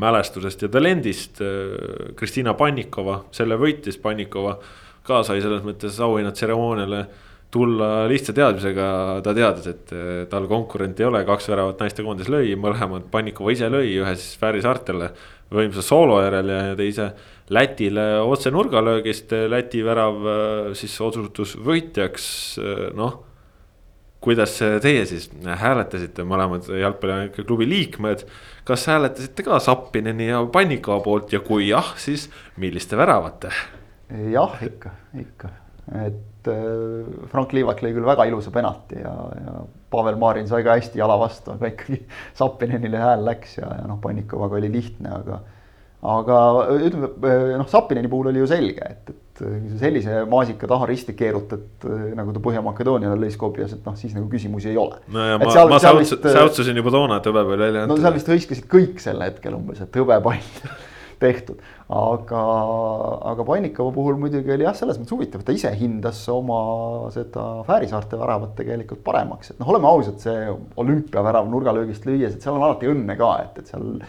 mälestusest 0.01 0.67
ja 0.67 0.71
talendist. 0.73 1.41
Äh, 1.41 2.13
Kristina 2.19 2.55
Pannikova, 2.59 3.23
selle 3.33 3.59
võitis 3.61 3.99
Pannikova 4.03 4.59
ka 5.07 5.25
sai 5.27 5.41
selles 5.43 5.65
mõttes 5.65 5.97
auhinnatseremooniale 6.05 7.05
tulla 7.51 8.05
lihtsa 8.07 8.31
teadmisega, 8.37 8.85
ta 9.27 9.33
teadis, 9.35 9.65
et 9.67 9.93
tal 10.31 10.45
konkurenti 10.47 11.03
ei 11.03 11.09
ole, 11.09 11.25
kaks 11.27 11.49
väravat 11.51 11.81
naistekoondis 11.83 12.29
lõi, 12.31 12.53
mõlemad 12.55 13.09
Pannikova 13.11 13.51
ise 13.51 13.67
lõi, 13.73 13.89
ühe 13.99 14.13
siis 14.15 14.37
Fääri 14.39 14.63
saartele 14.63 15.09
võimsa 15.51 15.83
soolo 15.83 16.21
järel 16.23 16.53
ja 16.53 16.77
teise 16.79 17.09
Lätile 17.51 18.21
otse 18.23 18.53
nurgalöögist, 18.55 19.33
Läti 19.51 19.83
värav 19.83 20.23
äh, 20.23 20.71
siis 20.79 20.95
osutus 21.03 21.57
võitjaks, 21.59 22.25
äh, 22.63 22.87
noh. 22.95 23.25
kuidas 24.21 24.59
teie 24.85 25.07
siis 25.09 25.31
hääletasite, 25.43 26.27
mõlemad 26.29 26.67
jalgpalliklubi 26.77 27.67
liikmed, 27.67 28.27
kas 28.69 28.85
hääletasite 28.93 29.47
ka 29.47 29.59
Sappineni 29.65 30.29
ja 30.29 30.43
Pannikova 30.53 31.01
poolt 31.03 31.33
ja 31.33 31.41
kui 31.41 31.71
jah, 31.71 31.95
siis 31.97 32.29
milliste 32.61 32.99
väravate? 33.01 33.51
jah, 34.31 34.59
ikka, 34.67 34.93
ikka, 35.19 35.51
et 36.05 36.51
äh, 36.51 37.13
Frank 37.33 37.55
Liivak 37.57 37.83
lõi 37.83 37.95
küll 37.97 38.07
väga 38.07 38.27
ilusa 38.31 38.55
penalti 38.55 39.01
ja, 39.01 39.15
ja 39.41 39.61
Pavel 39.91 40.19
Marin 40.21 40.47
sai 40.51 40.63
ka 40.67 40.77
hästi 40.79 41.03
jala 41.03 41.17
vastu, 41.19 41.57
aga 41.57 41.71
ikkagi 41.73 42.05
Sappinenile 42.39 43.01
hääl 43.01 43.25
läks 43.27 43.59
ja, 43.59 43.73
ja 43.81 43.89
noh, 43.91 43.99
Pannikovaga 44.03 44.61
oli 44.61 44.71
lihtne, 44.71 45.17
aga 45.19 45.41
aga 46.01 46.37
ütleme 46.79 47.33
noh, 47.61 47.67
Sapineni 47.69 48.09
puhul 48.11 48.31
oli 48.31 48.41
ju 48.41 48.49
selge, 48.49 48.87
et, 48.95 49.11
et 49.13 49.43
sa 49.43 49.81
sellise 49.83 50.21
maasika 50.29 50.69
taha 50.69 50.89
risti 50.89 51.15
keerutad, 51.17 51.87
nagu 52.17 52.33
ta 52.33 52.43
Põhja-Makedooniale 52.45 53.19
lõi 53.21 53.33
Skopjas, 53.35 53.75
et 53.77 53.89
noh, 53.89 53.97
siis 54.01 54.15
nagu 54.17 54.29
küsimusi 54.33 54.73
ei 54.73 54.79
ole. 54.81 55.01
no 55.13 55.27
ja 55.27 55.37
et 55.37 55.45
ma, 55.45 55.67
ma 55.75 55.81
säutsusin 55.81 56.81
juba 56.81 56.95
toona, 56.95 57.21
et 57.21 57.29
hõbepall 57.29 57.67
välja 57.67 57.85
antud. 57.85 57.97
no 57.97 58.05
seal 58.05 58.17
vist 58.17 58.31
hõiskasid 58.33 58.71
kõik 58.71 59.03
sel 59.03 59.21
hetkel 59.27 59.59
umbes, 59.59 59.83
et 59.85 60.01
hõbepall 60.01 60.41
tehtud, 61.21 61.61
aga, 61.93 62.43
aga 63.35 63.45
Pannikova 63.45 63.93
puhul 63.93 64.17
muidugi 64.23 64.55
oli 64.55 64.65
jah, 64.65 64.77
selles 64.79 64.97
mõttes 64.97 65.13
huvitav, 65.13 65.45
ta 65.45 65.53
ise 65.53 65.69
hindas 65.77 66.23
oma 66.33 66.63
seda 67.13 67.45
Fäärisaarte 67.69 68.17
väravat 68.21 68.57
tegelikult 68.57 69.05
paremaks, 69.05 69.53
et 69.53 69.61
noh, 69.61 69.69
oleme 69.69 69.91
ausad, 69.91 70.17
see 70.25 70.49
olümpiavärav 70.81 71.53
nurgalöögist 71.53 72.09
lüües, 72.09 72.33
et 72.33 72.41
seal 72.41 72.57
on 72.57 72.65
alati 72.65 72.89
õnne 72.89 73.21
ka, 73.21 73.35
et, 73.45 73.61
et 73.61 73.75
seal 73.75 74.01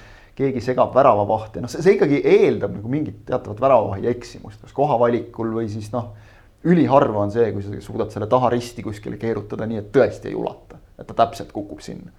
keegi 0.42 0.64
segab 0.66 0.96
väravavahti, 0.96 1.64
noh, 1.64 1.72
see, 1.72 1.96
ikkagi 1.96 2.22
eeldab 2.28 2.76
nagu 2.78 2.92
mingit 2.92 3.24
teatavat 3.30 3.62
väravavahi 3.62 4.10
eksimust, 4.12 4.62
kas 4.64 4.76
kohavalikul 4.78 5.54
või 5.60 5.70
siis 5.72 5.92
noh. 5.96 6.12
üliharva 6.68 7.24
on 7.24 7.32
see, 7.34 7.48
kui 7.56 7.64
sa 7.66 7.80
suudad 7.82 8.12
selle 8.14 8.28
taha 8.30 8.52
risti 8.54 8.84
kuskile 8.86 9.18
keerutada 9.22 9.66
nii, 9.70 9.80
et 9.82 9.94
tõesti 9.96 10.30
ei 10.30 10.36
ulata, 10.38 10.78
et 11.00 11.08
ta 11.10 11.18
täpselt 11.24 11.54
kukub 11.56 11.82
sinna. 11.82 12.12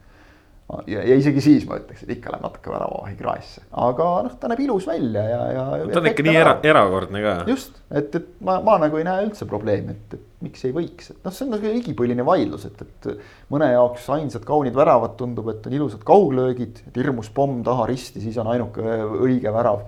Ja, 0.87 1.03
ja 1.05 1.17
isegi 1.19 1.43
siis 1.45 1.65
ma 1.69 1.77
ütleks, 1.81 2.05
et 2.05 2.13
ikka 2.17 2.33
läheb 2.33 2.45
natuke 2.47 2.73
väravavahi 2.73 3.15
kraesse, 3.19 3.65
aga 3.83 4.09
noh, 4.27 4.35
ta 4.41 4.51
näeb 4.51 4.63
ilus 4.65 4.87
välja 4.89 5.25
ja, 5.29 5.41
ja. 5.53 5.65
ta 5.93 6.01
on 6.01 6.11
ikka 6.13 6.27
nii 6.27 6.39
era, 6.39 6.55
erakordne 6.73 7.23
ka. 7.25 7.35
just, 7.51 7.81
et, 7.91 8.15
et 8.19 8.29
ma, 8.45 8.59
ma 8.65 8.79
nagu 8.83 9.01
ei 9.01 9.07
näe 9.07 9.27
üldse 9.27 9.49
probleemi, 9.51 9.97
et, 9.97 10.17
et 10.19 10.47
miks 10.47 10.65
ei 10.69 10.75
võiks, 10.77 11.13
et 11.15 11.27
noh, 11.27 11.35
see 11.35 11.47
on 11.47 11.57
nagu 11.57 11.73
igipõline 11.83 12.27
vaidlus, 12.27 12.67
et, 12.71 12.85
et 12.87 13.11
mõne 13.53 13.73
jaoks 13.73 14.09
ainsad 14.17 14.47
kaunid 14.49 14.77
väravad 14.77 15.19
tundub, 15.21 15.51
et 15.53 15.67
on 15.69 15.77
ilusad 15.81 16.07
kauglöögid, 16.09 16.85
et 16.89 17.03
hirmus 17.03 17.33
pomm 17.35 17.61
taha 17.67 17.89
risti, 17.91 18.23
siis 18.25 18.39
on 18.43 18.51
ainuke 18.55 18.87
õige 19.21 19.53
värav 19.55 19.85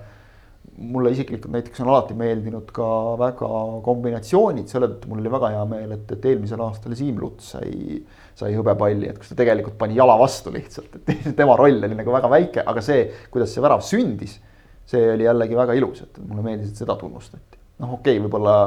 mulle 0.77 1.11
isiklikult 1.15 1.53
näiteks 1.53 1.79
on 1.83 1.89
alati 1.91 2.15
meeldinud 2.17 2.71
ka 2.75 2.87
väga 3.19 3.49
kombinatsioonid, 3.85 4.67
selle 4.71 4.89
tõttu 4.91 5.11
mul 5.11 5.21
oli 5.21 5.31
väga 5.31 5.51
hea 5.53 5.63
meel, 5.71 5.93
et, 5.95 6.11
et 6.11 6.27
eelmisel 6.31 6.61
aastal 6.65 6.95
Siim 6.99 7.19
Luts 7.21 7.53
sai, 7.55 7.99
sai 8.35 8.55
hõbepalli, 8.57 9.07
et 9.09 9.19
kus 9.19 9.31
ta 9.31 9.39
tegelikult 9.39 9.77
pani 9.79 9.95
jala 9.95 10.17
vastu 10.19 10.51
lihtsalt, 10.55 10.99
et 10.99 11.29
tema 11.39 11.55
roll 11.59 11.79
oli 11.87 11.95
nagu 11.95 12.15
väga 12.15 12.31
väike, 12.31 12.65
aga 12.67 12.83
see, 12.83 13.07
kuidas 13.31 13.55
see 13.55 13.63
värav 13.63 13.85
sündis, 13.87 14.35
see 14.89 15.11
oli 15.13 15.27
jällegi 15.29 15.57
väga 15.57 15.77
ilus, 15.79 16.03
et 16.03 16.19
mulle 16.23 16.43
meeldis, 16.45 16.73
et 16.73 16.83
seda 16.83 16.97
tunnustati. 16.99 17.61
noh, 17.79 17.95
okei 17.97 18.17
okay,, 18.17 18.25
võib-olla 18.25 18.57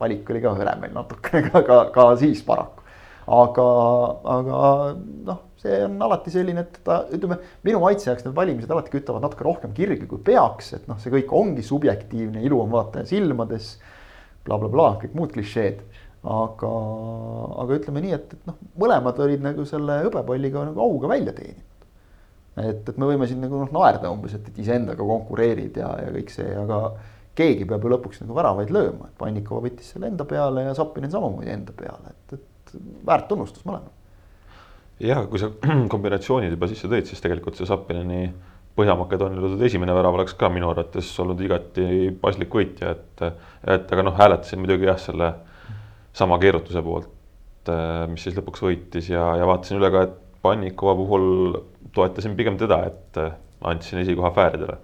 valik 0.00 0.32
oli 0.32 0.44
ka 0.44 0.56
hõre 0.56 0.76
meil 0.80 0.96
natukene 0.96 1.50
ka, 1.50 1.64
ka, 1.66 1.80
ka 1.94 2.08
siis 2.20 2.40
paraku, 2.46 2.79
aga, 3.26 3.68
aga 4.38 4.64
noh 5.28 5.46
see 5.60 5.80
on 5.84 6.00
alati 6.00 6.32
selline, 6.32 6.64
et 6.64 6.80
ta 6.84 7.02
ütleme, 7.12 7.36
minu 7.66 7.80
maitse 7.82 8.08
jaoks 8.08 8.24
need 8.24 8.36
valimised 8.36 8.70
alati 8.72 8.92
kütavad 8.94 9.24
natuke 9.24 9.44
rohkem 9.44 9.74
kirgi, 9.76 10.06
kui 10.08 10.22
peaks, 10.24 10.72
et 10.78 10.86
noh, 10.88 10.98
see 11.02 11.12
kõik 11.12 11.32
ongi 11.36 11.64
subjektiivne, 11.66 12.40
ilu 12.46 12.62
on 12.62 12.72
vaataja 12.72 13.08
silmades 13.10 13.74
bla, 13.76 14.56
bla. 14.56 14.70
blablabla, 14.70 14.92
kõik 15.04 15.16
muud 15.18 15.34
klišeed. 15.36 15.82
aga, 16.20 16.70
aga 17.62 17.76
ütleme 17.78 18.02
nii, 18.04 18.12
et, 18.12 18.32
et 18.36 18.48
noh, 18.48 18.56
mõlemad 18.80 19.20
olid 19.24 19.40
nagu 19.44 19.64
selle 19.68 20.02
hõbepalliga 20.04 20.66
nagu 20.68 20.82
auga 20.84 21.08
välja 21.14 21.32
teeninud. 21.36 21.86
et, 22.60 22.88
et 22.88 22.98
me 23.00 23.08
võime 23.08 23.28
siin 23.28 23.40
nagu 23.40 23.62
noh 23.62 23.72
naerda 23.72 24.10
umbes, 24.12 24.34
et, 24.36 24.48
et 24.48 24.58
iseendaga 24.64 25.06
konkureerid 25.12 25.80
ja, 25.80 25.94
ja 26.04 26.10
kõik 26.12 26.32
see, 26.32 26.50
aga 26.60 26.82
keegi 27.36 27.64
peab 27.68 27.84
ju 27.84 27.92
lõpuks 27.94 28.20
nagu 28.24 28.36
väravaid 28.36 28.72
lööma, 28.74 29.08
et 29.08 29.16
Pannikova 29.20 29.64
võttis 29.64 29.92
selle 29.94 30.10
enda 30.12 30.26
peale 30.28 30.66
ja 30.66 30.76
Zappinen 30.76 31.12
samamoodi 31.12 31.52
enda 31.52 31.72
peale, 31.76 32.12
et, 32.12 32.36
et 32.36 32.49
väärt 33.06 33.28
tunnustus 33.30 33.64
mõlemale 33.66 33.90
jah, 35.00 35.24
kui 35.30 35.40
sa 35.40 35.50
kombinatsioonid 35.92 36.54
juba 36.54 36.68
sisse 36.70 36.88
tõid, 36.90 37.08
siis 37.08 37.22
tegelikult 37.24 37.58
see 37.58 37.68
Zappineni 37.68 38.24
Põhja-Makedoonia 38.78 39.42
löödud 39.42 39.62
esimene 39.66 39.94
värav 39.96 40.14
oleks 40.16 40.36
ka 40.38 40.48
minu 40.52 40.70
arvates 40.70 41.08
olnud 41.20 41.40
igati 41.42 42.10
paslik 42.20 42.52
võitja, 42.54 42.94
et, 42.94 43.24
et 43.74 43.90
aga 43.92 44.04
noh, 44.06 44.14
hääletasin 44.16 44.60
muidugi 44.62 44.88
jah, 44.88 45.00
selle 45.00 45.32
sama 46.16 46.38
keerutuse 46.42 46.82
poolt, 46.84 47.10
mis 48.10 48.22
siis 48.24 48.36
lõpuks 48.38 48.62
võitis 48.64 49.10
ja, 49.10 49.24
ja 49.40 49.48
vaatasin 49.48 49.80
üle 49.80 49.90
ka, 49.94 50.06
et 50.06 50.18
Pannikova 50.40 50.94
puhul 50.96 51.58
toetasin 51.92 52.36
pigem 52.38 52.56
teda, 52.60 52.78
et 52.88 53.18
andsin 53.68 54.00
esikoha 54.00 54.30
Fääridele 54.32 54.78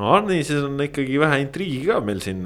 no 0.00 0.14
Arni, 0.16 0.40
siis 0.46 0.64
on 0.64 0.80
ikkagi 0.80 1.20
vähe 1.20 1.42
intriigi 1.44 1.84
ka 1.84 2.00
meil 2.04 2.22
siin, 2.24 2.42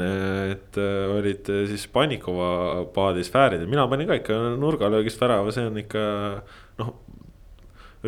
et 0.51 0.79
olid 0.81 1.51
siis 1.71 1.87
Pannikova 1.95 2.85
paadis 2.95 3.31
Fääridel, 3.31 3.71
mina 3.71 3.87
panin 3.91 4.11
ka 4.11 4.19
ikka 4.19 4.41
nurgalöögist 4.59 5.23
värava, 5.23 5.55
see 5.55 5.69
on 5.71 5.79
ikka 5.85 6.05
noh 6.83 6.95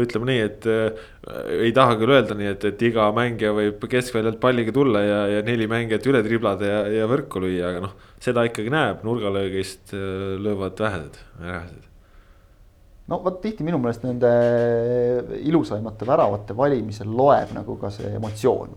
ütleme 0.02 0.28
nii, 0.28 0.44
et 0.44 0.68
äh, 0.68 1.00
ei 1.66 1.72
taha 1.76 1.96
küll 2.00 2.12
öelda 2.12 2.36
nii, 2.36 2.50
et, 2.52 2.64
et 2.68 2.84
iga 2.88 3.08
mängija 3.16 3.52
võib 3.56 3.84
keskväljalt 3.90 4.38
palliga 4.42 4.74
tulla 4.74 5.02
ja, 5.04 5.20
ja 5.36 5.42
neli 5.46 5.68
mängijat 5.70 6.06
üle 6.10 6.22
triblada 6.26 6.68
ja, 6.68 6.80
ja 7.00 7.08
võrku 7.10 7.42
lüüa, 7.42 7.72
aga 7.72 7.84
noh, 7.86 7.96
seda 8.22 8.44
ikkagi 8.48 8.72
näeb, 8.72 9.04
nurgalöögist 9.06 9.94
äh, 9.96 10.36
löövad 10.42 10.84
vähesed, 10.84 11.20
vähesed. 11.40 11.88
no 13.12 13.20
vot 13.24 13.40
tihti 13.42 13.64
minu 13.66 13.80
meelest 13.80 14.04
nende 14.04 14.30
ilusaimate 15.46 16.08
väravate 16.08 16.56
valimisel 16.58 17.10
loeb 17.16 17.54
nagu 17.56 17.78
ka 17.80 17.92
see 17.94 18.16
emotsioon 18.18 18.76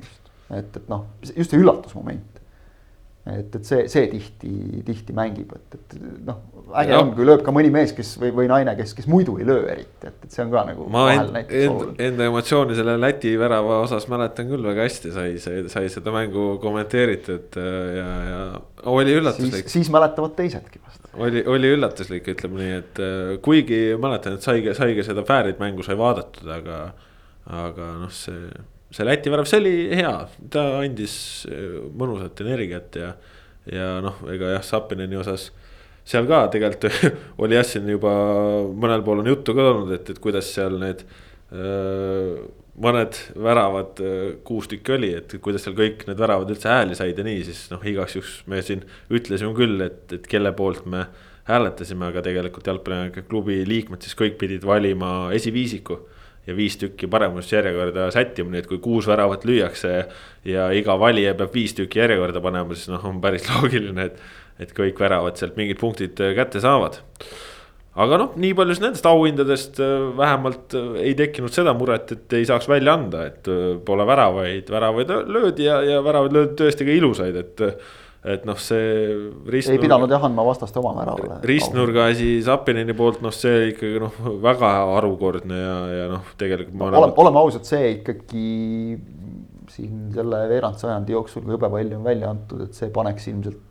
et, 0.49 0.75
et 0.75 0.91
noh, 0.91 1.05
just 1.35 1.53
see 1.53 1.61
üllatusmoment 1.61 2.39
et, 3.27 3.55
et 3.55 3.65
see, 3.65 3.85
see 3.91 4.07
tihti, 4.11 4.51
tihti 4.87 5.13
mängib, 5.15 5.51
et, 5.55 5.75
et 5.77 5.95
noh, 6.25 6.39
äge 6.79 6.95
on, 6.97 7.11
kui 7.17 7.25
lööb 7.27 7.43
ka 7.45 7.53
mõni 7.53 7.71
mees, 7.73 7.91
kes 7.95 8.13
või, 8.21 8.31
või 8.35 8.47
naine, 8.49 8.73
kes, 8.77 8.93
kes 8.97 9.09
muidu 9.11 9.35
ei 9.41 9.47
löö 9.47 9.65
eriti, 9.71 10.07
et, 10.07 10.15
et 10.25 10.33
see 10.33 10.43
on 10.45 10.53
ka 10.53 10.63
nagu. 10.69 10.87
ma 10.93 11.03
enda, 11.13 11.43
enda, 11.43 11.89
enda 12.07 12.29
emotsiooni 12.29 12.77
selle 12.77 12.95
Läti 12.99 13.33
värava 13.39 13.81
osas 13.83 14.07
mäletan 14.11 14.49
küll 14.51 14.65
väga 14.65 14.87
hästi, 14.87 15.13
sai, 15.15 15.35
sai, 15.43 15.65
sai 15.71 15.91
seda 15.93 16.13
mängu 16.15 16.47
kommenteeritud 16.63 17.59
äh, 17.59 17.77
ja, 17.99 18.07
ja 18.29 18.41
oli 18.93 19.19
üllatuslik. 19.19 19.69
siis 19.71 19.91
mäletavad 19.93 20.35
teisedki 20.39 20.81
vast. 20.81 21.11
oli, 21.19 21.43
oli 21.49 21.75
üllatuslik, 21.75 22.31
ütleme 22.35 22.63
nii, 22.63 22.81
et 22.81 23.03
äh, 23.03 23.37
kuigi 23.45 23.83
mäletan, 24.01 24.39
et 24.39 24.47
saigi, 24.47 24.73
saigi 24.77 25.05
seda 25.07 25.25
Fäärid 25.27 25.61
mängu 25.61 25.85
sai 25.85 25.99
vaadatud, 25.99 26.49
aga, 26.55 26.83
aga 27.67 27.93
noh, 28.03 28.13
see 28.13 28.47
see 28.91 29.05
Läti 29.05 29.31
värav, 29.33 29.47
see 29.49 29.61
oli 29.61 29.73
hea, 29.99 30.13
ta 30.53 30.65
andis 30.81 31.15
äh, 31.49 31.79
mõnusat 31.99 32.43
energiat 32.45 32.99
ja, 32.99 33.13
ja 33.69 33.89
noh, 34.03 34.21
ega 34.33 34.55
jah, 34.55 34.65
Sapineni 34.65 35.19
osas 35.19 35.49
seal 36.09 36.27
ka 36.29 36.45
tegelikult 36.53 36.89
oli 37.43 37.57
jah, 37.57 37.67
siin 37.67 37.89
juba 37.89 38.13
mõnel 38.73 39.05
pool 39.05 39.23
on 39.23 39.29
juttu 39.29 39.55
ka 39.57 39.67
olnud, 39.73 39.93
et, 39.97 40.09
et 40.13 40.21
kuidas 40.23 40.49
seal 40.55 40.79
need 40.81 41.05
öö, 41.53 41.59
äh, 41.59 42.47
mõned 42.79 43.17
väravad, 43.35 43.99
äh, 44.03 44.19
kuus 44.47 44.69
tükki 44.71 44.95
oli, 44.95 45.09
et 45.19 45.35
kuidas 45.43 45.65
seal 45.65 45.75
kõik 45.77 46.05
need 46.07 46.19
väravad 46.19 46.51
üldse 46.53 46.71
hääli 46.71 46.97
said 46.97 47.17
ja 47.19 47.25
nii, 47.27 47.41
siis 47.47 47.65
noh, 47.73 47.83
igaks 47.91 48.15
juhuks 48.15 48.37
me 48.49 48.61
siin 48.65 48.85
ütlesime 49.13 49.51
küll, 49.57 49.81
et, 49.85 50.05
et 50.15 50.29
kelle 50.31 50.53
poolt 50.55 50.87
me 50.89 51.05
hääletasime, 51.49 52.07
aga 52.11 52.23
tegelikult 52.25 52.69
jalgpalliklubi 52.69 53.63
liikmed 53.67 54.05
siis 54.05 54.15
kõik 54.17 54.37
pidid 54.41 54.65
valima 54.67 55.31
esiviisiku 55.35 55.99
ja 56.49 56.55
viis 56.57 56.77
tükki 56.81 57.09
paremusjärjekorda 57.11 58.09
sättima, 58.13 58.53
nii 58.53 58.63
et 58.63 58.69
kui 58.69 58.79
kuus 58.83 59.07
väravat 59.09 59.45
lüüakse 59.47 59.93
ja 60.47 60.69
iga 60.75 60.95
valija 60.99 61.35
peab 61.37 61.53
viis 61.53 61.75
tükki 61.77 62.01
järjekorda 62.01 62.41
panema, 62.43 62.77
siis 62.77 62.89
noh, 62.93 63.05
on 63.09 63.21
päris 63.23 63.45
loogiline, 63.51 64.09
et, 64.09 64.19
et 64.65 64.73
kõik 64.75 64.99
väravad 65.01 65.39
sealt 65.39 65.59
mingid 65.59 65.79
punktid 65.81 66.19
äh, 66.23 66.33
kätte 66.37 66.61
saavad. 66.63 66.99
aga 67.99 68.19
noh, 68.21 68.35
nii 68.39 68.55
palju 68.57 68.75
siis 68.75 68.83
nendest 68.85 69.07
auhindadest 69.09 69.79
äh, 69.83 69.95
vähemalt 70.17 70.75
äh, 70.77 70.91
ei 71.05 71.15
tekkinud 71.19 71.53
seda 71.53 71.75
muret, 71.77 72.15
et 72.15 72.37
ei 72.39 72.49
saaks 72.49 72.69
välja 72.71 72.97
anda, 72.97 73.25
et 73.29 73.49
pole 73.85 74.05
väravaid, 74.09 74.69
väravaid 74.73 75.17
löödi 75.29 75.69
ja, 75.69 75.81
ja 75.85 76.03
väravaid 76.05 76.37
löödi 76.37 76.61
tõesti 76.63 76.87
ka 76.87 76.95
ilusaid, 76.95 77.41
et 77.43 77.67
et 78.24 78.43
noh, 78.47 78.57
see 78.59 78.88
ristnurga. 79.47 79.78
ei 79.78 79.84
pidanud 79.86 80.11
jah 80.11 80.26
andma 80.28 80.43
vastaste 80.43 80.82
oma 80.82 80.91
väravale. 80.97 81.39
ristnurga 81.47 82.09
asi 82.11 82.41
Zapinini 82.43 82.95
poolt, 82.97 83.22
noh, 83.24 83.32
see 83.36 83.70
ikkagi 83.72 84.01
noh, 84.03 84.20
väga 84.43 84.74
harukordne 84.95 85.59
ja, 85.59 85.78
ja 86.01 86.09
noh, 86.11 86.34
tegelikult 86.39 86.76
ma 86.82 86.91
no,. 86.91 86.99
oleme, 86.99 87.15
oleme 87.24 87.41
ausad, 87.45 87.63
see 87.70 87.93
ikkagi 87.99 88.49
siin 89.70 90.09
selle 90.11 90.43
veerandsajandi 90.51 91.15
jooksul, 91.15 91.45
kui 91.45 91.55
hõbepalli 91.55 91.95
on 91.95 92.03
välja 92.03 92.34
antud, 92.34 92.65
et 92.65 92.76
see 92.76 92.91
paneks 92.91 93.30
ilmselt 93.32 93.65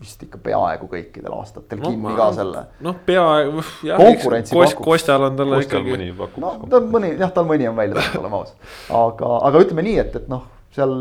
vist 0.00 0.26
ikka 0.26 0.40
peaaegu 0.44 0.90
kõikidel 0.90 1.32
aastatel 1.38 1.80
no, 1.80 1.92
kinni 1.92 2.16
ka 2.18 2.26
selle. 2.36 2.66
noh, 2.84 2.98
peaaegu 3.06 3.62
jah. 3.86 4.02
konkurentsi 4.02 4.56
kost. 4.56 4.76
Kostal 4.82 5.30
on 5.30 5.38
talle 5.38 5.62
ikkagi. 5.62 6.10
no 6.42 6.52
tal 6.66 6.90
mõni 6.90 7.14
jah, 7.14 7.30
tal 7.32 7.46
mõni 7.48 7.70
on 7.70 7.78
välja 7.78 8.02
tulnud, 8.02 8.20
oleme 8.24 8.42
ausad. 8.42 8.68
aga, 8.98 9.32
aga 9.48 9.64
ütleme 9.64 9.86
nii, 9.86 9.96
et, 10.02 10.20
et 10.20 10.28
noh 10.32 10.44
seal 10.76 10.92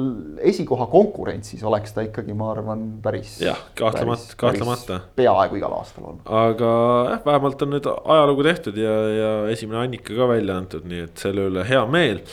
esikoha 0.51 0.87
konkurentsis 0.91 1.63
oleks 1.67 1.95
ta 1.95 2.05
ikkagi, 2.05 2.35
ma 2.37 2.51
arvan, 2.53 2.85
päris. 3.03 3.37
jah, 3.43 3.59
kahtlemata, 3.77 4.37
kahtlemata. 4.39 4.99
peaaegu 5.17 5.59
igal 5.59 5.75
aastal 5.77 6.09
olnud. 6.11 6.23
aga 6.25 6.71
jah, 7.11 7.23
vähemalt 7.27 7.65
on 7.65 7.73
nüüd 7.75 7.89
ajalugu 7.91 8.45
tehtud 8.47 8.79
ja, 8.79 8.95
ja 9.11 9.31
esimene 9.51 9.81
Annika 9.83 10.15
ka 10.15 10.29
välja 10.31 10.59
antud, 10.61 10.87
nii 10.89 11.05
et 11.09 11.25
selle 11.25 11.49
üle 11.49 11.65
hea 11.67 11.83
meel. 11.91 12.23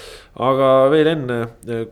aga 0.42 0.70
veel 0.92 1.12
enne, 1.12 1.38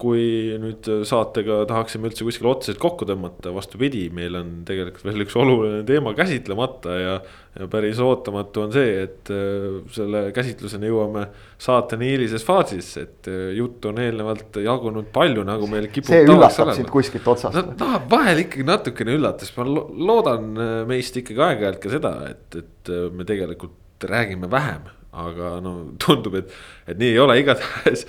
kui 0.00 0.24
nüüd 0.62 0.86
saatega 1.08 1.64
tahaksime 1.70 2.08
üldse 2.08 2.24
kuskile 2.26 2.52
otseselt 2.54 2.80
kokku 2.82 3.08
tõmmata, 3.08 3.52
vastupidi, 3.56 4.06
meil 4.14 4.38
on 4.38 4.60
tegelikult 4.68 5.04
veel 5.10 5.26
üks 5.26 5.36
oluline 5.36 5.82
teema 5.88 6.14
käsitlemata 6.16 6.98
ja 7.00 7.20
ja 7.58 7.66
päris 7.70 7.98
ootamatu 8.02 8.62
on 8.64 8.74
see, 8.74 8.90
et 9.04 9.30
äh, 9.34 9.80
selle 9.94 10.22
käsitluseni 10.34 10.90
jõuame 10.90 11.24
saateni 11.60 12.12
hiilises 12.12 12.44
faasis, 12.46 12.92
et 13.00 13.30
äh, 13.30 13.50
juttu 13.58 13.90
on 13.90 13.98
eelnevalt 14.02 14.60
jagunud 14.62 15.10
palju, 15.14 15.42
nagu 15.48 15.66
meil 15.70 15.88
kipub. 15.90 16.12
see 16.12 16.28
üllatab 16.28 16.72
sind 16.76 16.92
kuskilt 16.92 17.26
otsast 17.30 17.58
no,. 17.58 17.74
no 17.80 18.00
vahel 18.10 18.44
ikkagi 18.44 18.66
natukene 18.68 19.18
üllatas, 19.18 19.50
ma 19.56 19.66
loodan 19.66 20.52
äh, 20.54 20.72
meist 20.90 21.18
ikkagi 21.18 21.42
aeg-ajalt 21.48 21.82
ka 21.82 21.94
seda, 21.96 22.14
et, 22.30 22.60
et 22.62 22.94
me 23.16 23.26
tegelikult 23.26 24.06
räägime 24.06 24.50
vähem, 24.50 24.86
aga 25.26 25.56
no 25.64 25.74
tundub, 26.00 26.38
et, 26.38 26.52
et 26.86 27.00
nii 27.00 27.16
ei 27.16 27.22
ole 27.22 27.40
igatahes 27.42 28.06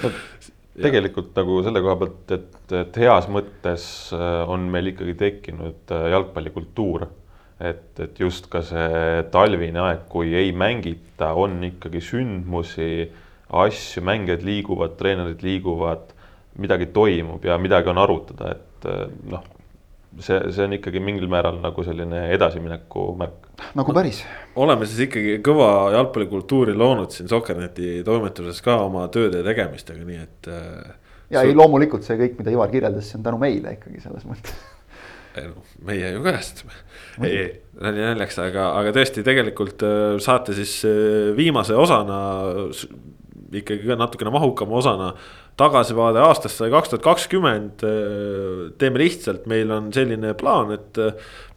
tegelikult 0.71 1.33
nagu 1.35 1.57
selle 1.65 1.81
koha 1.83 1.97
pealt, 1.99 2.35
et, 2.37 2.61
et 2.77 3.01
heas 3.01 3.25
mõttes 3.27 3.83
on 4.13 4.69
meil 4.71 4.93
ikkagi 4.93 5.17
tekkinud 5.19 5.91
jalgpallikultuur 6.13 7.09
et, 7.69 7.99
et 7.99 8.19
just 8.19 8.49
ka 8.51 8.63
see 8.65 9.21
talvine 9.33 9.81
aeg, 9.83 10.05
kui 10.11 10.33
ei 10.37 10.51
mängita, 10.55 11.31
on 11.37 11.59
ikkagi 11.67 12.01
sündmusi, 12.03 12.91
asju, 13.61 14.03
mängijad 14.07 14.45
liiguvad, 14.47 14.97
treenerid 14.99 15.43
liiguvad, 15.45 16.13
midagi 16.61 16.89
toimub 16.95 17.45
ja 17.45 17.57
midagi 17.61 17.91
on 17.91 17.99
arutada, 18.01 18.55
et 18.55 18.87
noh, 19.31 19.43
see, 20.19 20.39
see 20.51 20.65
on 20.65 20.75
ikkagi 20.77 21.01
mingil 21.03 21.29
määral 21.31 21.59
nagu 21.63 21.85
selline 21.87 22.25
edasimineku 22.35 23.05
märk. 23.19 23.51
nagu 23.77 23.95
päris. 23.95 24.23
oleme 24.55 24.87
siis 24.89 25.07
ikkagi 25.07 25.37
kõva 25.45 25.69
jalgpallikultuuri 25.95 26.75
loonud 26.77 27.13
siin 27.15 27.29
Sokkerneti 27.31 28.01
toimetuses 28.07 28.61
ka 28.65 28.81
oma 28.87 29.07
tööde 29.13 29.43
ja 29.43 29.47
tegemistega, 29.47 30.03
nii 30.07 30.19
et. 30.19 30.51
Äh, 30.51 31.15
ja 31.37 31.45
ei, 31.47 31.55
loomulikult 31.55 32.07
see 32.07 32.19
kõik, 32.19 32.37
mida 32.41 32.53
Ivar 32.53 32.71
kirjeldas, 32.73 33.11
see 33.11 33.19
on 33.21 33.27
tänu 33.29 33.39
meile 33.41 33.77
ikkagi 33.77 34.03
selles 34.03 34.27
mõttes 34.27 34.70
meie 35.87 36.13
ju 36.15 36.23
kajastame, 36.25 36.75
ei, 37.27 37.45
nali 37.81 38.03
naljaks, 38.03 38.39
aga, 38.43 38.71
aga 38.79 38.93
tõesti, 38.95 39.23
tegelikult 39.25 39.83
äh, 39.87 40.17
saate 40.23 40.55
siis 40.57 40.81
äh, 40.87 41.31
viimase 41.37 41.77
osana 41.77 42.17
ikkagi 43.51 43.87
ka 43.89 43.97
natukene 43.99 44.31
mahukama 44.31 44.77
osana 44.79 45.11
tagasivaade 45.59 46.21
aastasse 46.23 46.69
kaks 46.71 46.93
tuhat 46.93 47.03
kakskümmend. 47.05 47.83
Äh, 47.87 48.61
teeme 48.81 49.01
lihtsalt, 49.03 49.47
meil 49.51 49.71
on 49.73 49.89
selline 49.95 50.35
plaan, 50.39 50.73
et 50.75 51.01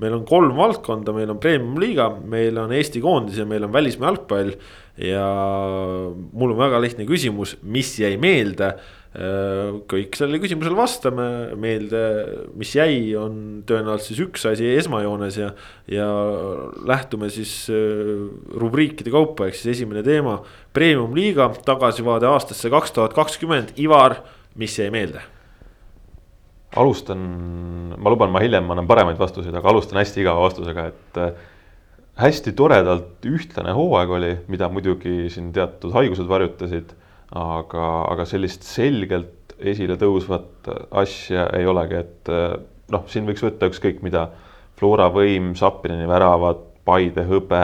meil 0.02 0.16
on 0.16 0.24
kolm 0.28 0.56
valdkonda, 0.58 1.14
meil 1.16 1.34
on 1.34 1.42
premium-liiga, 1.42 2.10
meil 2.30 2.58
on 2.62 2.74
Eesti 2.74 3.02
koondis 3.04 3.38
ja 3.42 3.46
meil 3.48 3.66
on 3.66 3.74
välismaa 3.74 4.12
jalgpall. 4.12 4.56
ja 4.94 5.24
mul 6.14 6.52
on 6.52 6.58
väga 6.60 6.78
lihtne 6.78 7.02
küsimus, 7.08 7.56
mis 7.66 7.96
jäi 7.98 8.12
meelde 8.22 8.76
kõik 9.14 10.16
sellele 10.18 10.40
küsimusele 10.42 10.74
vastame, 10.74 11.26
meelde, 11.60 12.00
mis 12.58 12.72
jäi, 12.74 13.12
on 13.14 13.62
tõenäoliselt 13.66 14.10
siis 14.10 14.22
üks 14.24 14.46
asi 14.50 14.72
esmajoones 14.74 15.38
ja. 15.38 15.52
ja 15.86 16.08
lähtume 16.90 17.28
siis 17.30 17.52
äh, 17.70 18.24
rubriikide 18.58 19.12
kaupa, 19.14 19.46
ehk 19.46 19.58
siis 19.58 19.76
esimene 19.76 20.02
teema, 20.06 20.40
premium-liiga, 20.74 21.46
tagasivaade 21.66 22.26
aastasse 22.26 22.72
kaks 22.74 22.96
tuhat 22.96 23.14
kakskümmend, 23.14 23.76
Ivar, 23.78 24.18
mis 24.58 24.78
jäi 24.80 24.90
meelde? 24.94 25.22
alustan, 26.74 27.20
ma 27.94 28.10
luban, 28.10 28.32
ma 28.34 28.40
hiljem 28.42 28.66
annan 28.74 28.88
paremaid 28.90 29.18
vastuseid, 29.20 29.54
aga 29.54 29.68
alustan 29.70 30.00
hästi 30.00 30.24
igava 30.24 30.42
vastusega, 30.42 30.88
et 30.90 31.20
äh, 31.22 31.36
hästi 32.18 32.50
toredalt 32.58 33.22
ühtlane 33.30 33.76
hooaeg 33.78 34.18
oli, 34.18 34.32
mida 34.50 34.66
muidugi 34.74 35.28
siin 35.30 35.52
teatud 35.54 35.94
haigused 35.94 36.26
varjutasid 36.26 36.96
aga, 37.34 37.86
aga 38.12 38.26
sellist 38.28 38.62
selgelt 38.66 39.54
esile 39.58 39.96
tõusvat 39.98 40.68
asja 41.02 41.48
ei 41.58 41.66
olegi, 41.66 42.00
et 42.00 42.30
noh, 42.92 43.04
siin 43.10 43.26
võiks 43.28 43.42
võtta 43.44 43.68
ükskõik 43.70 44.02
mida. 44.04 44.28
Flora 44.78 45.06
võim, 45.14 45.52
Sapinini 45.58 46.08
väravad, 46.10 46.58
Paide 46.84 47.22
hõbe, 47.24 47.60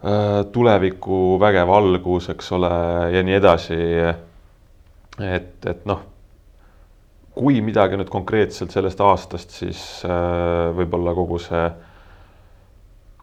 äh, 0.00 0.36
tuleviku 0.54 1.36
vägev 1.42 1.68
algus, 1.74 2.30
eks 2.32 2.52
ole, 2.56 2.70
ja 3.12 3.22
nii 3.26 3.36
edasi. 3.36 3.80
et, 5.20 5.66
et 5.66 5.84
noh, 5.88 6.00
kui 7.36 7.60
midagi 7.60 7.98
nüüd 8.00 8.08
konkreetselt 8.12 8.72
sellest 8.72 9.00
aastast, 9.04 9.50
siis 9.58 9.82
äh, 10.08 10.72
võib-olla 10.76 11.12
kogu 11.16 11.38
see 11.42 11.66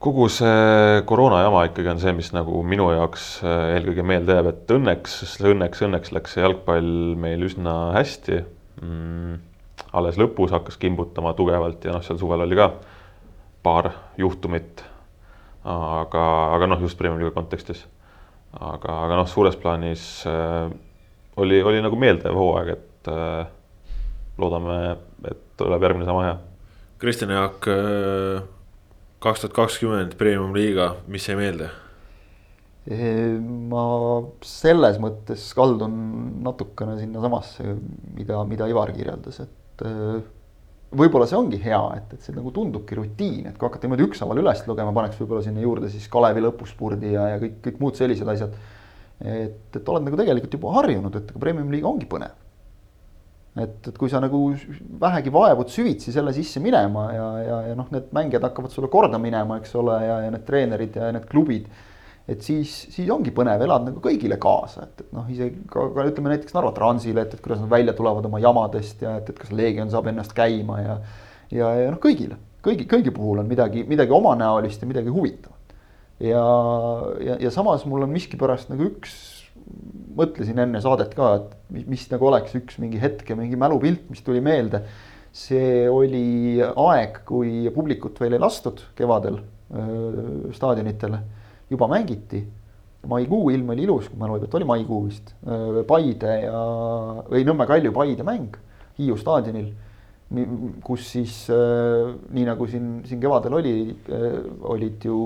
kogu 0.04 0.28
see 0.32 1.02
koroona 1.08 1.40
jama 1.46 1.64
ikkagi 1.70 1.92
on 1.94 2.02
see, 2.02 2.14
mis 2.18 2.32
nagu 2.36 2.60
minu 2.68 2.90
jaoks 2.92 3.28
äh, 3.46 3.76
eelkõige 3.78 4.04
meelde 4.08 4.36
jääb, 4.36 4.50
et 4.52 4.74
õnneks, 4.76 5.18
õnneks, 5.48 5.84
õnneks 5.88 6.14
läks 6.16 6.36
see 6.36 6.44
jalgpall 6.44 6.90
meil 7.20 7.46
üsna 7.48 7.76
hästi 7.96 8.42
mm,. 8.82 9.38
alles 9.96 10.20
lõpus 10.20 10.52
hakkas 10.56 10.80
kimbutama 10.82 11.32
tugevalt 11.38 11.86
ja 11.88 11.96
noh, 11.96 12.04
seal 12.04 12.20
suvel 12.20 12.44
oli 12.44 12.60
ka 12.60 12.74
paar 13.64 13.94
juhtumit. 14.20 14.84
aga, 15.64 16.24
aga 16.58 16.68
noh, 16.68 16.82
just 16.84 17.00
Premiumi 17.00 17.32
kontekstis. 17.32 17.86
aga, 18.60 18.98
aga 19.06 19.22
noh, 19.22 19.30
suures 19.30 19.56
plaanis 19.56 20.26
äh, 20.28 20.68
oli, 21.40 21.62
oli 21.64 21.80
nagu 21.82 22.00
meeldiv 22.00 22.36
hooaeg, 22.36 22.74
et 22.76 23.14
äh, 23.14 23.46
loodame, 24.38 24.98
et 25.30 25.48
tuleb 25.58 25.88
järgmine 25.88 26.10
sama 26.10 26.28
hea. 26.28 26.36
Kristjan 27.00 27.32
Jaak 27.38 27.72
äh 27.72 28.52
kaks 29.24 29.44
tuhat 29.44 29.56
kakskümmend 29.56 30.18
premium-liiga, 30.20 30.94
mis 31.12 31.30
jäi 31.30 31.40
meelde? 31.40 31.72
ma 32.84 33.84
selles 34.44 34.98
mõttes 35.00 35.46
kaldun 35.56 35.94
natukene 36.44 36.98
sinnasamasse, 37.00 37.78
mida, 38.18 38.42
mida 38.44 38.68
Ivar 38.68 38.92
kirjeldas, 38.92 39.38
et 39.46 39.84
äh, 39.88 40.18
võib-olla 40.92 41.30
see 41.30 41.40
ongi 41.40 41.62
hea, 41.64 41.80
et, 41.96 42.18
et 42.18 42.28
see 42.28 42.36
nagu 42.36 42.52
tundubki 42.52 42.98
rutiin, 43.00 43.48
et 43.48 43.56
kui 43.56 43.70
hakata 43.70 43.88
niimoodi 43.88 44.10
ükshaaval 44.10 44.44
üles 44.44 44.66
lugema, 44.68 44.92
paneks 45.00 45.22
võib-olla 45.22 45.46
sinna 45.46 45.64
juurde 45.64 45.94
siis 45.94 46.10
Kalevi 46.12 46.44
lõpuspurdi 46.44 47.16
ja, 47.16 47.30
ja 47.32 47.40
kõik, 47.46 47.56
kõik 47.70 47.80
muud 47.86 48.00
sellised 48.02 48.36
asjad. 48.36 48.60
et, 49.24 49.80
et 49.80 49.94
oled 49.96 50.04
nagu 50.04 50.20
tegelikult 50.20 50.60
juba 50.60 50.76
harjunud, 50.82 51.22
et 51.22 51.32
premium-liiga 51.40 51.88
ongi 51.88 52.10
põnev 52.12 52.43
et, 53.54 53.88
et 53.88 53.98
kui 53.98 54.10
sa 54.10 54.20
nagu 54.24 54.40
vähegi 55.02 55.32
vaevud 55.34 55.70
süvitsi 55.70 56.14
selle 56.14 56.34
sisse 56.34 56.62
minema 56.64 57.08
ja, 57.14 57.26
ja, 57.38 57.58
ja 57.70 57.76
noh, 57.78 57.90
need 57.94 58.10
mängijad 58.16 58.48
hakkavad 58.48 58.74
sulle 58.74 58.90
korda 58.94 59.20
minema, 59.22 59.60
eks 59.62 59.76
ole, 59.78 59.98
ja, 60.08 60.22
ja 60.26 60.32
need 60.34 60.46
treenerid 60.48 60.98
ja 60.98 61.12
need 61.14 61.28
klubid. 61.30 61.68
et 62.24 62.40
siis, 62.42 62.72
siis 62.94 63.10
ongi 63.12 63.34
põnev, 63.36 63.62
elad 63.66 63.84
nagu 63.90 64.00
kõigile 64.02 64.38
kaasa, 64.42 64.88
et, 64.88 65.02
et 65.04 65.10
noh, 65.14 65.28
isegi 65.30 65.66
ka, 65.70 65.90
ka 65.92 66.06
ütleme 66.08 66.32
näiteks 66.32 66.56
Narva 66.56 66.72
Transile, 66.74 67.26
et, 67.28 67.34
et 67.36 67.44
kuidas 67.44 67.60
nad 67.60 67.70
välja 67.74 67.94
tulevad 67.98 68.26
oma 68.30 68.40
jamadest 68.40 69.04
ja 69.04 69.18
et, 69.20 69.30
et 69.30 69.42
kas 69.42 69.52
Leegion 69.52 69.92
saab 69.92 70.08
ennast 70.10 70.34
käima 70.38 70.80
ja. 70.80 70.96
ja, 71.52 71.74
ja 71.84 71.92
noh, 71.92 72.00
kõigile, 72.02 72.40
kõigi, 72.64 72.88
kõigi 72.90 73.14
puhul 73.14 73.44
on 73.44 73.52
midagi, 73.52 73.84
midagi 73.90 74.16
omanäolist 74.16 74.82
ja 74.82 74.90
midagi 74.90 75.14
huvitavat. 75.14 75.78
ja, 76.24 76.48
ja, 77.28 77.38
ja 77.44 77.54
samas 77.54 77.86
mul 77.86 78.08
on 78.08 78.16
miskipärast 78.16 78.72
nagu 78.72 78.88
üks 78.88 79.33
mõtlesin 80.18 80.60
enne 80.64 80.82
saadet 80.84 81.14
ka, 81.18 81.34
et 81.40 81.54
mis, 81.74 81.86
mis 81.90 82.06
nagu 82.12 82.30
oleks 82.30 82.56
üks 82.58 82.80
mingi 82.82 83.02
hetk 83.02 83.34
ja 83.34 83.38
mingi 83.40 83.58
mälupilt, 83.60 84.06
mis 84.12 84.24
tuli 84.26 84.44
meelde. 84.44 84.84
see 85.34 85.88
oli 85.90 86.62
aeg, 86.62 87.24
kui 87.26 87.70
publikut 87.74 88.20
veel 88.22 88.36
ei 88.38 88.42
lastud 88.42 88.84
kevadel 88.94 89.40
öö, 89.74 90.52
staadionitele, 90.54 91.20
juba 91.70 91.88
mängiti. 91.90 92.44
maikuu 93.08 93.50
ilm 93.50 93.70
oli 93.74 93.84
ilus, 93.84 94.10
kui 94.10 94.20
mälu 94.20 94.36
ei 94.38 94.44
peta, 94.46 94.58
oli 94.58 94.68
maikuu 94.70 95.00
vist. 95.08 95.34
Paide 95.88 96.36
ja, 96.46 96.60
või 97.28 97.42
Nõmme 97.44 97.66
Kalju 97.68 97.92
Paide 97.92 98.24
mäng 98.24 98.56
Hiiu 99.00 99.18
staadionil 99.18 99.74
kus 100.84 101.08
siis 101.14 101.34
nii 101.50 102.46
nagu 102.48 102.66
siin, 102.70 103.02
siin 103.06 103.20
kevadel 103.22 103.58
oli, 103.60 103.74
olid 104.70 105.06
ju 105.06 105.18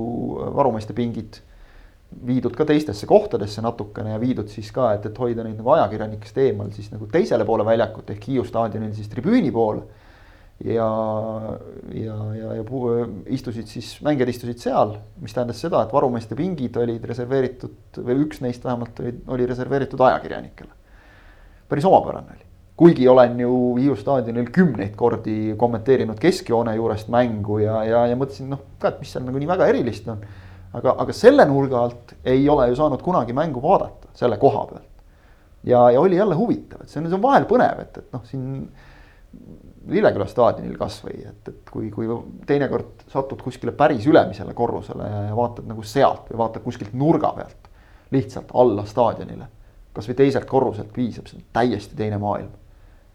varumeeste 0.55 0.95
pingid 0.97 1.39
viidud 2.27 2.55
ka 2.55 2.65
teistesse 2.65 3.07
kohtadesse 3.07 3.61
natukene 3.61 4.15
ja 4.15 4.19
viidud 4.21 4.49
siis 4.51 4.69
ka, 4.75 4.91
et, 4.95 5.05
et 5.09 5.19
hoida 5.19 5.43
neid 5.43 5.59
nagu 5.59 5.73
ajakirjanikest 5.75 6.37
eemal 6.41 6.71
siis 6.75 6.89
nagu 6.93 7.07
teisele 7.11 7.45
poole 7.45 7.65
väljakut 7.67 8.09
ehk 8.13 8.29
Hiiu 8.29 8.45
staadionil 8.47 8.93
siis 8.95 9.09
tribüüni 9.11 9.51
poole. 9.51 9.83
ja, 10.65 10.87
ja, 11.93 12.15
ja, 12.33 12.53
ja 12.57 12.63
istusid 13.35 13.67
siis, 13.69 13.91
mängijad 14.01 14.31
istusid 14.31 14.63
seal, 14.63 14.95
mis 15.21 15.35
tähendas 15.35 15.59
seda, 15.61 15.83
et 15.83 15.93
varumeeste 15.93 16.35
pingid 16.35 16.79
olid 16.81 17.03
reserveeritud 17.05 18.01
või 18.01 18.23
üks 18.23 18.41
neist 18.41 18.65
vähemalt 18.65 19.03
oli, 19.03 19.13
oli 19.27 19.45
reserveeritud 19.45 20.01
ajakirjanikele. 20.07 20.71
päris 21.69 21.85
omapärane 21.85 22.33
oli, 22.33 22.49
kuigi 22.77 23.07
olen 23.07 23.39
ju 23.43 23.53
Hiiu 23.77 23.99
staadionil 23.99 24.49
kümneid 24.55 24.95
kordi 24.95 25.53
kommenteerinud 25.59 26.17
keskjoone 26.23 26.75
juurest 26.79 27.11
mängu 27.13 27.59
ja, 27.59 27.83
ja, 27.83 28.05
ja 28.07 28.17
mõtlesin 28.17 28.49
noh, 28.55 28.63
ka, 28.79 28.95
et 28.95 29.03
mis 29.03 29.11
seal 29.11 29.27
nagu 29.27 29.37
nii 29.37 29.53
väga 29.53 29.69
erilist 29.75 30.07
on 30.07 30.23
aga, 30.77 30.95
aga 31.03 31.15
selle 31.15 31.45
nurga 31.49 31.85
alt 31.85 32.13
ei 32.27 32.45
ole 32.49 32.69
ju 32.71 32.77
saanud 32.79 33.01
kunagi 33.03 33.35
mängu 33.37 33.61
vaadata 33.63 34.11
selle 34.17 34.37
koha 34.41 34.65
pealt. 34.71 34.91
ja, 35.63 35.89
ja 35.91 36.01
oli 36.01 36.15
jälle 36.15 36.35
huvitav, 36.35 36.83
et 36.83 36.89
see 36.89 37.01
on, 37.01 37.09
see 37.09 37.17
on 37.17 37.23
vahel 37.23 37.47
põnev, 37.49 37.81
et, 37.83 37.97
et 38.03 38.13
noh, 38.15 38.23
siin 38.27 38.67
Lilleküla 39.87 40.25
staadionil 40.27 40.75
kasvõi, 40.75 41.21
et, 41.29 41.47
et 41.47 41.69
kui, 41.71 41.87
kui 41.93 42.09
teinekord 42.47 43.05
satud 43.11 43.39
kuskile 43.39 43.71
päris 43.71 44.03
ülemisele 44.09 44.51
korrusele 44.55 45.05
ja 45.07 45.35
vaatad 45.35 45.67
nagu 45.69 45.83
sealt 45.87 46.27
või 46.31 46.41
vaatad 46.41 46.65
kuskilt 46.65 46.95
nurga 46.97 47.31
pealt 47.37 47.69
lihtsalt 48.11 48.51
alla 48.55 48.83
staadionile. 48.87 49.47
kasvõi 49.95 50.15
teiselt 50.15 50.45
korruselt 50.45 50.91
viisab, 50.95 51.27
see 51.27 51.39
on 51.39 51.45
täiesti 51.53 51.95
teine 51.95 52.19
maailm. 52.21 52.51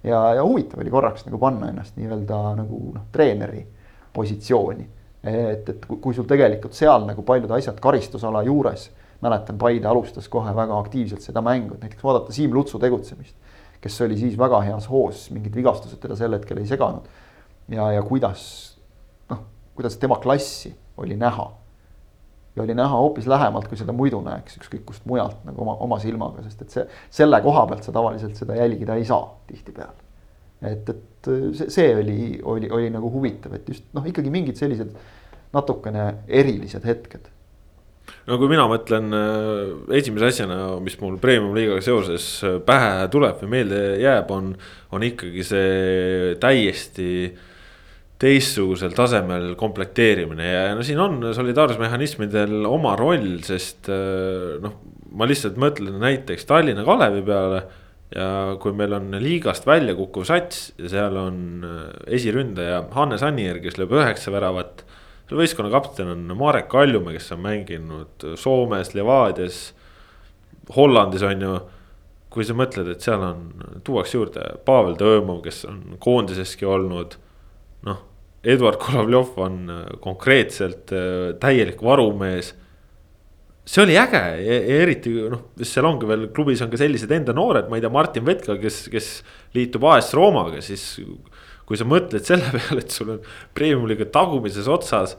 ja, 0.02 0.34
ja 0.34 0.44
huvitav 0.44 0.80
oli 0.80 0.90
korraks 0.90 1.26
nagu 1.26 1.38
panna 1.38 1.68
ennast 1.68 1.96
nii-öelda 1.96 2.40
nagu 2.62 2.80
noh, 2.94 3.04
treeneri 3.12 3.66
positsiooni 4.12 4.88
et, 5.24 5.68
et 5.68 5.86
kui 5.86 6.14
sul 6.14 6.26
tegelikult 6.28 6.74
seal 6.74 7.06
nagu 7.06 7.22
paljud 7.26 7.50
asjad 7.54 7.78
karistusala 7.82 8.42
juures, 8.46 8.88
mäletan, 9.22 9.58
Paide 9.58 9.86
alustas 9.88 10.28
kohe 10.28 10.54
väga 10.56 10.78
aktiivselt 10.82 11.22
seda 11.22 11.42
mängu, 11.44 11.76
et 11.76 11.86
näiteks 11.86 12.04
vaadata 12.04 12.34
Siim 12.34 12.54
Lutsu 12.54 12.78
tegutsemist. 12.82 13.36
kes 13.82 14.00
oli 14.00 14.16
siis 14.16 14.36
väga 14.38 14.60
heas 14.62 14.84
hoos, 14.90 15.24
mingid 15.34 15.54
vigastused 15.58 15.98
teda 15.98 16.14
sel 16.16 16.36
hetkel 16.36 16.58
ei 16.58 16.66
seganud. 16.66 17.06
ja, 17.68 17.92
ja 17.92 18.02
kuidas 18.02 18.78
noh, 19.30 19.42
kuidas 19.74 19.96
tema 19.96 20.16
klassi 20.22 20.74
oli 20.96 21.16
näha. 21.16 21.52
ja 22.56 22.62
oli 22.62 22.74
näha 22.74 22.96
hoopis 22.96 23.26
lähemalt, 23.26 23.68
kui 23.68 23.76
seda 23.76 23.92
muidu 23.92 24.20
näeks 24.20 24.58
ükskõik 24.58 24.84
kust 24.84 25.06
mujalt 25.06 25.44
nagu 25.44 25.62
oma, 25.62 25.76
oma 25.80 25.98
silmaga, 25.98 26.42
sest 26.42 26.62
et 26.62 26.70
see, 26.70 26.86
selle 27.10 27.40
koha 27.42 27.66
pealt 27.66 27.84
sa 27.84 27.92
tavaliselt 27.92 28.36
seda 28.36 28.56
jälgida 28.58 28.94
ei 28.94 29.04
saa 29.04 29.38
tihtipeale. 29.46 30.11
Et, 30.68 30.88
et 30.88 31.30
see, 31.56 31.68
see 31.72 31.92
oli, 31.96 32.16
oli, 32.42 32.70
oli 32.70 32.88
nagu 32.92 33.10
huvitav, 33.12 33.54
et 33.58 33.68
just 33.68 33.86
noh, 33.96 34.06
ikkagi 34.08 34.32
mingid 34.32 34.58
sellised 34.60 34.94
natukene 35.52 36.08
erilised 36.28 36.84
hetked. 36.88 37.28
no 38.26 38.38
kui 38.40 38.50
mina 38.50 38.64
mõtlen 38.70 39.14
äh, 39.16 39.72
esimese 39.98 40.32
asjana, 40.32 40.58
mis 40.84 40.98
mul 41.00 41.18
premium-liigaga 41.22 41.84
seoses 41.84 42.26
äh, 42.46 42.58
pähe 42.64 43.06
tuleb 43.12 43.40
või 43.44 43.54
meelde 43.58 43.82
jääb, 44.02 44.30
on, 44.34 44.52
on 44.92 45.06
ikkagi 45.06 45.46
see 45.46 46.36
täiesti 46.42 47.08
teistsugusel 48.22 48.94
tasemel 48.94 49.56
komplekteerimine 49.58 50.46
ja 50.46 50.66
no 50.78 50.84
siin 50.86 51.00
on 51.02 51.18
solidaarsusmehhanismidel 51.34 52.66
oma 52.70 52.94
roll, 52.98 53.40
sest 53.46 53.90
äh, 53.90 54.58
noh, 54.62 54.78
ma 55.12 55.28
lihtsalt 55.28 55.58
mõtlen 55.60 55.98
näiteks 56.02 56.46
Tallinna 56.48 56.84
Kalevi 56.86 57.22
peale. 57.26 57.62
Ja 58.12 58.56
kui 58.60 58.74
meil 58.76 58.92
on 58.96 59.10
liigast 59.22 59.66
välja 59.66 59.94
kukkuv 59.96 60.26
sats 60.28 60.72
ja 60.78 60.90
seal 60.92 61.16
on 61.16 61.38
esiründaja 62.06 62.82
Hannes 62.92 63.24
Annier, 63.24 63.60
kes 63.62 63.78
lööb 63.80 63.94
üheksa 63.96 64.34
väravat 64.34 64.84
selle 65.32 65.46
võistkonna 65.46 65.70
kapten 65.72 66.10
on 66.12 66.34
Marek 66.36 66.66
Kaljumäe, 66.68 67.16
kes 67.16 67.32
on 67.32 67.40
mänginud 67.40 68.24
Soomes, 68.36 68.92
Levadias, 68.92 69.70
Hollandis 70.76 71.24
on 71.24 71.46
ju. 71.46 71.60
kui 72.32 72.46
sa 72.48 72.54
mõtled, 72.56 72.86
et 72.88 73.04
seal 73.04 73.20
on, 73.20 73.40
tuuakse 73.84 74.16
juurde 74.16 74.42
Pavel 74.64 74.94
Tõõmov, 74.96 75.42
kes 75.44 75.66
on 75.68 75.98
koondiseski 76.00 76.64
olnud. 76.64 77.18
noh, 77.84 77.98
Eduard 78.44 78.80
Kolovjov 78.80 79.36
on 79.36 79.58
konkreetselt 80.00 80.92
äh, 80.92 81.34
täielik 81.40 81.82
varumees 81.82 82.54
see 83.64 83.82
oli 83.84 83.96
äge 83.98 84.20
ja, 84.42 84.56
ja 84.58 84.78
eriti 84.82 85.12
noh, 85.30 85.44
seal 85.62 85.86
ongi 85.86 86.08
veel 86.10 86.26
klubis 86.34 86.62
on 86.64 86.70
ka 86.72 86.80
sellised 86.80 87.12
enda 87.14 87.34
noored, 87.36 87.68
ma 87.70 87.78
ei 87.78 87.84
tea, 87.84 87.92
Martin 87.94 88.26
Vetka, 88.26 88.56
kes, 88.60 88.84
kes 88.92 89.10
liitub 89.54 89.86
AS 89.86 90.10
Roomaga, 90.18 90.62
siis 90.64 90.96
kui 91.68 91.78
sa 91.78 91.86
mõtled 91.88 92.26
selle 92.26 92.48
peale, 92.56 92.82
et 92.82 92.94
sul 92.94 93.14
on 93.14 93.22
premium-liiga 93.56 94.08
tagumises 94.14 94.70
otsas 94.70 95.14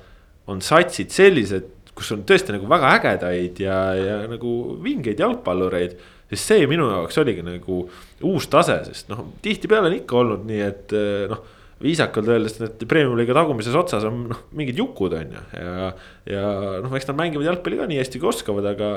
on 0.51 0.59
satsid 0.63 1.13
sellised, 1.15 1.69
kus 1.95 2.09
on 2.15 2.25
tõesti 2.27 2.55
nagu 2.55 2.67
väga 2.67 2.91
ägedaid 2.97 3.63
ja, 3.63 3.79
ja 3.95 4.19
nagu 4.27 4.75
vingeid 4.83 5.21
jalgpallureid. 5.23 5.95
siis 6.33 6.47
see 6.49 6.67
minu 6.67 6.89
jaoks 6.89 7.19
oligi 7.21 7.45
nagu 7.45 7.83
uus 8.25 8.47
tase, 8.51 8.79
sest 8.89 9.11
noh, 9.13 9.27
tihtipeale 9.45 9.91
on 9.91 9.99
ikka 10.01 10.17
olnud 10.19 10.47
nii, 10.49 10.63
et 10.67 10.95
noh 11.31 11.43
viisakalt 11.83 12.31
öeldes 12.31 12.57
need 12.61 12.85
premium-liiga 12.89 13.35
tagumises 13.35 13.75
otsas 13.77 14.07
on 14.07 14.23
noh, 14.31 14.41
mingid 14.55 14.79
jukud 14.79 15.15
on 15.17 15.35
ju 15.35 15.43
ja, 15.59 15.91
ja 16.29 16.45
noh, 16.83 16.95
eks 16.95 17.09
nad 17.09 17.19
mängivad 17.19 17.49
jalgpalli 17.49 17.81
ka 17.81 17.89
nii 17.91 17.99
hästi 18.01 18.21
kui 18.21 18.31
oskavad, 18.31 18.69
aga, 18.73 18.89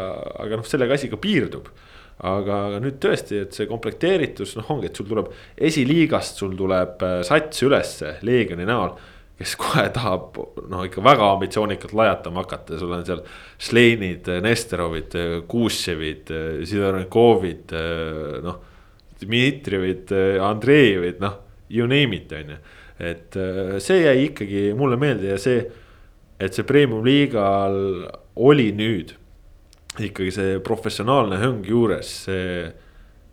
aga 0.45 0.61
noh, 0.61 0.69
sellega 0.69 0.97
asi 0.99 1.11
ka 1.13 1.19
piirdub 1.21 1.69
aga, 2.17 2.61
aga 2.71 2.81
nüüd 2.85 3.01
tõesti, 3.03 3.43
et 3.45 3.57
see 3.57 3.69
komplekteeritus 3.69 4.57
noh, 4.61 4.71
ongi, 4.77 4.91
et 4.91 4.97
sul 4.97 5.09
tuleb 5.11 5.29
esiliigast, 5.69 6.41
sul 6.41 6.57
tuleb 6.57 7.05
äh, 7.05 7.21
sats 7.27 7.67
ülesse 7.67 8.17
Leegioni 8.27 8.69
näol 8.69 8.97
kes 9.37 9.53
kohe 9.61 9.85
tahab 9.93 10.39
no 10.71 10.85
ikka 10.87 11.03
väga 11.05 11.27
ambitsioonikalt 11.35 11.93
lajatama 11.97 12.45
hakata, 12.45 12.79
sul 12.81 12.95
on 12.97 13.05
seal 13.05 13.21
Šleinid, 13.61 14.31
Nesterovid, 14.45 15.17
Kuuševid, 15.51 16.33
Sidorenkovid, 16.65 17.77
noh. 18.47 18.63
Dmitrijevid, 19.17 20.11
Andreevid, 20.45 21.21
noh, 21.25 21.37
you 21.71 21.87
name 21.87 22.17
it, 22.17 22.33
on 22.33 22.55
ju. 22.55 22.59
et 22.99 23.37
äh, 23.37 23.77
see 23.83 24.03
jäi 24.05 24.17
ikkagi 24.31 24.71
mulle 24.79 24.97
meelde 25.01 25.35
ja 25.35 25.39
see, 25.41 25.61
et 26.41 26.57
see 26.57 26.67
premium 26.69 27.05
liigal 27.05 27.77
oli 28.37 28.71
nüüd 28.77 29.15
ikkagi 29.97 30.33
see 30.35 30.59
professionaalne 30.65 31.39
hõng 31.41 31.67
juures, 31.69 32.09
see, 32.27 32.67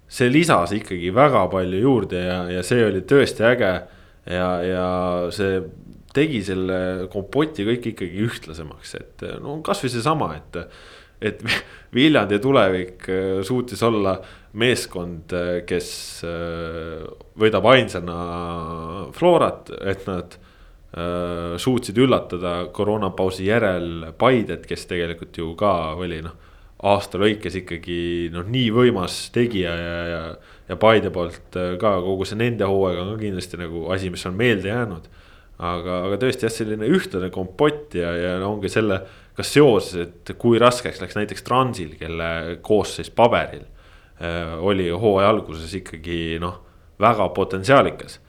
see 0.07 0.31
lisas 0.31 0.71
ikkagi 0.75 1.11
väga 1.15 1.45
palju 1.51 1.81
juurde 1.83 2.23
ja, 2.23 2.37
ja 2.51 2.63
see 2.65 2.85
oli 2.85 3.03
tõesti 3.07 3.47
äge. 3.47 3.73
ja, 4.31 4.49
ja 4.63 4.87
see 5.35 5.59
tegi 6.13 6.43
selle 6.45 7.07
kompoti 7.11 7.65
kõik 7.67 7.87
ikkagi 7.93 8.25
ühtlasemaks, 8.27 8.93
et 8.99 9.23
no 9.41 9.57
kasvõi 9.65 9.91
seesama, 9.91 10.35
et. 10.37 10.59
Et 11.23 11.43
Viljandi 11.95 12.39
tulevik 12.41 13.09
äh, 13.09 13.41
suutis 13.45 13.83
olla 13.85 14.15
meeskond, 14.59 15.33
äh, 15.33 15.59
kes 15.69 15.89
äh, 16.27 17.03
võidab 17.39 17.67
ainsana 17.73 18.17
Florat, 19.13 19.73
et 19.81 20.09
nad 20.09 20.39
suutsid 21.57 21.97
üllatada 21.97 22.67
koroonapausi 22.69 23.47
järel 23.47 24.11
Paidet, 24.13 24.67
kes 24.69 24.83
tegelikult 24.85 25.39
ju 25.41 25.47
ka 25.57 25.71
oli 25.97 26.19
noh 26.21 26.35
aasta 26.85 27.17
lõikes 27.17 27.55
ikkagi 27.63 28.29
noh, 28.29 28.45
nii 28.45 28.67
võimas 28.75 29.15
tegija 29.33 29.71
ja, 29.73 29.95
ja, 30.11 30.21
ja 30.69 30.77
Paide 30.77 31.09
poolt 31.15 31.57
ka 31.81 31.95
kogu 32.05 32.27
see 32.29 32.37
nende 32.37 32.67
hooaeg 32.69 32.99
on 33.01 33.09
ka 33.15 33.23
kindlasti 33.23 33.57
nagu 33.63 33.87
asi, 33.95 34.11
mis 34.13 34.25
on 34.29 34.37
meelde 34.37 34.69
jäänud. 34.69 35.07
Aga, 35.59 35.99
aga 36.07 36.17
tõesti 36.21 36.47
jah, 36.47 36.53
selline 36.53 36.89
ühtlane 36.89 37.29
kompott 37.33 37.95
ja, 37.97 38.13
ja 38.17 38.33
ongi 38.47 38.71
selle 38.71 39.01
ka 39.37 39.45
seoses, 39.45 40.07
et 40.07 40.33
kui 40.39 40.59
raskeks 40.61 41.01
läks 41.01 41.17
näiteks 41.17 41.45
Transil, 41.45 41.95
kelle 41.99 42.59
koosseis 42.65 43.09
paberil 43.13 43.65
äh, 44.21 44.55
oli 44.61 44.89
hooaja 44.89 45.31
alguses 45.33 45.73
ikkagi 45.79 46.39
noh, 46.41 46.59
väga 47.01 47.29
potentsiaalikas. 47.35 48.19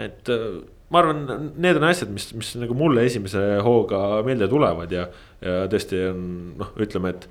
et 0.00 0.28
äh, 0.32 0.62
ma 0.88 1.00
arvan, 1.02 1.52
need 1.56 1.80
on 1.80 1.88
asjad, 1.88 2.12
mis, 2.14 2.28
mis 2.36 2.54
nagu 2.60 2.76
mulle 2.78 3.04
esimese 3.08 3.42
hooga 3.64 4.22
meelde 4.26 4.48
tulevad 4.50 4.92
ja, 4.92 5.08
ja 5.44 5.64
tõesti 5.70 6.00
on 6.10 6.28
noh, 6.60 6.70
ütleme, 6.80 7.14
et 7.14 7.28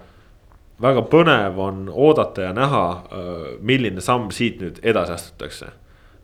väga 0.83 1.05
põnev 1.09 1.59
on 1.61 1.85
oodata 1.89 2.49
ja 2.49 2.53
näha, 2.55 2.83
äh, 2.91 3.47
milline 3.61 4.03
samm 4.03 4.29
siit 4.35 4.61
nüüd 4.61 4.81
edasi 4.83 5.17
astutakse. 5.17 5.71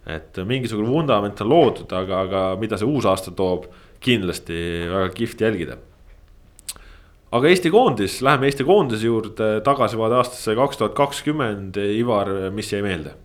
Et 0.10 0.40
mingisugune 0.48 0.90
vundament 0.90 1.42
on 1.44 1.52
loodud, 1.52 1.92
aga, 1.94 2.24
aga 2.26 2.42
mida 2.62 2.80
see 2.80 2.90
uus 2.90 3.08
aasta 3.10 3.34
toob, 3.36 3.70
kindlasti 4.04 4.58
väga 4.90 5.14
kihvt 5.16 5.42
jälgida. 5.46 5.78
aga 7.32 7.48
Eesti 7.48 7.70
koondis, 7.70 8.22
läheme 8.26 8.50
Eesti 8.50 8.66
koondise 8.66 9.06
juurde, 9.06 9.50
tagasivaade 9.66 10.16
aastasse 10.18 10.56
kaks 10.56 10.78
tuhat 10.78 10.96
kakskümmend, 10.98 11.78
Ivar, 11.78 12.32
mis 12.56 12.74
jäi 12.74 12.82
meelde? 12.82 13.16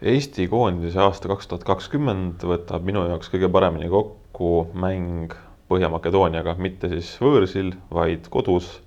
Eesti 0.00 0.48
koondise 0.48 1.00
aasta 1.04 1.28
kaks 1.28 1.48
tuhat 1.50 1.64
kakskümmend 1.68 2.44
võtab 2.48 2.86
minu 2.86 3.04
jaoks 3.10 3.28
kõige 3.28 3.50
paremini 3.52 3.90
kokku 3.92 4.70
mäng 4.72 5.34
Põhja-Makedooniaga, 5.70 6.56
mitte 6.58 6.88
siis 6.90 7.12
võõrsil, 7.22 7.74
vaid 7.94 8.24
kodus 8.32 8.80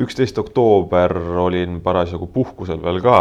üksteist 0.00 0.38
oktoober 0.40 1.12
olin 1.38 1.80
parasjagu 1.84 2.26
puhkusel 2.32 2.80
veel 2.82 2.98
ka. 3.04 3.18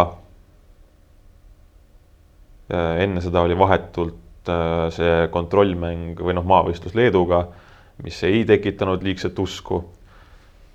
Enne 2.73 3.21
seda 3.21 3.43
oli 3.45 3.57
vahetult 3.57 4.49
äh, 4.49 4.87
see 4.93 5.27
kontrollmäng 5.33 6.19
või 6.19 6.35
noh, 6.37 6.45
maavõistlus 6.47 6.95
Leeduga, 6.97 7.45
mis 8.03 8.17
ei 8.27 8.43
tekitanud 8.47 9.03
liigset 9.05 9.39
usku. 9.39 9.83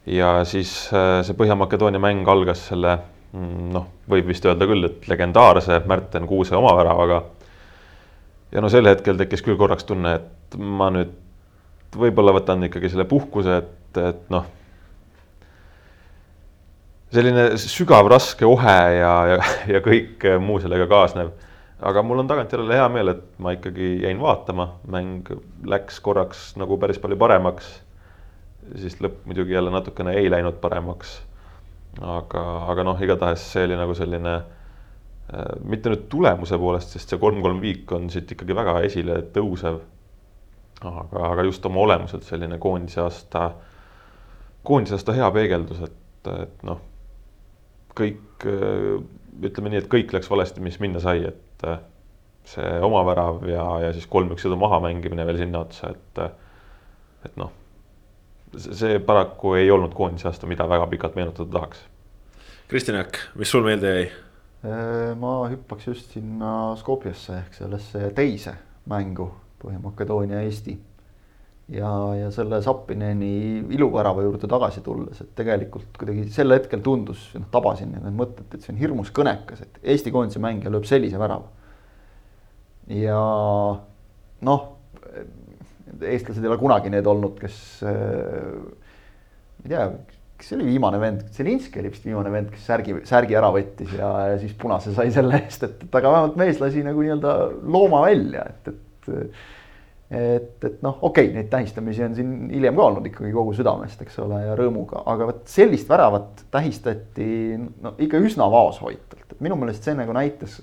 ja 0.06 0.44
siis 0.44 0.90
äh, 0.94 1.20
see 1.26 1.36
Põhja-Makedoonia 1.38 2.00
mäng 2.00 2.28
algas 2.28 2.62
selle 2.70 2.96
mm, 3.32 3.72
noh, 3.74 3.88
võib 4.08 4.30
vist 4.30 4.46
öelda 4.46 4.68
küll, 4.70 4.86
et 4.86 5.08
legendaarse 5.08 5.82
Märten 5.86 6.26
Kuuse 6.26 6.56
omaväravaga. 6.56 7.22
ja 8.52 8.60
no 8.60 8.68
sel 8.68 8.86
hetkel 8.86 9.18
tekkis 9.18 9.42
küll 9.42 9.58
korraks 9.58 9.84
tunne, 9.84 10.14
et 10.14 10.56
ma 10.58 10.90
nüüd 10.94 11.12
võib-olla 11.96 12.32
võtan 12.36 12.62
ikkagi 12.68 12.88
selle 12.88 13.04
puhkuse, 13.04 13.56
et, 13.56 13.98
et 13.98 14.26
noh 14.30 14.46
selline 17.10 17.56
sügav, 17.58 18.06
raske 18.10 18.46
ohe 18.46 18.78
ja, 18.94 19.14
ja, 19.32 19.38
ja 19.74 19.80
kõik 19.82 20.22
muu 20.42 20.60
sellega 20.62 20.86
kaasnev. 20.90 21.32
Aga 21.80 22.02
mul 22.02 22.22
on 22.22 22.28
tagantjärele 22.28 22.76
hea 22.76 22.88
meel, 22.92 23.14
et 23.14 23.22
ma 23.40 23.54
ikkagi 23.56 23.92
jäin 24.04 24.20
vaatama, 24.20 24.66
mäng 24.90 25.30
läks 25.68 26.00
korraks 26.04 26.50
nagu 26.60 26.78
päris 26.80 27.00
palju 27.00 27.18
paremaks. 27.20 27.70
siis 28.76 29.00
lõpp 29.02 29.24
muidugi 29.26 29.52
jälle 29.52 29.70
natukene 29.70 30.12
ei 30.20 30.30
läinud 30.30 30.60
paremaks. 30.60 31.20
aga, 32.00 32.42
aga 32.70 32.84
noh, 32.84 33.00
igatahes 33.02 33.46
see 33.52 33.64
oli 33.64 33.78
nagu 33.80 33.94
selline 33.94 34.34
äh, 34.36 35.56
mitte 35.64 35.90
nüüd 35.90 36.06
tulemuse 36.12 36.58
poolest, 36.58 36.94
sest 36.94 37.08
see 37.08 37.18
kolm-kolm 37.18 37.60
viik 37.60 37.92
on 37.92 38.10
siit 38.10 38.30
ikkagi 38.30 38.56
väga 38.56 38.80
esile 38.86 39.22
tõusev. 39.34 39.80
aga, 40.84 41.26
aga 41.32 41.48
just 41.48 41.66
oma 41.66 41.80
olemuselt 41.80 42.24
selline 42.24 42.58
koondise 42.58 43.00
aasta, 43.00 43.50
koondise 44.62 44.94
aasta 44.94 45.16
hea 45.16 45.30
peegeldus, 45.30 45.80
et, 45.88 46.32
et 46.36 46.62
noh 46.62 46.80
kõik, 47.96 48.44
äh, 48.46 49.00
ütleme 49.42 49.72
nii, 49.72 49.82
et 49.84 49.88
kõik 49.90 50.12
läks 50.14 50.30
valesti, 50.30 50.60
mis 50.60 50.78
minna 50.80 51.00
sai, 51.02 51.24
et 51.32 51.49
äh, 51.66 51.80
see 52.50 52.70
oma 52.84 53.02
värav 53.06 53.44
ja, 53.48 53.64
ja 53.86 53.92
siis 53.96 54.08
kolm-üks 54.10 54.46
sõidu 54.46 54.58
maha 54.60 54.80
mängimine 54.84 55.26
veel 55.28 55.40
sinna 55.42 55.64
otsa, 55.64 55.92
et, 55.94 56.22
äh, 56.24 56.30
et 57.28 57.36
noh, 57.40 57.52
see 58.56 58.98
paraku 59.06 59.54
ei 59.60 59.70
olnud 59.70 59.94
koondise 59.96 60.30
aasta, 60.30 60.48
mida 60.50 60.68
väga 60.68 60.88
pikalt 60.90 61.18
meenutada 61.18 61.52
tahaks. 61.58 61.84
Kristjan 62.70 63.00
Jaak, 63.00 63.18
mis 63.38 63.50
sul 63.50 63.66
meelde 63.66 63.94
jäi? 63.94 64.10
ma 65.16 65.30
hüppaks 65.48 65.86
just 65.88 66.10
sinna 66.12 66.74
Skopjesse 66.76 67.38
ehk 67.38 67.54
sellesse 67.56 68.10
teise 68.12 68.52
mängu 68.92 69.30
Põhja-Makedoonia, 69.62 70.42
Eesti 70.44 70.74
ja, 71.74 71.90
ja 72.18 72.30
selle 72.34 72.60
Zappineni 72.64 73.32
iluvärava 73.76 74.24
juurde 74.26 74.50
tagasi 74.50 74.82
tulles, 74.84 75.22
et 75.22 75.30
tegelikult 75.38 75.96
kuidagi 75.98 76.26
sel 76.34 76.54
hetkel 76.54 76.82
tundus, 76.84 77.28
noh 77.36 77.48
tabasin 77.52 77.94
need 77.94 78.16
mõtted, 78.16 78.48
et 78.50 78.64
see 78.64 78.74
on 78.74 78.80
hirmus 78.80 79.12
kõnekas, 79.14 79.62
et 79.64 79.80
Eesti 79.94 80.12
koondise 80.14 80.42
mängija 80.42 80.72
lööb 80.72 80.88
sellise 80.88 81.20
värava. 81.20 81.48
ja 82.90 83.18
noh, 84.46 84.62
eestlased 86.00 86.42
ei 86.42 86.50
ole 86.50 86.58
kunagi 86.60 86.90
need 86.92 87.06
olnud, 87.06 87.36
kes 87.40 87.60
ma 87.84 89.68
ei 89.68 89.70
tea, 89.70 89.84
kas 90.40 90.50
see 90.50 90.56
oli 90.56 90.70
viimane 90.72 90.98
vend, 91.02 91.22
Zelinski 91.36 91.82
oli 91.82 91.92
vist 91.92 92.06
viimane 92.08 92.32
vend, 92.32 92.50
kes 92.50 92.66
särgi, 92.66 92.96
särgi 93.06 93.36
ära 93.38 93.52
võttis 93.54 93.92
ja, 93.94 94.10
ja 94.32 94.36
siis 94.40 94.56
punase 94.58 94.94
sai 94.96 95.12
selle 95.14 95.38
eest, 95.42 95.66
et, 95.68 95.86
et 95.86 95.98
aga 96.00 96.14
vähemalt 96.16 96.38
mees 96.40 96.60
lasi 96.62 96.82
nagu 96.86 97.04
nii-öelda 97.04 97.34
looma 97.62 98.02
välja, 98.08 98.46
et, 98.50 98.72
et 98.72 99.10
et, 100.10 100.64
et 100.64 100.82
noh, 100.82 100.98
okei 101.06 101.28
okay,, 101.28 101.34
neid 101.36 101.48
tähistamisi 101.52 102.02
on 102.02 102.16
siin 102.18 102.34
hiljem 102.50 102.76
ka 102.78 102.86
olnud 102.88 103.06
ikkagi 103.06 103.30
kogu 103.34 103.54
südamest, 103.54 104.02
eks 104.02 104.18
ole, 104.24 104.40
ja 104.42 104.56
rõõmuga, 104.58 105.04
aga 105.12 105.30
vot 105.30 105.42
sellist 105.50 105.88
väravat 105.90 106.44
tähistati 106.50 107.30
no 107.56 107.94
ikka 108.02 108.18
üsna 108.26 108.50
vaoshoitult, 108.50 109.28
et 109.30 109.42
minu 109.44 109.58
meelest 109.60 109.86
see 109.86 109.94
nagu 109.98 110.14
näitas 110.16 110.58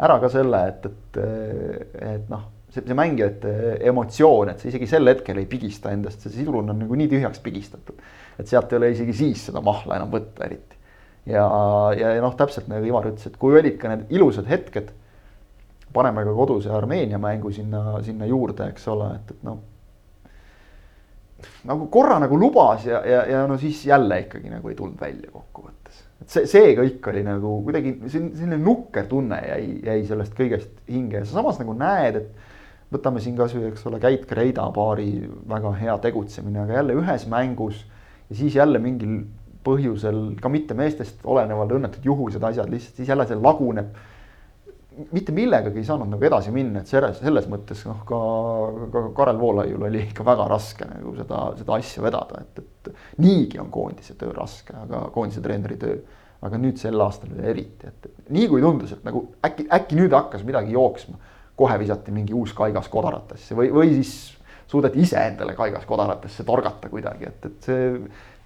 ära 0.00 0.16
ka 0.22 0.30
selle, 0.32 0.62
et, 0.72 0.88
et, 0.88 1.20
et 2.16 2.30
noh, 2.32 2.48
see, 2.72 2.84
see 2.84 2.96
mängijate 2.96 3.52
emotsioon, 3.90 4.52
et 4.52 4.64
sa 4.64 4.70
isegi 4.70 4.88
sel 4.88 5.12
hetkel 5.12 5.42
ei 5.42 5.48
pigista 5.50 5.92
endast, 5.92 6.24
see 6.24 6.40
sidrun 6.40 6.72
on 6.72 6.80
nagu 6.84 6.98
nii 6.98 7.12
tühjaks 7.12 7.42
pigistatud. 7.44 8.00
et 8.36 8.48
sealt 8.48 8.72
ei 8.72 8.80
ole 8.80 8.90
isegi 8.92 9.14
siis 9.16 9.46
seda 9.48 9.62
mahla 9.64 9.96
enam 9.96 10.12
võtta 10.12 10.44
eriti. 10.48 10.76
ja, 11.28 11.44
ja, 11.96 12.16
noh, 12.24 12.36
täpselt 12.38 12.68
nagu 12.72 12.88
Ivar 12.88 13.12
ütles, 13.12 13.28
et 13.28 13.36
kui 13.40 13.56
olid 13.60 13.76
ka 13.80 13.92
need 13.92 14.12
ilusad 14.16 14.48
hetked, 14.48 14.92
paneme 15.96 16.24
ka 16.26 16.34
koduse 16.36 16.72
Armeenia 16.72 17.18
mängu 17.22 17.52
sinna, 17.52 18.00
sinna 18.04 18.28
juurde, 18.28 18.70
eks 18.72 18.86
ole, 18.92 19.14
et, 19.16 19.32
et 19.36 19.48
noh 19.48 19.64
nagu 21.68 21.88
korra 21.92 22.16
nagu 22.22 22.36
lubas 22.40 22.86
ja, 22.88 23.02
ja, 23.04 23.24
ja 23.28 23.46
no 23.46 23.58
siis 23.60 23.82
jälle 23.86 24.22
ikkagi 24.24 24.50
nagu 24.50 24.70
ei 24.70 24.76
tulnud 24.78 25.00
välja 25.00 25.30
kokkuvõttes 25.32 26.06
et 26.22 26.32
see, 26.32 26.46
see 26.48 26.74
kõik 26.78 27.08
oli 27.12 27.22
nagu 27.26 27.58
kuidagi 27.66 27.94
selline 28.08 28.58
nukker 28.60 29.08
tunne 29.10 29.38
jäi, 29.44 29.64
jäi 29.84 30.04
sellest 30.08 30.36
kõigest 30.36 30.72
hinge 30.88 31.20
ja 31.20 31.26
sa 31.26 31.38
samas 31.38 31.60
nagu 31.60 31.74
näed, 31.76 32.20
et 32.22 32.94
võtame 32.94 33.20
siin 33.22 33.36
kasvõi, 33.38 33.66
eks 33.70 33.84
ole, 33.90 34.00
Käit 34.02 34.24
Kreida 34.30 34.64
paari 34.74 35.10
väga 35.48 35.74
hea 35.80 35.96
tegutsemine, 36.06 36.62
aga 36.64 36.78
jälle 36.80 36.96
ühes 37.02 37.26
mängus 37.30 37.82
ja 38.30 38.38
siis 38.38 38.56
jälle 38.56 38.80
mingil 38.82 39.24
põhjusel 39.66 40.36
ka 40.40 40.50
mitte 40.52 40.76
meestest 40.78 41.24
oleneval 41.26 41.76
õnnetud 41.78 42.04
juhused, 42.06 42.42
asjad 42.46 42.70
lihtsalt 42.70 43.00
siis 43.00 43.10
jälle 43.10 43.26
see 43.26 43.38
laguneb. 43.40 43.96
Mitte 45.12 45.32
millegagi 45.34 45.80
ei 45.80 45.86
saanud 45.86 46.08
nagu 46.10 46.24
edasi 46.28 46.52
minna, 46.54 46.80
et 46.80 46.90
selles, 46.90 47.18
selles 47.20 47.48
mõttes 47.50 47.82
noh, 47.88 48.02
ka, 48.08 48.20
ka 48.92 49.02
Karel 49.16 49.40
Voolaiul 49.40 49.86
oli 49.88 50.04
ikka 50.06 50.24
väga 50.26 50.46
raske 50.50 50.88
nagu 50.88 51.14
seda, 51.18 51.40
seda 51.58 51.76
asja 51.76 52.04
vedada, 52.04 52.42
et, 52.42 52.62
et 52.62 53.20
niigi 53.22 53.60
on 53.62 53.70
koondise 53.72 54.16
töö 54.18 54.32
raske, 54.36 54.76
aga 54.86 55.06
koondise 55.14 55.44
treeneri 55.44 55.80
töö. 55.80 55.98
aga 56.46 56.58
nüüd 56.60 56.76
sel 56.78 57.00
aastal 57.00 57.32
eriti, 57.48 57.88
et 57.88 58.28
nii 58.30 58.46
kui 58.46 58.60
tundus, 58.62 58.90
et 58.92 59.04
nagu 59.06 59.22
äkki, 59.44 59.64
äkki 59.72 59.96
nüüd 59.96 60.12
hakkas 60.14 60.44
midagi 60.46 60.74
jooksma, 60.74 61.16
kohe 61.56 61.78
visati 61.80 62.12
mingi 62.12 62.34
uus 62.36 62.52
kaigas 62.54 62.90
kodaratesse 62.92 63.56
või, 63.56 63.70
või 63.72 63.94
siis 63.94 64.12
suudeti 64.68 65.00
iseendale 65.00 65.54
kaigas 65.56 65.86
kodaratesse 65.88 66.44
torgata 66.44 66.90
kuidagi, 66.92 67.30
et, 67.30 67.48
et 67.48 67.66
see 67.66 67.88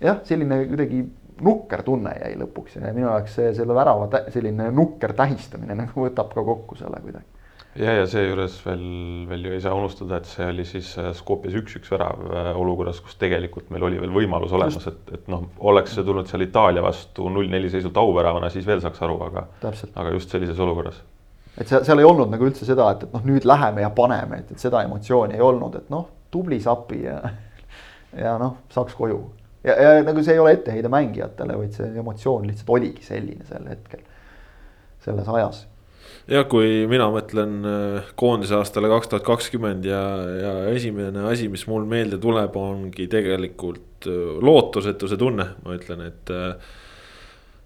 jah, 0.00 0.20
selline 0.24 0.62
kuidagi 0.70 1.02
nukker 1.44 1.84
tunne 1.86 2.14
jäi 2.18 2.32
lõpuks 2.40 2.78
ja 2.78 2.94
minu 2.94 3.08
jaoks 3.08 3.36
see 3.38 3.52
selle 3.56 3.76
värava 3.76 4.24
selline 4.30 4.70
nukker 4.74 5.14
tähistamine 5.18 5.76
nagu 5.82 6.08
võtab 6.08 6.32
ka 6.34 6.44
kokku 6.46 6.78
selle 6.80 7.02
kuidagi 7.04 7.40
ja, 7.78 7.92
ja 8.00 8.06
seejuures 8.10 8.56
veel, 8.64 8.82
veel 9.30 9.46
ju 9.46 9.54
ei 9.54 9.62
saa 9.62 9.74
unustada, 9.76 10.18
et 10.18 10.28
see 10.30 10.46
oli 10.50 10.64
siis 10.68 10.90
äh, 10.98 11.10
Skopjas 11.16 11.56
üks-üks 11.60 11.92
värav 11.92 12.24
äh, 12.26 12.50
olukorras, 12.58 13.00
kus 13.04 13.16
tegelikult 13.20 13.70
meil 13.74 13.86
oli 13.86 14.00
veel 14.02 14.12
võimalus 14.14 14.54
olemas, 14.56 14.88
et, 14.90 15.14
et 15.14 15.30
noh, 15.30 15.46
oleks 15.70 15.94
see 15.96 16.06
tulnud 16.06 16.28
seal 16.30 16.46
Itaalia 16.46 16.82
vastu 16.84 17.28
null-neli 17.32 17.70
seisult 17.72 17.96
auväravana, 18.00 18.50
siis 18.52 18.66
veel 18.66 18.82
saaks 18.82 19.02
aru, 19.06 19.20
aga, 19.28 19.46
aga 19.70 20.14
just 20.16 20.34
sellises 20.34 20.58
olukorras. 20.60 21.02
et 21.56 21.68
seal, 21.68 21.84
seal 21.86 22.02
ei 22.02 22.08
olnud 22.08 22.32
nagu 22.32 22.48
üldse 22.48 22.66
seda, 22.68 22.90
et, 22.94 23.06
et 23.06 23.14
noh, 23.14 23.26
nüüd 23.26 23.46
läheme 23.48 23.86
ja 23.86 23.92
paneme, 23.94 24.42
et, 24.42 24.54
et 24.54 24.68
seda 24.68 24.82
emotsiooni 24.86 25.38
ei 25.38 25.44
olnud, 25.44 25.78
et 25.82 25.92
noh, 25.92 26.08
tubli 26.30 26.60
sapi 26.62 27.04
ja, 27.04 27.20
ja 28.18 28.38
noh, 28.40 28.64
saaks 28.74 28.98
koju. 28.98 29.22
Ja, 29.64 29.74
ja 29.74 29.90
nagu 30.06 30.22
see 30.24 30.36
ei 30.36 30.42
ole 30.42 30.54
etteheide 30.58 30.92
mängijatele, 30.92 31.58
vaid 31.60 31.76
see 31.76 31.90
emotsioon 32.02 32.48
lihtsalt 32.48 32.72
oligi 32.78 33.04
selline 33.06 33.46
sel 33.48 33.68
hetkel, 33.70 34.04
selles 35.04 35.28
ajas. 35.28 35.66
Jah, 36.30 36.44
kui 36.50 36.84
mina 36.90 37.08
mõtlen 37.10 37.54
äh, 37.66 38.10
koondise 38.18 38.54
aastale 38.58 38.90
kaks 38.92 39.10
tuhat 39.10 39.24
kakskümmend 39.26 39.86
ja, 39.88 40.02
ja 40.38 40.52
esimene 40.70 41.24
asi, 41.30 41.48
mis 41.50 41.64
mul 41.70 41.88
meelde 41.90 42.20
tuleb, 42.22 42.54
ongi 42.60 43.08
tegelikult 43.10 44.06
äh, 44.10 44.36
lootusetuse 44.44 45.18
tunne, 45.20 45.48
ma 45.64 45.74
ütlen, 45.74 46.04
et 46.06 46.30
äh, 46.34 46.76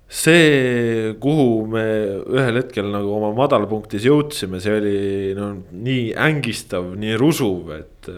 see, 0.08 1.12
kuhu 1.20 1.48
me 1.74 1.84
ühel 2.24 2.62
hetkel 2.62 2.88
nagu 2.94 3.12
oma 3.16 3.34
madalpunktis 3.36 4.06
jõudsime, 4.06 4.62
see 4.62 4.78
oli 4.78 4.96
no 5.36 5.50
nii 5.74 6.14
ängistav, 6.24 6.92
nii 7.00 7.18
rusuv, 7.20 7.74
et 7.76 8.10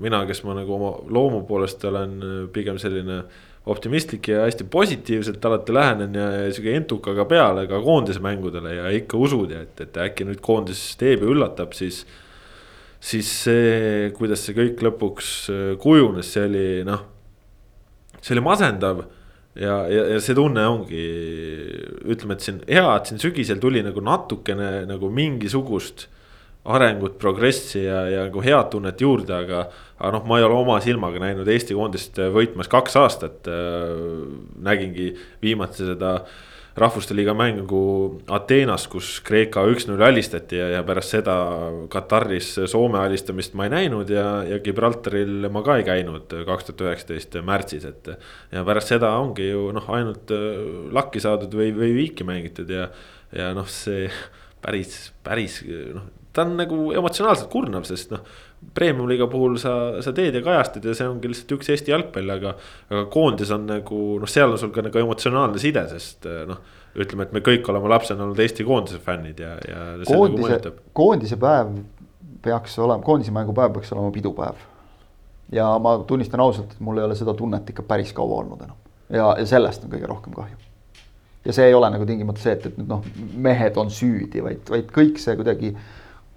mina, 0.00 0.24
kes 0.26 0.44
ma 0.46 0.54
nagu 0.58 0.74
oma 0.74 0.94
loomu 1.10 1.42
poolest 1.48 1.84
olen 1.88 2.18
pigem 2.54 2.78
selline 2.78 3.22
äh, 3.22 3.44
optimistlik 3.68 4.28
ja 4.28 4.42
hästi 4.46 4.64
positiivselt 4.64 5.44
alati 5.44 5.74
lähenen 5.74 6.14
ja, 6.14 6.30
ja 6.32 6.52
sihuke 6.52 6.74
entukaga 6.76 7.24
peale 7.28 7.66
ka 7.68 7.80
koondise 7.84 8.22
mängudele 8.24 8.74
ja 8.78 8.88
ikka 8.96 9.20
usud 9.20 9.52
ja 9.52 9.60
et, 9.66 9.80
et 9.84 10.00
äkki 10.06 10.24
nüüd 10.28 10.40
koondis 10.44 10.80
teeb 11.00 11.24
ja 11.24 11.30
üllatab, 11.34 11.76
siis. 11.76 12.04
siis 13.00 13.28
see, 13.44 14.08
kuidas 14.16 14.42
see 14.46 14.56
kõik 14.56 14.80
lõpuks 14.82 15.28
äh, 15.52 15.70
kujunes, 15.82 16.32
see 16.32 16.46
oli 16.48 16.66
noh, 16.88 17.04
see 18.20 18.34
oli 18.34 18.44
masendav 18.46 19.04
ja, 19.54 19.82
ja, 19.92 20.06
ja 20.14 20.22
see 20.24 20.34
tunne 20.38 20.64
ongi, 20.66 21.04
ütleme, 22.08 22.38
et 22.38 22.46
siin 22.46 22.62
hea, 22.66 22.88
et 22.94 23.10
siin 23.10 23.20
sügisel 23.22 23.60
tuli 23.62 23.84
nagu 23.86 24.02
natukene 24.02 24.86
nagu 24.88 25.12
mingisugust 25.12 26.08
arengut, 26.68 27.16
progressi 27.20 27.84
ja, 27.84 28.02
ja 28.10 28.26
nagu 28.28 28.42
head 28.44 28.72
tunnet 28.72 29.00
juurde, 29.00 29.34
aga. 29.44 29.64
aga 29.98 30.12
noh, 30.14 30.26
ma 30.28 30.38
ei 30.38 30.44
ole 30.46 30.58
oma 30.58 30.76
silmaga 30.84 31.22
näinud 31.22 31.48
Eesti 31.48 31.74
koondist 31.74 32.20
võitmas 32.34 32.70
kaks 32.70 32.96
aastat. 33.00 33.48
nägingi 34.62 35.14
viimati 35.42 35.88
seda 35.88 36.20
rahvuste 36.78 37.14
liiga 37.16 37.32
mängu 37.34 37.80
Ateenas, 38.30 38.84
kus 38.90 39.16
Kreeka 39.26 39.64
üks-null 39.66 40.02
alistati 40.06 40.60
ja, 40.60 40.68
ja 40.76 40.82
pärast 40.86 41.16
seda 41.16 41.34
Kataris 41.90 42.52
Soome 42.70 43.00
alistamist 43.02 43.56
ma 43.58 43.66
ei 43.66 43.72
näinud 43.72 44.12
ja, 44.14 44.26
ja 44.46 44.60
Gibraltaril 44.62 45.48
ma 45.50 45.64
ka 45.66 45.78
ei 45.80 45.86
käinud 45.88 46.30
kaks 46.46 46.68
tuhat 46.68 46.84
üheksateist 46.86 47.34
märtsis, 47.46 47.88
et. 47.88 48.12
ja 48.54 48.62
pärast 48.68 48.94
seda 48.94 49.10
ongi 49.18 49.48
ju 49.48 49.72
noh, 49.74 49.88
ainult 49.94 50.30
lakki 50.94 51.22
saadud 51.24 51.58
või, 51.58 51.72
või 51.74 51.90
viiki 51.96 52.28
mängitud 52.28 52.70
ja, 52.70 52.86
ja 53.34 53.50
noh, 53.56 53.66
see 53.66 54.06
päris, 54.62 55.08
päris 55.26 55.62
noh 55.66 56.06
ta 56.38 56.46
on 56.46 56.54
nagu 56.58 56.78
emotsionaalselt 56.96 57.50
kurnav, 57.52 57.86
sest 57.88 58.14
noh. 58.14 58.22
Premium-liiga 58.74 59.28
puhul 59.30 59.54
sa, 59.62 59.72
sa 60.02 60.10
teed 60.14 60.34
ja 60.34 60.42
kajastad 60.42 60.86
ja 60.88 60.94
see 60.98 61.06
ongi 61.06 61.30
lihtsalt 61.30 61.52
üks 61.58 61.68
Eesti 61.74 61.92
jalgpall, 61.92 62.32
aga. 62.34 62.54
aga 62.90 63.04
koondis 63.12 63.52
on 63.54 63.68
nagu 63.70 64.00
noh, 64.22 64.30
seal 64.30 64.54
on 64.54 64.58
sul 64.58 64.72
ka 64.74 64.82
nagu 64.86 65.02
emotsionaalne 65.02 65.62
side, 65.62 65.84
sest 65.92 66.26
noh. 66.48 66.62
ütleme, 66.98 67.28
et 67.28 67.36
me 67.36 67.44
kõik 67.46 67.68
oleme 67.70 67.92
lapsena 67.92 68.26
olnud 68.26 68.42
Eesti 68.42 68.66
koondise 68.66 68.98
fännid 69.04 69.44
ja, 69.44 69.54
ja. 69.68 69.84
Nagu 70.00 70.10
koondise, 70.10 70.74
koondise 70.96 71.38
päev 71.42 71.76
peaks 72.42 72.78
olema, 72.82 73.02
koondise 73.06 73.34
mängupäev 73.34 73.76
peaks 73.76 73.94
olema 73.94 74.10
pidupäev. 74.14 74.66
ja 75.52 75.70
ma 75.82 75.98
tunnistan 76.06 76.40
ausalt, 76.40 76.74
et 76.74 76.80
mul 76.84 76.98
ei 76.98 77.06
ole 77.06 77.18
seda 77.18 77.34
tunnet 77.34 77.70
ikka 77.70 77.86
päris 77.86 78.12
kaua 78.16 78.42
olnud 78.42 78.62
enam 78.66 78.76
ja, 79.08 79.34
ja 79.38 79.46
sellest 79.46 79.84
on 79.84 79.92
kõige 79.94 80.10
rohkem 80.10 80.34
kahju 80.36 80.58
ja 81.48 81.54
see 81.56 81.70
ei 81.70 81.74
ole 81.74 81.88
nagu 81.92 82.06
tingimata 82.06 82.42
see, 82.42 82.54
et, 82.58 82.66
et 82.68 82.88
noh, 82.88 83.04
mehed 83.40 83.78
on 83.80 83.90
süüdi, 83.92 84.42
vaid, 84.44 84.62
vaid 84.68 84.90
kõik 84.94 85.20
see 85.22 85.36
kuidagi 85.38 85.72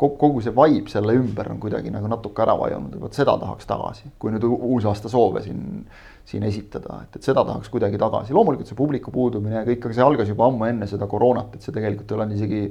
kogu 0.01 0.41
see 0.41 0.53
vibe 0.55 0.89
selle 0.91 1.13
ümber 1.17 1.51
on 1.51 1.59
kuidagi 1.61 1.91
nagu 1.93 2.09
natuke 2.09 2.41
ära 2.43 2.55
vajunud 2.57 2.97
vot 3.01 3.17
seda 3.17 3.35
tahaks 3.41 3.67
tagasi, 3.69 4.09
kui 4.19 4.33
nüüd 4.33 4.45
uusaasta 4.47 5.11
soove 5.11 5.43
siin, 5.45 5.83
siin 6.27 6.45
esitada, 6.47 7.03
et, 7.05 7.19
et 7.19 7.27
seda 7.27 7.43
tahaks 7.47 7.69
kuidagi 7.73 7.99
tagasi, 8.01 8.33
loomulikult 8.33 8.71
see 8.71 8.79
publiku 8.79 9.13
puudumine 9.13 9.59
ja 9.59 9.67
kõik, 9.67 9.85
aga 9.85 9.97
see 9.97 10.07
algas 10.07 10.31
juba 10.31 10.47
ammu 10.49 10.67
enne 10.69 10.89
seda 10.89 11.09
koroonat, 11.11 11.55
et 11.55 11.67
see 11.67 11.75
tegelikult 11.75 12.11
ei 12.11 12.17
ole 12.17 12.27
isegi 12.37 12.63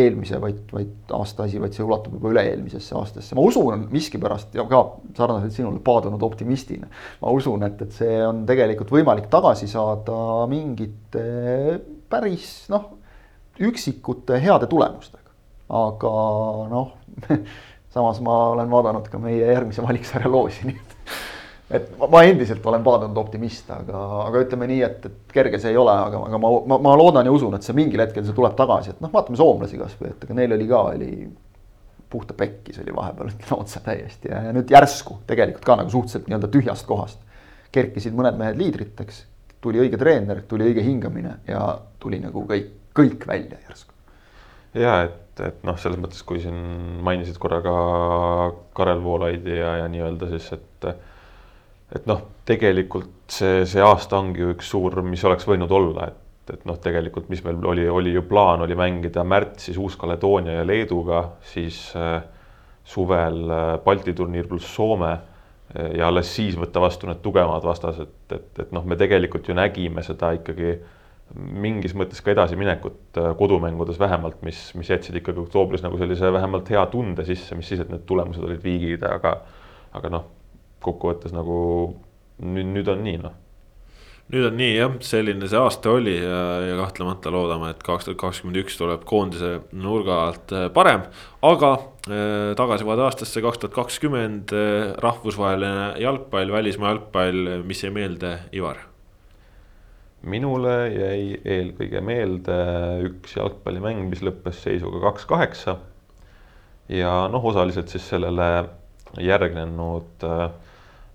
eelmise, 0.00 0.38
vaid, 0.38 0.60
vaid 0.70 1.14
aasta 1.16 1.48
asi, 1.48 1.58
vaid 1.58 1.74
see 1.74 1.82
ulatub 1.82 2.14
juba 2.14 2.30
üle-eelmisesse 2.30 2.94
aastasse, 2.98 3.34
ma 3.34 3.42
usun 3.42 3.88
miskipärast 3.90 4.54
ja 4.54 4.62
ka 4.70 4.84
sarnaselt 5.16 5.56
sinule 5.56 5.82
paadunud 5.82 6.22
optimistina. 6.22 6.86
ma 7.22 7.32
usun, 7.34 7.64
et, 7.66 7.82
et 7.82 7.96
see 7.98 8.20
on 8.22 8.44
tegelikult 8.46 8.92
võimalik 8.94 9.26
tagasi 9.32 9.66
saada 9.70 10.46
mingite 10.50 11.24
päris 12.10 12.68
noh, 12.70 12.92
üksikute 13.60 14.38
heade 14.40 14.70
tulemustega 14.70 15.19
aga 15.70 16.14
noh 16.70 16.94
samas 17.94 18.20
ma 18.22 18.36
olen 18.54 18.70
vaadanud 18.70 19.10
ka 19.10 19.18
meie 19.18 19.50
järgmise 19.52 19.82
valiksarja 19.82 20.30
loosi, 20.30 20.66
nii 20.68 20.78
et. 20.78 20.96
et 21.78 21.92
ma 22.10 22.22
endiselt 22.26 22.66
olen 22.66 22.82
paadunud 22.86 23.18
optimist, 23.18 23.70
aga, 23.74 24.00
aga 24.26 24.42
ütleme 24.44 24.68
nii, 24.70 24.80
et, 24.86 25.06
et 25.10 25.34
kerge 25.34 25.58
see 25.62 25.74
ei 25.74 25.78
ole, 25.80 25.94
aga, 26.06 26.22
aga 26.30 26.40
ma, 26.42 26.52
ma, 26.72 26.80
ma 26.86 26.96
loodan 26.98 27.26
ja 27.26 27.34
usun, 27.34 27.54
et 27.58 27.66
see 27.66 27.76
mingil 27.76 28.02
hetkel 28.04 28.26
see 28.26 28.36
tuleb 28.36 28.56
tagasi, 28.58 28.94
et 28.94 29.04
noh, 29.04 29.12
vaatame 29.14 29.38
soomlasi 29.40 29.80
kasvõi, 29.80 30.12
et 30.14 30.26
ega 30.26 30.38
neil 30.38 30.58
oli 30.58 30.68
ka, 30.70 30.82
oli 30.94 31.10
puhta 32.10 32.34
pekkis 32.34 32.80
oli 32.82 32.94
vahepeal, 32.94 33.30
ütlen 33.30 33.58
otse 33.58 33.80
täiesti 33.84 34.30
ja, 34.30 34.42
ja 34.48 34.54
nüüd 34.54 34.70
järsku 34.70 35.20
tegelikult 35.30 35.66
ka 35.66 35.76
nagu 35.78 35.92
suhteliselt 35.92 36.26
nii-öelda 36.26 36.50
tühjast 36.50 36.86
kohast. 36.88 37.20
kerkisid 37.70 38.16
mõned 38.18 38.34
mehed 38.34 38.56
liidriteks, 38.58 39.20
tuli 39.62 39.78
õige 39.78 39.98
treener, 39.98 40.40
tuli 40.50 40.66
õige 40.66 40.82
hingamine 40.82 41.36
ja 41.46 41.60
tuli 42.02 42.18
nagu 42.18 42.42
kõik, 42.48 42.72
kõik 42.98 43.26
välja 43.30 43.60
järsku. 43.68 43.94
ja 44.74 45.02
et 45.06 45.29
et, 45.40 45.46
et 45.48 45.62
noh, 45.66 45.78
selles 45.80 46.00
mõttes, 46.00 46.22
kui 46.26 46.40
siin 46.42 46.56
mainisid 47.04 47.38
korra 47.40 47.60
ka 47.64 47.76
Karel 48.76 49.02
Voolaidi 49.04 49.56
ja, 49.58 49.76
ja 49.82 49.88
nii-öelda 49.90 50.30
siis, 50.34 50.52
et 50.56 50.90
et 51.90 52.06
noh, 52.06 52.20
tegelikult 52.46 53.32
see, 53.34 53.64
see 53.68 53.82
aasta 53.82 54.18
ongi 54.20 54.44
ju 54.44 54.52
üks 54.54 54.68
suur, 54.70 55.00
mis 55.06 55.24
oleks 55.26 55.46
võinud 55.48 55.72
olla, 55.74 56.10
et, 56.10 56.52
et 56.54 56.66
noh, 56.68 56.78
tegelikult, 56.82 57.28
mis 57.32 57.42
meil 57.46 57.58
oli, 57.72 57.86
oli 57.90 58.14
ju 58.14 58.22
plaan, 58.28 58.62
oli 58.62 58.76
mängida 58.78 59.24
märtsis 59.26 59.78
Uus-Kaledoonia 59.80 60.60
ja 60.60 60.66
Leeduga, 60.66 61.24
siis 61.52 61.80
äh, 61.98 62.20
suvel 62.86 63.42
äh, 63.50 63.74
Balti 63.84 64.14
turniir 64.14 64.46
pluss 64.50 64.70
Soome 64.74 65.10
äh, 65.16 65.90
ja 65.98 66.08
alles 66.10 66.30
siis 66.34 66.58
võtta 66.58 66.82
vastu 66.82 67.10
need 67.10 67.22
tugevamad 67.24 67.66
vastased, 67.66 68.06
et, 68.06 68.38
et, 68.38 68.64
et 68.66 68.72
noh, 68.76 68.86
me 68.86 68.98
tegelikult 68.98 69.50
ju 69.50 69.58
nägime 69.58 70.06
seda 70.06 70.32
ikkagi 70.38 70.76
mingis 71.34 71.94
mõttes 71.98 72.22
ka 72.24 72.32
edasiminekut 72.34 73.20
äh, 73.20 73.30
kodumängudes 73.38 74.00
vähemalt, 74.00 74.40
mis, 74.46 74.62
mis 74.78 74.90
jätsid 74.90 75.20
ikkagi 75.20 75.42
oktoobris 75.44 75.84
nagu 75.84 75.98
sellise 76.00 76.32
vähemalt 76.32 76.70
hea 76.72 76.82
tunde 76.92 77.26
sisse, 77.28 77.58
mis 77.58 77.70
siis, 77.70 77.84
et 77.84 77.92
need 77.92 78.06
tulemused 78.08 78.42
olid 78.46 78.62
viigid, 78.64 79.04
aga 79.06 79.40
aga 79.96 80.10
noh, 80.12 80.26
kokkuvõttes 80.82 81.34
nagu 81.34 81.60
nüüd, 82.42 82.74
nüüd 82.74 82.90
on 82.90 83.06
nii 83.06 83.22
noh 83.22 83.38
nüüd 84.30 84.46
on 84.46 84.58
nii 84.58 84.74
jah, 84.76 84.92
selline 85.02 85.48
see 85.50 85.58
aasta 85.58 85.90
oli 85.96 86.14
ja, 86.20 86.42
ja 86.68 86.76
kahtlemata 86.78 87.32
loodame, 87.34 87.72
et 87.74 87.80
kaks 87.86 88.06
tuhat 88.06 88.20
kakskümmend 88.20 88.60
üks 88.62 88.78
tuleb 88.78 89.02
koondise 89.08 89.56
nurga 89.74 90.20
alt 90.28 90.54
äh, 90.54 90.68
parem. 90.74 91.08
aga 91.46 91.72
äh, 91.74 92.52
tagasivaade 92.58 93.08
aastasse 93.08 93.42
kaks 93.42 93.62
tuhat 93.62 93.74
kakskümmend, 93.80 94.54
äh, 94.54 94.92
rahvusvaheline 95.02 95.96
jalgpall, 96.02 96.54
välismaa 96.54 96.94
jalgpall, 96.94 97.58
mis 97.66 97.82
jäi 97.84 97.92
meelde, 97.94 98.36
Ivar? 98.54 98.89
Minule 100.22 100.74
jäi 100.92 101.22
eelkõige 101.44 102.02
meelde 102.04 102.56
üks 103.08 103.36
jalgpallimäng, 103.38 104.04
mis 104.10 104.22
lõppes 104.24 104.60
seisuga 104.66 105.00
kaks 105.08 105.26
kaheksa. 105.30 105.78
ja 106.90 107.28
noh, 107.30 107.44
osaliselt 107.44 107.88
siis 107.88 108.08
sellele 108.08 108.50
järgnenud 109.18 110.24
äh, 110.26 110.50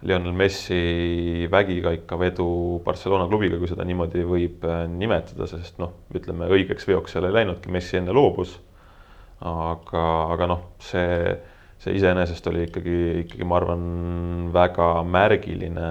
Lionel 0.06 0.34
Messi 0.34 1.48
vägikaikavedu 1.52 2.82
Barcelona 2.86 3.28
klubiga, 3.28 3.58
kui 3.60 3.70
seda 3.70 3.86
niimoodi 3.88 4.24
võib 4.28 4.66
äh, 4.68 4.86
nimetada, 4.90 5.48
sest 5.50 5.80
noh, 5.82 5.94
ütleme 6.16 6.50
õigeks 6.52 6.88
veoks 6.88 7.16
seal 7.16 7.30
ei 7.30 7.36
läinudki, 7.40 7.72
Messi 7.72 8.00
enne 8.02 8.16
loobus. 8.16 8.60
aga, 9.46 10.02
aga 10.34 10.48
noh, 10.48 10.62
see, 10.80 11.34
see 11.84 11.98
iseenesest 12.00 12.48
oli 12.48 12.66
ikkagi, 12.70 13.00
ikkagi 13.26 13.46
ma 13.46 13.60
arvan, 13.60 13.82
väga 14.56 14.88
märgiline, 15.04 15.90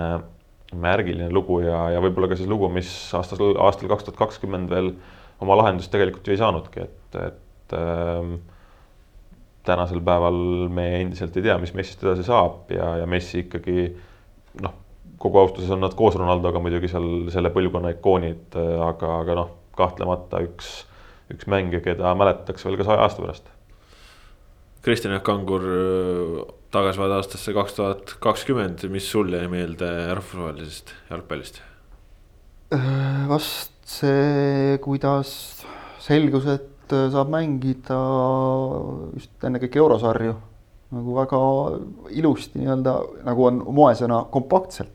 märgiline 0.80 1.30
lugu 1.32 1.60
ja, 1.64 1.86
ja 1.94 2.02
võib-olla 2.04 2.30
ka 2.30 2.38
siis 2.38 2.50
lugu, 2.50 2.70
mis 2.72 2.90
aastal, 3.16 3.54
aastal 3.62 3.90
kaks 3.92 4.08
tuhat 4.08 4.20
kakskümmend 4.20 4.72
veel 4.72 4.94
oma 5.44 5.58
lahendust 5.60 5.92
tegelikult 5.92 6.26
ju 6.26 6.34
ei 6.34 6.40
saanudki, 6.40 6.86
et, 6.86 7.18
et 7.20 7.76
äh, 7.78 8.34
tänasel 9.64 10.02
päeval 10.04 10.68
me 10.72 10.88
endiselt 11.00 11.36
ei 11.36 11.46
tea, 11.46 11.56
mis 11.60 11.74
Messist 11.76 12.02
edasi 12.04 12.26
saab 12.26 12.72
ja, 12.72 12.94
ja 13.00 13.06
Messi 13.10 13.44
ikkagi 13.44 13.88
noh, 14.62 14.74
kogu 15.20 15.40
austuses 15.40 15.72
on 15.72 15.82
nad 15.84 15.94
koos 15.96 16.16
Ronaldoga 16.20 16.60
muidugi 16.62 16.90
seal 16.92 17.30
selle 17.32 17.52
põlvkonna 17.54 17.94
ikoonid, 17.96 18.58
aga, 18.90 19.18
aga 19.22 19.38
noh, 19.40 19.52
kahtlemata 19.78 20.42
üks, 20.44 20.74
üks 21.32 21.48
mängija, 21.50 21.82
keda 21.84 22.12
mäletatakse 22.18 22.68
veel 22.68 22.78
ka 22.80 22.88
saja 22.90 23.06
aasta 23.06 23.24
pärast. 23.24 23.50
Kristjan 24.84 25.16
Kangur, 25.24 25.64
tagasivaade 26.74 27.18
aastasse 27.20 27.54
kaks 27.56 27.78
tuhat 27.78 28.16
kakskümmend, 28.24 28.84
mis 28.90 29.06
sul 29.10 29.32
jäi 29.32 29.46
meelde 29.52 29.90
rahvusvahelisest 30.12 30.94
jalgpallist? 31.10 31.62
vast 33.28 33.74
see, 33.86 34.78
kuidas 34.82 35.30
selgus, 36.02 36.48
et 36.50 36.70
Äh, 36.92 37.06
saab 37.12 37.30
mängida 37.32 37.96
just 39.16 39.46
ennekõike 39.46 39.80
eurosarju 39.80 40.34
nagu 40.94 41.14
väga 41.16 41.38
ilusti 42.14 42.60
nii-öelda 42.60 42.92
nagu 43.24 43.46
on 43.48 43.62
moesõna 43.74 44.20
kompaktselt. 44.32 44.92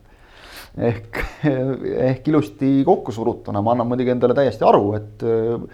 ehk, 0.78 1.18
ehk 2.10 2.28
ilusti 2.30 2.84
kokku 2.86 3.12
surutuna, 3.12 3.58
ma 3.60 3.74
annan 3.74 3.88
muidugi 3.90 4.12
endale 4.14 4.36
täiesti 4.38 4.62
aru, 4.64 4.92
et 4.94 5.24
äh, 5.26 5.64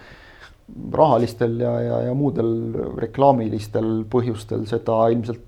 rahalistel 0.97 1.59
ja, 1.61 1.75
ja, 1.85 1.99
ja 2.09 2.15
muudel 2.17 2.49
reklaamilistel 2.97 3.91
põhjustel 4.09 4.65
seda 4.67 4.97
ilmselt, 5.13 5.45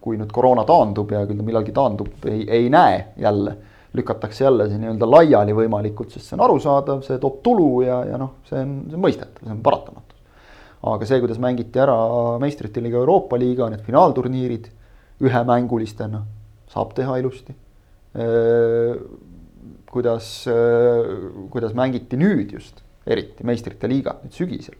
kui 0.00 0.18
nüüd 0.18 0.32
koroona 0.34 0.64
taandub 0.68 1.12
ja 1.14 1.24
küll 1.28 1.40
ta 1.40 1.46
millalgi 1.46 1.74
taandub, 1.76 2.26
ei, 2.30 2.44
ei 2.48 2.68
näe 2.72 3.00
jälle 3.20 3.56
lükatakse 3.94 4.44
jälle 4.44 4.66
see 4.68 4.78
nii-öelda 4.82 5.06
laiali 5.06 5.54
võimalikult, 5.54 6.10
sest 6.10 6.26
see 6.26 6.36
on 6.38 6.44
arusaadav, 6.48 7.02
see 7.06 7.18
toob 7.22 7.38
tulu 7.46 7.68
ja, 7.86 8.00
ja 8.08 8.18
noh, 8.18 8.40
see 8.48 8.58
on, 8.58 8.72
see 8.88 8.98
on 8.98 9.04
mõistetav, 9.04 9.44
see 9.44 9.54
on 9.54 9.60
paratamatus. 9.64 10.40
aga 10.90 11.08
see, 11.08 11.20
kuidas 11.22 11.38
mängiti 11.40 11.80
ära 11.80 11.98
meistrite 12.42 12.82
liiga, 12.82 12.98
Euroopa 13.00 13.38
liiga, 13.40 13.68
need 13.70 13.84
finaalturniirid 13.86 14.66
ühemängulistena, 15.24 16.24
saab 16.74 16.96
teha 16.98 17.20
ilusti. 17.22 17.54
kuidas, 19.90 20.26
kuidas 21.50 21.74
mängiti 21.74 22.18
nüüd 22.18 22.52
just, 22.58 22.82
eriti 23.06 23.46
meistrite 23.46 23.90
liiga 23.90 24.18
nüüd 24.22 24.34
sügisel 24.34 24.76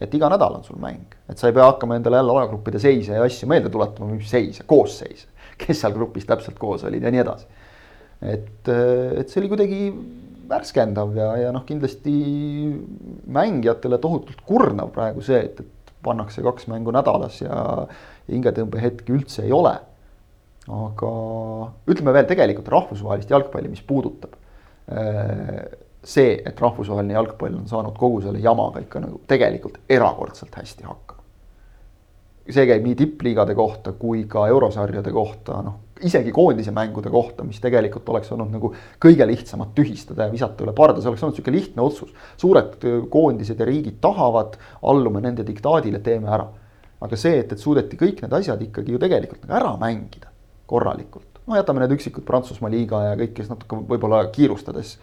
et 0.00 0.14
iga 0.14 0.30
nädal 0.32 0.58
on 0.58 0.64
sul 0.66 0.80
mäng, 0.82 1.14
et 1.30 1.38
sa 1.38 1.48
ei 1.48 1.56
pea 1.56 1.68
hakkama 1.68 1.98
endale 1.98 2.18
jälle 2.20 2.34
alagruppide 2.34 2.80
seise 2.82 3.18
ja 3.18 3.22
asju 3.24 3.48
meelde 3.50 3.70
tuletama, 3.72 4.10
mis 4.14 4.30
seise, 4.30 4.66
koosseise, 4.66 5.28
kes 5.60 5.84
seal 5.84 5.94
grupis 5.94 6.26
täpselt 6.26 6.58
koos 6.58 6.84
olid 6.88 7.04
ja 7.04 7.12
nii 7.14 7.22
edasi 7.22 7.46
et, 8.24 8.68
et 8.70 9.30
see 9.30 9.42
oli 9.42 9.50
kuidagi 9.52 9.80
värskendav 10.48 11.14
ja, 11.16 11.30
ja 11.40 11.52
noh, 11.54 11.64
kindlasti 11.68 12.12
mängijatele 13.32 13.98
tohutult 14.02 14.42
kurnav 14.46 14.92
praegu 14.94 15.24
see, 15.24 15.40
et, 15.48 15.60
et 15.64 15.94
pannakse 16.04 16.44
kaks 16.44 16.68
mängu 16.72 16.92
nädalas 16.94 17.40
ja, 17.42 17.60
ja 18.28 18.34
hingetõmbehetki 18.34 19.12
üldse 19.14 19.44
ei 19.44 19.52
ole. 19.52 19.74
aga 20.64 21.08
ütleme 21.92 22.12
veel 22.16 22.28
tegelikult 22.28 22.70
rahvusvahelist 22.72 23.32
jalgpalli, 23.32 23.68
mis 23.68 23.82
puudutab. 23.84 24.36
See, 26.04 26.36
et 26.46 26.60
rahvusvaheline 26.60 27.16
jalgpall 27.16 27.56
on 27.58 27.68
saanud 27.68 27.96
kogu 27.98 28.20
selle 28.24 28.42
jamaga 28.44 28.82
ikka 28.84 29.00
nagu 29.00 29.20
tegelikult 29.28 29.80
erakordselt 29.88 30.54
hästi 30.54 30.84
hakkama. 30.84 31.22
see 32.50 32.66
käib 32.68 32.84
nii 32.84 32.94
tippliigade 32.94 33.54
kohta 33.56 33.92
kui 33.96 34.26
ka 34.28 34.48
eurosarjade 34.52 35.12
kohta, 35.12 35.62
noh 35.64 35.80
isegi 36.02 36.32
koondise 36.32 36.72
mängude 36.74 37.10
kohta, 37.10 37.44
mis 37.44 37.60
tegelikult 37.62 38.08
oleks 38.12 38.32
olnud 38.34 38.50
nagu 38.52 38.72
kõige 39.02 39.26
lihtsamad 39.28 39.72
tühistada 39.76 40.26
ja 40.26 40.32
visata 40.32 40.64
üle 40.66 40.74
parda, 40.76 41.00
see 41.00 41.10
oleks 41.10 41.22
olnud 41.22 41.38
niisugune 41.38 41.56
lihtne 41.56 41.84
otsus. 41.84 42.10
suured 42.36 42.86
koondised 43.10 43.60
ja 43.60 43.68
riigid 43.68 44.00
tahavad, 44.02 44.58
allume 44.82 45.22
nende 45.24 45.46
diktaadile, 45.46 46.02
teeme 46.04 46.30
ära. 46.30 46.48
aga 47.00 47.16
see, 47.20 47.38
et, 47.38 47.52
et 47.52 47.60
suudeti 47.60 47.98
kõik 48.00 48.22
need 48.22 48.32
asjad 48.32 48.62
ikkagi 48.62 48.92
ju 48.92 48.98
tegelikult 48.98 49.44
nagu 49.44 49.58
ära 49.60 49.76
mängida 49.80 50.32
korralikult. 50.66 51.40
no 51.46 51.56
jätame 51.56 51.84
need 51.84 51.94
üksikud 51.96 52.26
Prantsusmaa 52.26 52.70
liiga 52.70 53.02
ja 53.10 53.16
kõik, 53.20 53.34
kes 53.38 53.52
natuke 53.52 53.78
võib-olla 53.88 54.24
kiirustades 54.34 54.98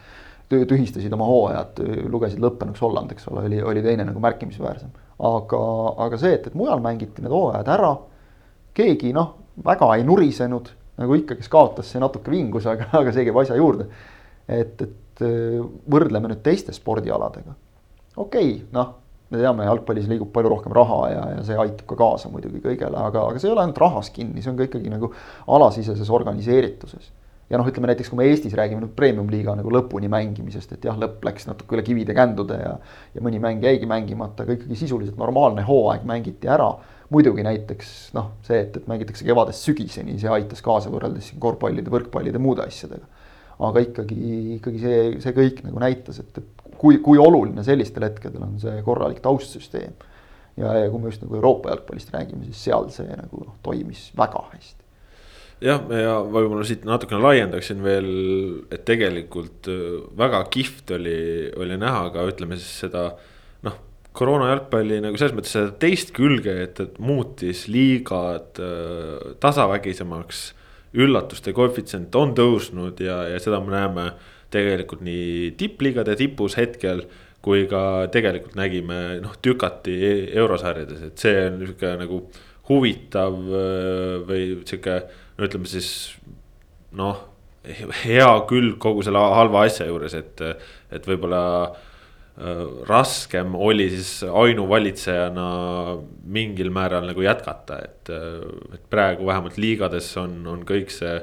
tühistasid 0.52 1.14
oma 1.16 1.28
hooajad, 1.30 1.82
lugesid 2.12 2.42
lõppenuks 2.44 2.82
Holland, 2.84 3.14
eks 3.16 3.28
ole, 3.32 3.46
oli, 3.50 3.62
oli 3.74 3.84
teine 3.86 4.06
nagu 4.08 4.22
märkimisväärsem. 4.24 4.92
aga, 5.32 5.62
aga 6.06 6.20
see, 6.22 6.34
et, 6.38 6.48
et 6.50 6.58
mujal 6.58 6.82
mängiti 6.84 7.24
need 7.24 7.34
hooajad 7.34 7.70
ära, 7.72 7.92
keegi 8.78 9.12
noh, 9.16 9.36
väga 9.66 9.92
ei 9.98 10.06
nurisenud 10.08 10.72
nagu 11.02 11.18
ikka, 11.18 11.38
kes 11.40 11.50
kaotas, 11.52 11.92
see 11.92 12.02
natuke 12.02 12.32
vingus, 12.34 12.68
aga, 12.70 12.90
aga 13.02 13.14
see 13.14 13.28
käib 13.28 13.40
asja 13.42 13.58
juurde. 13.60 13.88
et, 14.52 14.82
et 14.82 15.24
võrdleme 15.92 16.32
nüüd 16.32 16.42
teiste 16.44 16.74
spordialadega. 16.76 17.54
okei 18.16 18.50
okay,, 18.56 18.58
noh, 18.74 18.96
me 19.32 19.40
teame, 19.40 19.66
jalgpallis 19.68 20.10
liigub 20.12 20.32
palju 20.36 20.52
rohkem 20.52 20.76
raha 20.76 21.00
ja, 21.12 21.24
ja 21.38 21.44
see 21.48 21.58
aitab 21.58 21.86
ka 21.94 21.98
kaasa 22.00 22.32
muidugi 22.34 22.60
kõigele, 22.64 22.98
aga, 23.00 23.28
aga 23.30 23.40
see 23.40 23.48
ei 23.50 23.56
ole 23.56 23.64
ainult 23.64 23.80
rahas 23.80 24.12
kinni, 24.12 24.44
see 24.44 24.52
on 24.52 24.60
ka 24.60 24.68
ikkagi 24.68 24.92
nagu 24.92 25.14
alasiseses 25.56 26.12
organiseerituses 26.12 27.12
ja 27.52 27.60
noh, 27.60 27.68
ütleme 27.68 27.90
näiteks, 27.92 28.10
kui 28.12 28.22
me 28.22 28.30
Eestis 28.32 28.56
räägime 28.56 28.80
nüüd 28.86 28.94
premium-liiga 28.96 29.58
nagu 29.60 29.74
lõpuni 29.74 30.08
mängimisest, 30.12 30.78
et 30.78 30.88
jah, 30.88 30.96
lõpp 31.00 31.26
läks 31.28 31.50
natuke 31.50 31.76
üle 31.76 31.84
kivide-kändude 31.88 32.60
ja 32.62 32.78
ja 33.16 33.24
mõni 33.24 33.42
mäng 33.44 33.64
jäigi 33.66 33.90
mängimata, 33.90 34.46
aga 34.46 34.56
ikkagi 34.56 34.80
sisuliselt 34.80 35.20
normaalne 35.20 35.66
hooaeg 35.68 36.08
mängiti 36.08 36.50
ära 36.52 36.72
muidugi 37.12 37.44
näiteks 37.44 37.90
noh, 38.16 38.32
see, 38.48 38.62
et, 38.64 38.78
et 38.80 38.88
mängitakse 38.88 39.28
kevadest 39.28 39.68
sügiseni, 39.68 40.16
see 40.22 40.32
aitas 40.32 40.64
kaasa 40.64 40.92
võrreldes 40.94 41.34
korvpallide, 41.44 41.92
võrkpallide, 41.92 42.40
muude 42.42 42.64
asjadega. 42.64 43.04
aga 43.62 43.84
ikkagi, 43.84 44.22
ikkagi 44.58 44.80
see, 44.82 45.02
see 45.22 45.36
kõik 45.38 45.60
nagu 45.68 45.84
näitas, 45.84 46.22
et, 46.24 46.40
et 46.40 46.78
kui, 46.80 46.98
kui 47.04 47.20
oluline 47.22 47.66
sellistel 47.68 48.08
hetkedel 48.08 48.48
on 48.48 48.56
see 48.64 48.80
korralik 48.88 49.20
taustsüsteem. 49.26 49.98
ja, 50.58 50.72
ja 50.80 50.90
kui 50.90 51.02
me 51.02 51.12
just 51.12 51.26
nagu 51.26 51.36
Euroopa 51.36 51.76
jalgpallist 51.76 52.14
räägime, 52.16 52.48
siis 52.48 52.64
seal 52.70 52.88
see 52.96 53.12
nagu 53.12 53.44
noh, 53.44 53.58
toimis 53.66 54.10
väga 54.18 54.48
hästi 54.54 54.81
jah, 55.62 55.84
ja 55.94 56.16
võib-olla 56.26 56.66
siit 56.68 56.86
natukene 56.88 57.22
laiendaksin 57.24 57.84
veel, 57.86 58.10
et 58.74 58.86
tegelikult 58.88 59.70
äh, 59.72 60.00
väga 60.18 60.46
kihvt 60.54 60.96
oli, 60.98 61.20
oli 61.58 61.78
näha 61.82 62.08
ka 62.16 62.26
ütleme 62.30 62.60
siis 62.60 62.86
seda 62.86 63.12
koroona 64.18 64.50
jalgpalli 64.52 65.00
nagu 65.04 65.20
selles 65.20 65.36
mõttes 65.36 65.54
seda 65.56 65.72
teist 65.80 66.12
külge, 66.16 66.56
et, 66.66 66.80
et 66.84 67.00
muutis 67.04 67.66
liigad 67.72 68.60
äh, 68.60 69.36
tasavägisemaks. 69.44 70.52
üllatuste 70.92 71.54
koefitsient 71.56 72.16
on 72.20 72.34
tõusnud 72.36 73.00
ja, 73.00 73.22
ja 73.32 73.38
seda 73.40 73.62
me 73.64 73.72
näeme 73.72 74.10
tegelikult 74.52 75.00
nii 75.08 75.54
tippliigade 75.58 76.18
tipus 76.20 76.58
hetkel. 76.60 77.06
kui 77.42 77.64
ka 77.66 78.06
tegelikult 78.14 78.54
nägime 78.54 79.18
noh, 79.18 79.34
tükati 79.42 79.96
e-, 80.06 80.28
eurosarjades, 80.38 81.00
et 81.08 81.18
see 81.18 81.40
on 81.48 81.56
nihuke 81.58 81.96
nagu 81.98 82.20
huvitav 82.68 83.34
äh, 83.34 84.20
või 84.28 84.44
sihuke 84.68 85.00
no 85.42 85.50
ütleme 85.50 85.70
siis 85.70 85.92
noh 86.94 87.28
hea 88.06 88.30
külg 88.50 88.78
kogu 88.82 89.04
selle 89.06 89.22
halva 89.36 89.66
asja 89.68 89.88
juures, 89.90 90.16
et, 90.18 90.42
et 90.94 91.08
võib-olla 91.08 91.42
äh, 91.68 92.64
raskem 92.90 93.54
oli 93.54 93.88
siis 93.92 94.24
ainuvalitsejana 94.26 95.50
mingil 96.26 96.72
määral 96.74 97.06
nagu 97.10 97.26
jätkata, 97.26 97.78
et, 97.86 98.14
et 98.74 98.88
praegu 98.90 99.30
vähemalt 99.30 99.60
liigades 99.62 100.10
on, 100.22 100.40
on 100.50 100.66
kõik 100.68 100.94
see 100.94 101.20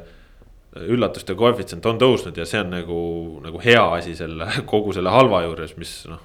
üllatuste 0.78 1.34
koefitsient 1.34 1.86
on 1.90 1.98
tõusnud 1.98 2.36
ja 2.38 2.46
see 2.46 2.60
on 2.62 2.70
nagu, 2.76 3.00
nagu 3.42 3.62
hea 3.64 3.82
asi 3.96 4.14
selle 4.18 4.46
kogu 4.70 4.94
selle 4.94 5.10
halva 5.14 5.42
juures, 5.46 5.74
mis 5.80 5.94
noh. 6.10 6.22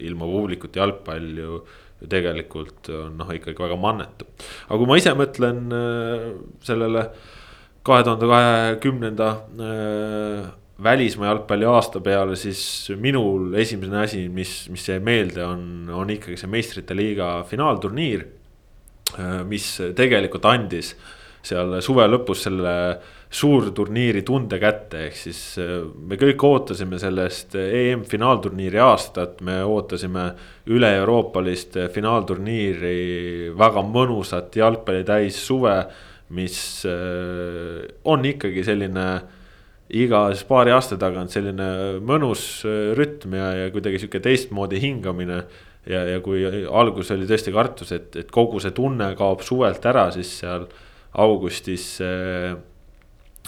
ilma 0.00 0.26
publikut 0.26 0.76
jalgpall 0.80 1.38
ju, 1.38 1.60
ju 2.00 2.08
tegelikult 2.10 2.88
on 2.94 3.18
noh, 3.20 3.34
ikkagi 3.34 3.60
väga 3.60 3.76
mannetu. 3.80 4.28
aga 4.68 4.78
kui 4.78 4.88
ma 4.88 4.96
ise 5.00 5.12
mõtlen 5.18 5.60
äh, 5.76 6.24
sellele 6.64 7.04
kahe 7.86 8.04
tuhande 8.06 8.28
kahekümnenda 8.30 9.28
äh, 9.68 10.50
välismaa 10.82 11.28
jalgpalli 11.28 11.68
aasta 11.68 12.00
peale, 12.00 12.36
siis 12.40 12.62
minul 12.96 13.54
esimene 13.60 14.04
asi, 14.04 14.26
mis, 14.32 14.64
mis 14.72 14.86
jäi 14.88 15.00
meelde, 15.04 15.44
on, 15.44 15.62
on 15.92 16.12
ikkagi 16.12 16.38
see 16.40 16.50
meistrite 16.50 16.96
liiga 16.96 17.32
finaalturniir. 17.48 18.26
Äh, 19.18 19.40
mis 19.48 19.72
tegelikult 19.96 20.46
andis 20.48 20.94
seal 21.44 21.78
suve 21.84 22.04
lõpus 22.08 22.44
selle 22.46 22.74
suurturniiri 23.30 24.24
tunde 24.26 24.58
kätte, 24.58 25.06
ehk 25.06 25.16
siis 25.16 25.40
äh, 25.62 25.80
me 25.86 26.18
kõik 26.18 26.42
ootasime 26.46 26.98
sellest 26.98 27.54
EM-finaalturniiri 27.54 28.80
aastat, 28.82 29.38
me 29.46 29.60
ootasime 29.62 30.32
üle-euroopalist 30.70 31.78
finaalturniiri, 31.94 33.50
väga 33.58 33.84
mõnusat 33.86 34.58
jalgpalli 34.58 35.06
täis 35.06 35.38
suve 35.46 35.76
mis 36.30 36.86
äh, 36.86 37.88
on 38.04 38.24
ikkagi 38.24 38.62
selline 38.64 39.06
iga 39.98 40.28
siis 40.30 40.46
paari 40.46 40.70
aasta 40.70 40.98
tagant 41.00 41.32
selline 41.34 41.98
mõnus 42.06 42.62
äh, 42.68 42.92
rütm 42.98 43.34
ja, 43.38 43.50
ja 43.64 43.72
kuidagi 43.74 43.98
sihuke 43.98 44.22
teistmoodi 44.22 44.80
hingamine. 44.82 45.42
ja, 45.90 46.04
ja 46.06 46.20
kui 46.20 46.44
alguses 46.44 47.16
oli 47.16 47.26
tõesti 47.26 47.52
kartus, 47.52 47.92
et, 47.96 48.16
et 48.16 48.30
kogu 48.30 48.60
see 48.60 48.74
tunne 48.76 49.14
kaob 49.18 49.42
suvelt 49.42 49.86
ära, 49.88 50.10
siis 50.14 50.30
seal 50.42 50.68
augustis 51.18 51.86
see, 51.98 52.52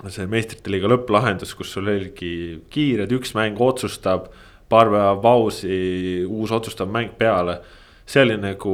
see 0.08 0.26
meistrite 0.30 0.72
liiga 0.72 0.90
lõpplahendus, 0.90 1.52
kus 1.58 1.74
sul 1.74 1.90
oligi 1.92 2.62
kiired, 2.72 3.12
üks 3.12 3.34
mäng 3.38 3.60
otsustab, 3.60 4.30
paar 4.72 4.88
päeva 4.88 5.14
pausi, 5.20 6.24
uus 6.24 6.52
otsustav 6.54 6.90
mäng 6.90 7.14
peale. 7.18 7.60
see 8.06 8.24
oli 8.24 8.34
nagu 8.36 8.72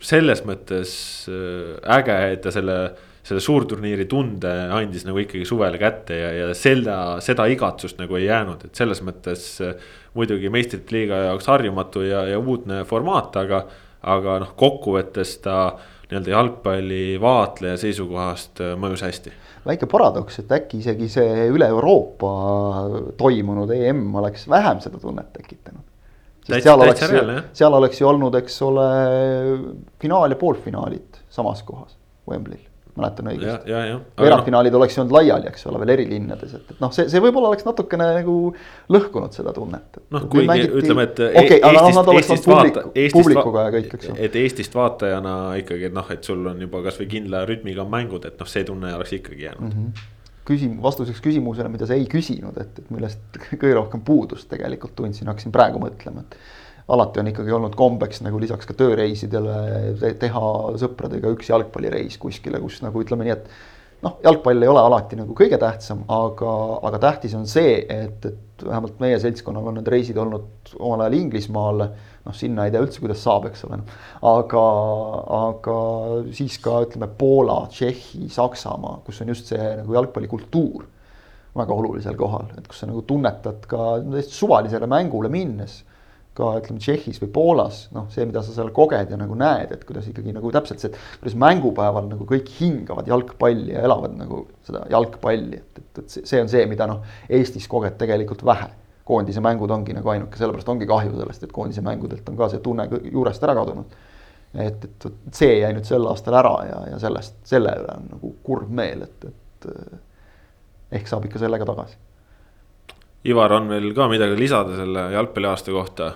selles 0.00 0.40
mõttes 0.48 0.90
äh, 1.28 1.76
äge, 1.98 2.16
et 2.32 2.40
ta 2.42 2.50
selle 2.50 2.78
selle 3.26 3.42
suurturniiri 3.42 4.06
tunde 4.06 4.50
andis 4.70 5.02
nagu 5.02 5.18
ikkagi 5.18 5.44
suvele 5.44 5.80
kätte 5.82 6.14
ja, 6.14 6.28
ja 6.30 6.50
seda, 6.54 7.18
seda 7.18 7.48
igatsust 7.50 7.98
nagu 7.98 8.14
ei 8.14 8.28
jäänud, 8.28 8.68
et 8.68 8.78
selles 8.78 9.02
mõttes. 9.02 9.48
Äh, 9.66 9.74
muidugi 10.16 10.50
meistrite 10.52 10.94
liiga 10.96 11.18
jaoks 11.28 11.48
harjumatu 11.50 12.04
ja, 12.06 12.22
ja 12.30 12.38
uudne 12.40 12.82
formaat, 12.88 13.36
aga, 13.36 13.64
aga 14.06 14.38
noh, 14.42 14.54
kokkuvõttes 14.58 15.36
ta 15.44 15.58
nii-öelda 16.10 16.30
jalgpalli 16.30 17.02
vaatleja 17.20 17.76
seisukohast 17.80 18.62
äh, 18.62 18.76
mõjus 18.78 19.02
hästi. 19.06 19.32
väike 19.66 19.88
paradoks, 19.90 20.38
et 20.42 20.52
äkki 20.54 20.80
isegi 20.84 21.08
see 21.10 21.48
üle 21.50 21.66
Euroopa 21.72 22.32
toimunud 23.18 23.72
EM 23.74 24.06
oleks 24.22 24.46
vähem 24.48 24.80
seda 24.84 25.00
tunnet 25.02 25.32
tekitanud. 25.34 25.82
sest 26.46 26.62
seal 26.68 26.86
oleks, 26.86 27.10
seal 27.58 27.80
oleks 27.80 28.00
ju 28.00 28.08
olnud, 28.12 28.38
eks 28.42 28.62
ole, 28.62 28.88
finaal 30.02 30.30
ja 30.30 30.38
poolfinaalid 30.40 31.22
samas 31.30 31.62
kohas, 31.66 31.98
Wembley'l 32.30 32.75
mäletan 32.96 33.30
õigesti. 33.30 33.76
veerandfinaalid 34.20 34.74
no. 34.74 34.80
oleks 34.80 34.98
olnud 35.02 35.14
laiali, 35.16 35.50
eks 35.50 35.66
ole, 35.70 35.80
veel 35.82 35.92
eri 35.96 36.06
linnades, 36.10 36.54
et, 36.58 36.72
et 36.74 36.82
noh, 36.82 36.92
see, 36.94 37.06
see 37.12 37.22
võib-olla 37.22 37.52
oleks 37.52 37.66
natukene 37.66 38.08
nagu 38.18 38.36
lõhkunud 38.96 39.36
seda 39.36 39.54
tunnet. 39.56 40.00
noh, 40.14 40.26
kuigi 40.32 40.48
mängiti... 40.50 40.82
ütleme, 40.82 41.06
et 41.10 41.22
okay, 41.26 41.60
Eestist, 41.60 42.00
no, 42.00 42.16
Eestist 42.16 42.50
vaata, 42.50 42.84
Eestist 42.94 43.16
publikuga 43.20 43.68
ja 43.68 43.76
kõik, 43.76 43.94
eks 43.98 44.10
ju. 44.10 44.18
et 44.28 44.40
Eestist 44.42 44.76
vaatajana 44.76 45.36
ikkagi 45.62 45.92
noh, 45.94 46.12
et 46.14 46.28
sul 46.28 46.44
on 46.52 46.66
juba 46.66 46.82
kasvõi 46.88 47.08
kindla 47.16 47.46
rütmiga 47.48 47.86
mängud, 47.96 48.28
et 48.28 48.38
noh, 48.40 48.50
see 48.50 48.66
tunne 48.68 48.94
oleks 48.96 49.16
ikkagi 49.20 49.48
jäänud 49.48 49.70
mm. 49.70 49.80
-hmm 49.80 50.12
küsim-, 50.46 50.76
vastuseks 50.82 51.18
küsimusele, 51.24 51.70
mida 51.72 51.88
sa 51.88 51.96
ei 51.98 52.06
küsinud, 52.10 52.54
et, 52.62 52.78
et 52.78 52.92
millest 52.94 53.40
kõige 53.48 53.74
rohkem 53.74 54.04
puudust 54.06 54.48
tegelikult 54.50 54.94
tundsin, 54.98 55.26
hakkasin 55.30 55.54
praegu 55.54 55.80
mõtlema, 55.82 56.22
et 56.22 56.38
alati 56.88 57.20
on 57.20 57.30
ikkagi 57.32 57.54
olnud 57.56 57.74
kombeks 57.78 58.20
nagu 58.22 58.38
lisaks 58.40 58.68
ka 58.68 58.76
tööreisidele 58.78 60.12
teha 60.20 60.50
sõpradega 60.78 61.32
üks 61.34 61.50
jalgpallireis 61.50 62.18
kuskile, 62.22 62.60
kus 62.62 62.78
nagu 62.84 63.02
ütleme 63.02 63.26
nii, 63.26 63.34
et 63.34 63.48
noh, 64.04 64.18
jalgpall 64.24 64.62
ei 64.62 64.70
ole 64.70 64.82
alati 64.86 65.18
nagu 65.18 65.34
kõige 65.36 65.58
tähtsam, 65.60 66.04
aga, 66.12 66.52
aga 66.86 67.00
tähtis 67.02 67.34
on 67.38 67.46
see, 67.50 67.80
et, 67.90 68.28
et 68.28 68.66
vähemalt 68.66 69.00
meie 69.02 69.18
seltskonnal 69.22 69.70
on 69.70 69.80
need 69.80 69.90
reisid 69.90 70.20
olnud 70.20 70.76
omal 70.78 71.06
ajal 71.06 71.18
Inglismaale. 71.18 71.88
noh, 72.26 72.34
sinna 72.34 72.64
ei 72.66 72.72
tea 72.74 72.82
üldse, 72.82 72.98
kuidas 73.02 73.20
saab, 73.22 73.48
eks 73.50 73.64
ole. 73.68 73.80
aga, 74.26 74.66
aga 75.40 75.78
siis 76.34 76.58
ka 76.62 76.80
ütleme 76.86 77.08
Poola, 77.18 77.60
Tšehhi, 77.70 78.28
Saksamaa, 78.34 79.00
kus 79.06 79.20
on 79.22 79.34
just 79.34 79.50
see 79.52 79.72
nagu 79.80 79.98
jalgpallikultuur 79.98 80.86
väga 81.56 81.74
olulisel 81.74 82.16
kohal, 82.18 82.50
et 82.58 82.66
kus 82.68 82.82
sa 82.82 82.88
nagu 82.90 83.02
tunnetad 83.08 83.62
ka 83.70 83.96
täiesti 84.04 84.38
suvalisele 84.38 84.88
mängule 84.90 85.30
minnes 85.32 85.80
ka 86.36 86.50
ütleme 86.60 86.80
Tšehhis 86.82 87.20
või 87.22 87.30
Poolas, 87.32 87.80
noh, 87.96 88.06
see, 88.12 88.26
mida 88.28 88.42
sa 88.44 88.54
seal 88.54 88.70
koged 88.76 89.12
ja 89.12 89.18
nagu 89.18 89.36
näed, 89.38 89.72
et 89.72 89.84
kuidas 89.88 90.08
ikkagi 90.10 90.34
nagu 90.36 90.50
täpselt 90.54 90.82
see, 90.82 90.92
kuidas 91.20 91.36
mängupäeval 91.40 92.08
nagu 92.10 92.26
kõik 92.28 92.50
hingavad 92.58 93.08
jalgpalli 93.08 93.72
ja 93.72 93.84
elavad 93.88 94.16
nagu 94.18 94.42
seda 94.66 94.84
jalgpalli, 94.92 95.60
et, 95.62 95.80
et, 95.82 96.02
et 96.02 96.18
see 96.18 96.42
on 96.42 96.50
see, 96.52 96.66
mida 96.70 96.88
noh, 96.90 97.04
Eestis 97.32 97.68
koged 97.70 97.96
tegelikult 98.00 98.44
vähe. 98.46 98.68
koondise 99.06 99.38
mängud 99.38 99.70
ongi 99.70 99.94
nagu 99.94 100.10
ainuke, 100.10 100.34
sellepärast 100.34 100.68
ongi 100.68 100.86
kahju 100.90 101.12
sellest, 101.14 101.44
et 101.46 101.52
koondise 101.54 101.82
mängudelt 101.86 102.28
on 102.28 102.36
ka 102.36 102.48
see 102.50 102.58
tunne 102.64 102.88
juurest 102.90 103.44
ära 103.46 103.54
kadunud. 103.54 103.94
et, 104.54 104.84
et 104.84 105.06
see 105.32 105.60
jäi 105.60 105.70
nüüd 105.76 105.86
sel 105.86 106.06
aastal 106.10 106.34
ära 106.40 106.56
ja, 106.66 106.80
ja 106.90 106.98
sellest, 106.98 107.38
selle 107.46 107.76
üle 107.80 107.94
on 107.94 108.10
nagu 108.16 108.34
kurb 108.42 108.68
meel, 108.68 109.06
et, 109.06 109.24
et 109.30 109.70
ehk 110.98 111.08
saab 111.08 111.24
ikka 111.28 111.40
sellega 111.42 111.66
tagasi. 111.68 111.96
Ivar, 113.26 113.56
on 113.56 113.68
veel 113.70 113.90
ka 113.94 114.06
midagi 114.10 114.38
lisada 114.38 114.76
selle 114.78 115.08
jalgpalliaasta 115.14 115.72
kohta? 115.74 116.12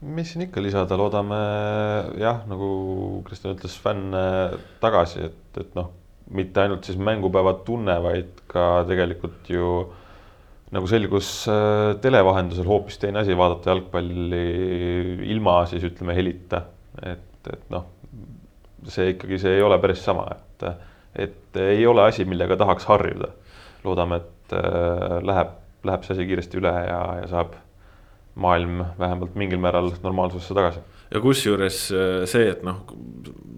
Mis 0.00 0.32
siin 0.32 0.46
ikka 0.46 0.62
lisada, 0.64 0.96
loodame 0.96 1.38
jah, 2.20 2.42
nagu 2.48 2.68
Kristjan 3.26 3.56
ütles, 3.56 3.76
fänne 3.82 4.22
tagasi, 4.80 5.26
et, 5.28 5.60
et 5.60 5.74
noh, 5.76 5.90
mitte 6.36 6.62
ainult 6.62 6.86
siis 6.86 6.98
mängupäeva 7.00 7.56
tunne, 7.66 7.96
vaid 8.04 8.40
ka 8.50 8.84
tegelikult 8.88 9.50
ju 9.50 9.70
nagu 10.70 10.86
selgus 10.86 11.30
äh, 11.50 11.96
tele 12.02 12.22
vahendusel 12.24 12.68
hoopis 12.70 13.00
teine 13.02 13.24
asi, 13.24 13.36
vaadata 13.36 13.72
jalgpalli 13.72 14.44
ilma 15.34 15.64
siis 15.70 15.84
ütleme 15.88 16.14
helita. 16.16 16.62
et, 17.02 17.50
et 17.52 17.64
noh, 17.72 17.88
see 18.88 19.12
ikkagi, 19.14 19.40
see 19.42 19.56
ei 19.58 19.64
ole 19.66 19.78
päris 19.82 20.04
sama, 20.04 20.28
et, 20.32 20.68
et 21.26 21.60
ei 21.60 21.86
ole 21.86 22.06
asi, 22.06 22.24
millega 22.24 22.56
tahaks 22.60 22.86
harjuda. 22.88 23.34
loodame, 23.84 24.20
et 24.20 24.54
äh, 24.56 25.18
läheb, 25.24 25.58
läheb 25.84 26.06
see 26.06 26.16
asi 26.16 26.28
kiiresti 26.28 26.60
üle 26.60 26.72
ja, 26.72 27.00
ja 27.20 27.28
saab 27.28 27.58
maailm 28.34 28.84
vähemalt 28.98 29.34
mingil 29.34 29.58
määral 29.58 29.90
normaalsusse 30.02 30.54
tagasi. 30.54 30.80
ja 31.10 31.20
kusjuures 31.20 31.82
äh, 31.92 32.24
see, 32.30 32.48
et 32.50 32.62
noh, 32.62 32.84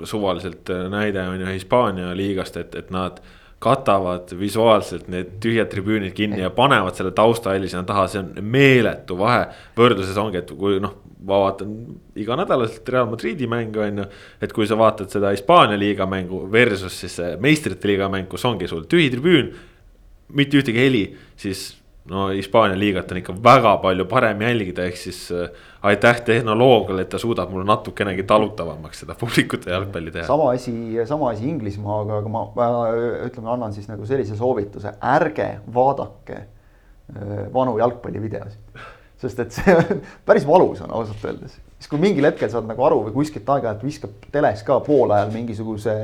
suvaliselt 0.04 0.70
äh, 0.70 0.88
näide 0.90 1.22
on 1.28 1.40
ju 1.40 1.46
Hispaania 1.52 2.16
liigast, 2.16 2.56
et, 2.56 2.74
et 2.74 2.90
nad 2.90 3.20
katavad 3.62 4.32
visuaalselt 4.38 5.06
need 5.12 5.36
tühjad 5.42 5.68
tribüünid 5.70 6.14
kinni 6.16 6.40
ja 6.42 6.50
panevad 6.50 6.96
selle 6.98 7.12
taustaheli 7.14 7.68
sinna 7.70 7.84
taha, 7.86 8.08
see 8.10 8.22
on 8.22 8.32
meeletu 8.42 9.18
vahe. 9.18 9.44
võrdluses 9.76 10.18
ongi, 10.18 10.40
et 10.40 10.50
kui 10.58 10.80
noh, 10.82 10.96
ma 11.22 11.38
vaatan 11.44 11.76
iganädalaselt 12.18 12.88
Real 12.90 13.06
Madridi 13.10 13.46
mänge 13.46 13.78
on 13.84 14.02
ju. 14.02 14.06
et 14.42 14.52
kui 14.52 14.66
sa 14.66 14.78
vaatad 14.78 15.12
seda 15.14 15.30
Hispaania 15.30 15.78
liiga 15.78 16.08
mängu 16.10 16.42
versus 16.52 16.98
siis 17.04 17.20
meistrite 17.40 17.88
liiga 17.88 18.08
mäng, 18.10 18.26
kus 18.30 18.44
ongi 18.48 18.66
sul 18.68 18.88
tühi 18.90 19.10
tribüün. 19.14 19.52
mitte 20.32 20.58
ühtegi 20.58 20.80
heli, 20.80 21.04
siis 21.36 21.81
no 22.10 22.28
Hispaania 22.28 22.78
liigat 22.78 23.12
on 23.12 23.20
ikka 23.20 23.34
väga 23.44 23.76
palju 23.82 24.06
parem 24.10 24.40
jälgida, 24.42 24.86
ehk 24.90 24.98
siis 24.98 25.20
äh, 25.34 25.50
aitäh 25.86 26.22
tehnoloogiale, 26.26 27.04
et 27.04 27.12
ta 27.12 27.20
suudab 27.22 27.52
mulle 27.52 27.66
natukenegi 27.68 28.24
talutavamaks 28.28 29.04
seda 29.04 29.14
publikute 29.18 29.70
jalgpalli 29.70 30.14
teha. 30.14 30.26
sama 30.26 30.50
asi, 30.50 30.74
sama 31.06 31.30
asi 31.30 31.46
Inglismaaga, 31.48 32.18
aga 32.22 32.32
ma, 32.32 32.46
ma 32.56 32.70
ütleme, 33.28 33.52
annan 33.54 33.74
siis 33.76 33.86
nagu 33.90 34.06
sellise 34.08 34.36
soovituse, 34.38 34.96
ärge 35.12 35.48
vaadake 35.74 36.40
äh, 36.40 37.44
vanu 37.54 37.76
jalgpallivideosid. 37.78 38.82
sest 39.22 39.38
et 39.44 39.54
see 39.54 39.76
on 39.78 40.00
päris 40.26 40.46
valus 40.46 40.82
on 40.82 40.90
ausalt 40.98 41.22
öeldes, 41.28 41.54
siis 41.78 41.90
kui 41.90 42.02
mingil 42.02 42.26
hetkel 42.26 42.50
saad 42.50 42.66
nagu 42.66 42.82
aru 42.82 43.04
või 43.06 43.14
kuskilt 43.20 43.46
aeg-ajalt 43.54 43.86
viskab 43.86 44.26
teles 44.34 44.66
ka 44.66 44.80
poolajal 44.82 45.30
mingisuguse 45.34 45.94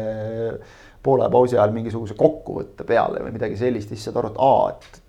poole 1.02 1.26
pausi 1.30 1.58
ajal 1.58 1.74
mingisuguse 1.74 2.14
kokkuvõtte 2.18 2.86
peale 2.86 3.22
või 3.24 3.34
midagi 3.34 3.58
sellist, 3.58 3.90
siis 3.90 4.06
saad 4.06 4.18
aru, 4.20 4.30
et 4.30 4.40
aa, 4.42 4.70
et 4.74 5.07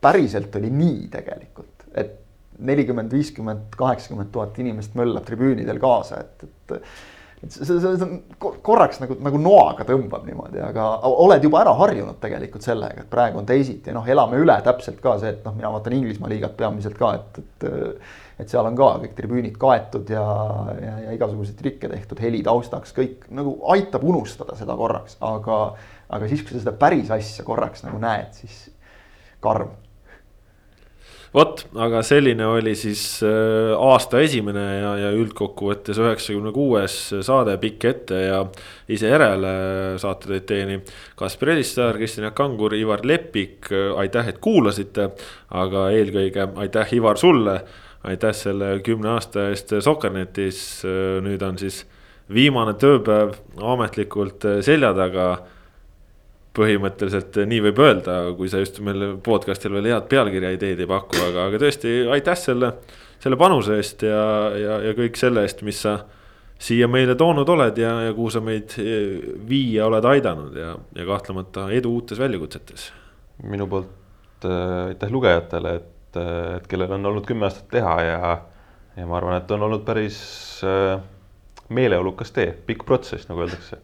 päriselt 0.00 0.56
oli 0.56 0.72
nii 0.72 1.06
tegelikult, 1.12 1.86
et 1.94 2.18
nelikümmend, 2.60 3.12
viiskümmend, 3.12 3.72
kaheksakümmend 3.76 4.32
tuhat 4.32 4.58
inimest 4.60 4.96
möllab 4.98 5.24
tribüünidel 5.28 5.80
kaasa, 5.80 6.20
et, 6.24 6.44
et 6.44 6.82
et 7.40 7.54
see, 7.54 7.64
see, 7.64 7.78
see 7.80 8.04
on 8.04 8.56
korraks 8.60 8.98
nagu, 9.00 9.14
nagu 9.24 9.38
noaga 9.40 9.84
tõmbab 9.88 10.26
niimoodi, 10.28 10.60
aga 10.60 10.86
oled 11.08 11.44
juba 11.46 11.62
ära 11.62 11.72
harjunud 11.78 12.18
tegelikult 12.20 12.66
sellega, 12.66 13.04
et 13.04 13.12
praegu 13.12 13.40
on 13.40 13.48
teisiti, 13.48 13.94
noh, 13.96 14.04
elame 14.04 14.40
üle 14.42 14.56
täpselt 14.64 15.00
ka 15.00 15.14
see, 15.22 15.32
et 15.32 15.46
noh, 15.46 15.54
mina 15.56 15.70
vaatan 15.72 15.96
Inglismaa 15.96 16.28
liigat 16.32 16.58
peamiselt 16.58 16.98
ka, 17.00 17.14
et, 17.16 17.40
et. 17.40 17.70
et 18.40 18.48
seal 18.48 18.64
on 18.64 18.76
ka 18.76 18.90
kõik 19.02 19.16
tribüünid 19.16 19.56
kaetud 19.60 20.08
ja, 20.12 20.24
ja, 20.80 20.92
ja 21.06 21.16
igasuguseid 21.16 21.58
trikke 21.60 21.88
tehtud 21.92 22.20
heli 22.24 22.42
taustaks, 22.44 22.92
kõik 22.96 23.26
nagu 23.36 23.56
aitab 23.72 24.04
unustada 24.08 24.56
seda 24.56 24.76
korraks, 24.76 25.16
aga. 25.24 25.60
aga 26.10 26.28
siis, 26.28 26.40
kui 26.44 26.56
sa 26.56 26.62
seda 26.64 26.72
päris 26.76 27.12
asja 27.14 27.44
korraks 27.46 27.84
nagu 27.84 28.00
näed, 28.02 28.32
siis 28.36 28.66
karm 29.44 29.72
vot, 31.34 31.62
aga 31.78 32.00
selline 32.06 32.46
oli 32.50 32.72
siis 32.78 33.02
äh, 33.26 33.70
aasta 33.76 34.20
esimene 34.24 34.64
ja, 34.80 34.94
ja 34.98 35.10
üldkokkuvõttes 35.14 36.00
üheksakümne 36.02 36.52
kuues 36.54 36.96
saade 37.26 37.54
pikk 37.62 37.86
ette 37.90 38.22
ja 38.24 38.40
ise 38.90 39.12
järele 39.12 39.52
saate 40.02 40.32
tõid 40.32 40.48
teieni. 40.48 40.80
Kaspar 41.18 41.54
Elissaar, 41.54 41.98
Kristjan 41.98 42.28
Jaak 42.28 42.38
Kangur, 42.38 42.74
Ivar 42.74 43.04
Lepik, 43.06 43.70
aitäh, 44.00 44.32
et 44.32 44.42
kuulasite. 44.42 45.10
aga 45.50 45.90
eelkõige 45.90 46.48
aitäh, 46.56 46.94
Ivar, 46.94 47.18
sulle. 47.18 47.60
aitäh 48.02 48.32
selle 48.34 48.80
kümne 48.80 49.08
aasta 49.14 49.50
eest 49.50 49.74
Sokernetis, 49.84 50.82
nüüd 51.20 51.42
on 51.42 51.58
siis 51.58 51.84
viimane 52.32 52.74
tööpäev 52.74 53.34
ametlikult 53.60 54.46
selja 54.64 54.94
taga 54.94 55.26
põhimõtteliselt 56.60 57.40
nii 57.48 57.64
võib 57.68 57.82
öelda, 57.84 58.20
kui 58.38 58.50
sa 58.52 58.60
just 58.62 58.80
meil 58.84 59.16
podcast'il 59.24 59.74
veel 59.76 59.90
head 59.92 60.08
pealkirja 60.10 60.54
ideed 60.56 60.84
ei 60.84 60.88
paku, 60.88 61.18
aga, 61.26 61.48
aga 61.50 61.60
tõesti 61.62 61.94
aitäh 62.12 62.38
selle, 62.38 62.74
selle 63.22 63.38
panuse 63.40 63.78
eest 63.80 64.04
ja, 64.06 64.22
ja, 64.56 64.80
ja 64.88 64.96
kõik 64.98 65.18
selle 65.20 65.44
eest, 65.46 65.64
mis 65.66 65.80
sa 65.86 65.98
siia 66.60 66.88
meile 66.92 67.16
toonud 67.18 67.48
oled 67.48 67.78
ja, 67.80 67.94
ja 68.06 68.14
kuhu 68.16 68.30
sa 68.32 68.42
meid 68.44 68.74
viia 69.48 69.86
oled 69.88 70.04
aidanud 70.12 70.56
ja, 70.60 70.74
ja 70.96 71.08
kahtlemata 71.08 71.70
edu 71.72 71.94
uutes 71.96 72.20
väljakutsetes. 72.20 72.90
minu 73.42 73.66
poolt 73.66 74.44
äh, 74.44 74.90
aitäh 74.90 75.12
lugejatele, 75.12 75.74
et, 75.80 76.16
äh, 76.20 76.56
et 76.58 76.66
kellel 76.68 76.92
on 76.98 77.12
olnud 77.12 77.24
kümme 77.28 77.48
aastat 77.48 77.70
teha 77.72 77.94
ja, 78.04 78.18
ja 78.96 79.06
ma 79.08 79.16
arvan, 79.16 79.40
et 79.40 79.56
on 79.56 79.68
olnud 79.68 79.86
päris 79.88 80.18
äh, 80.66 80.98
meeleolukas 81.72 82.34
tee, 82.36 82.52
pikk 82.66 82.84
protsess, 82.84 83.30
nagu 83.30 83.46
öeldakse 83.46 83.80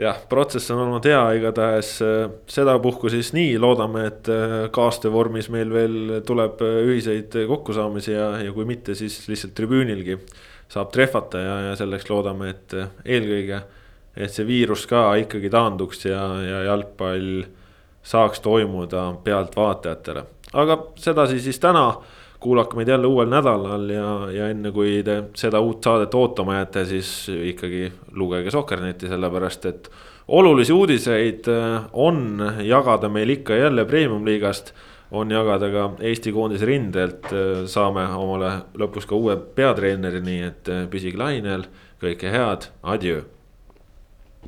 jah, 0.00 0.16
protsess 0.28 0.70
on 0.72 0.82
olnud 0.86 1.04
hea, 1.06 1.20
igatahes 1.38 1.92
äh, 2.04 2.24
sedapuhku 2.50 3.10
siis 3.12 3.32
nii, 3.36 3.56
loodame, 3.60 4.06
et 4.08 4.30
äh, 4.32 4.56
kaastöö 4.72 5.12
vormis 5.12 5.50
meil 5.52 5.72
veel 5.72 5.98
tuleb 6.26 6.62
äh, 6.64 6.78
ühiseid 6.88 7.36
kokkusaamisi 7.48 8.14
ja, 8.14 8.30
ja 8.46 8.54
kui 8.56 8.66
mitte, 8.68 8.96
siis 8.98 9.20
lihtsalt 9.28 9.54
tribüünilgi 9.58 10.18
saab 10.72 10.92
trehvata 10.94 11.40
ja, 11.42 11.56
ja 11.68 11.76
selleks 11.76 12.08
loodame, 12.08 12.54
et 12.54 12.76
eelkõige, 13.04 13.60
et 14.16 14.32
see 14.32 14.48
viirus 14.48 14.86
ka 14.88 15.10
ikkagi 15.20 15.52
taanduks 15.52 16.06
ja, 16.08 16.22
ja 16.40 16.62
jalgpall 16.70 17.44
saaks 18.02 18.40
toimuda 18.42 19.10
pealtvaatajatele. 19.24 20.24
aga 20.52 20.78
sedasi 20.98 21.40
siis 21.40 21.60
täna 21.60 21.86
kuulake 22.42 22.76
meid 22.76 22.88
jälle 22.88 23.06
uuel 23.06 23.30
nädalal 23.30 23.90
ja, 23.90 24.08
ja 24.34 24.48
enne 24.50 24.72
kui 24.74 25.00
te 25.06 25.18
seda 25.38 25.60
uut 25.62 25.84
saadet 25.84 26.14
ootama 26.14 26.58
jääte, 26.58 26.84
siis 26.88 27.12
ikkagi 27.32 27.92
lugege 28.18 28.50
Sokkerneti, 28.50 29.10
sellepärast 29.10 29.68
et 29.70 29.90
olulisi 30.28 30.72
uudiseid 30.72 31.48
äh, 31.48 31.82
on 31.92 32.42
jagada 32.62 33.08
meil 33.08 33.36
ikka 33.38 33.54
ja 33.54 33.68
jälle 33.68 33.84
premium-liigast. 33.84 34.72
on 35.12 35.30
jagada 35.30 35.68
ka 35.70 35.90
Eesti 36.00 36.32
koondise 36.32 36.64
rindelt, 36.66 37.24
äh, 37.24 37.66
saame 37.66 38.06
omale 38.16 38.52
lõpus 38.80 39.06
ka 39.06 39.14
uue 39.14 39.36
peatreeneri, 39.36 40.22
nii 40.24 40.42
et 40.46 40.68
äh, 40.72 40.86
püsige 40.88 41.20
lainel, 41.20 41.66
kõike 42.00 42.32
head, 42.32 42.70
adjöö 42.82 43.22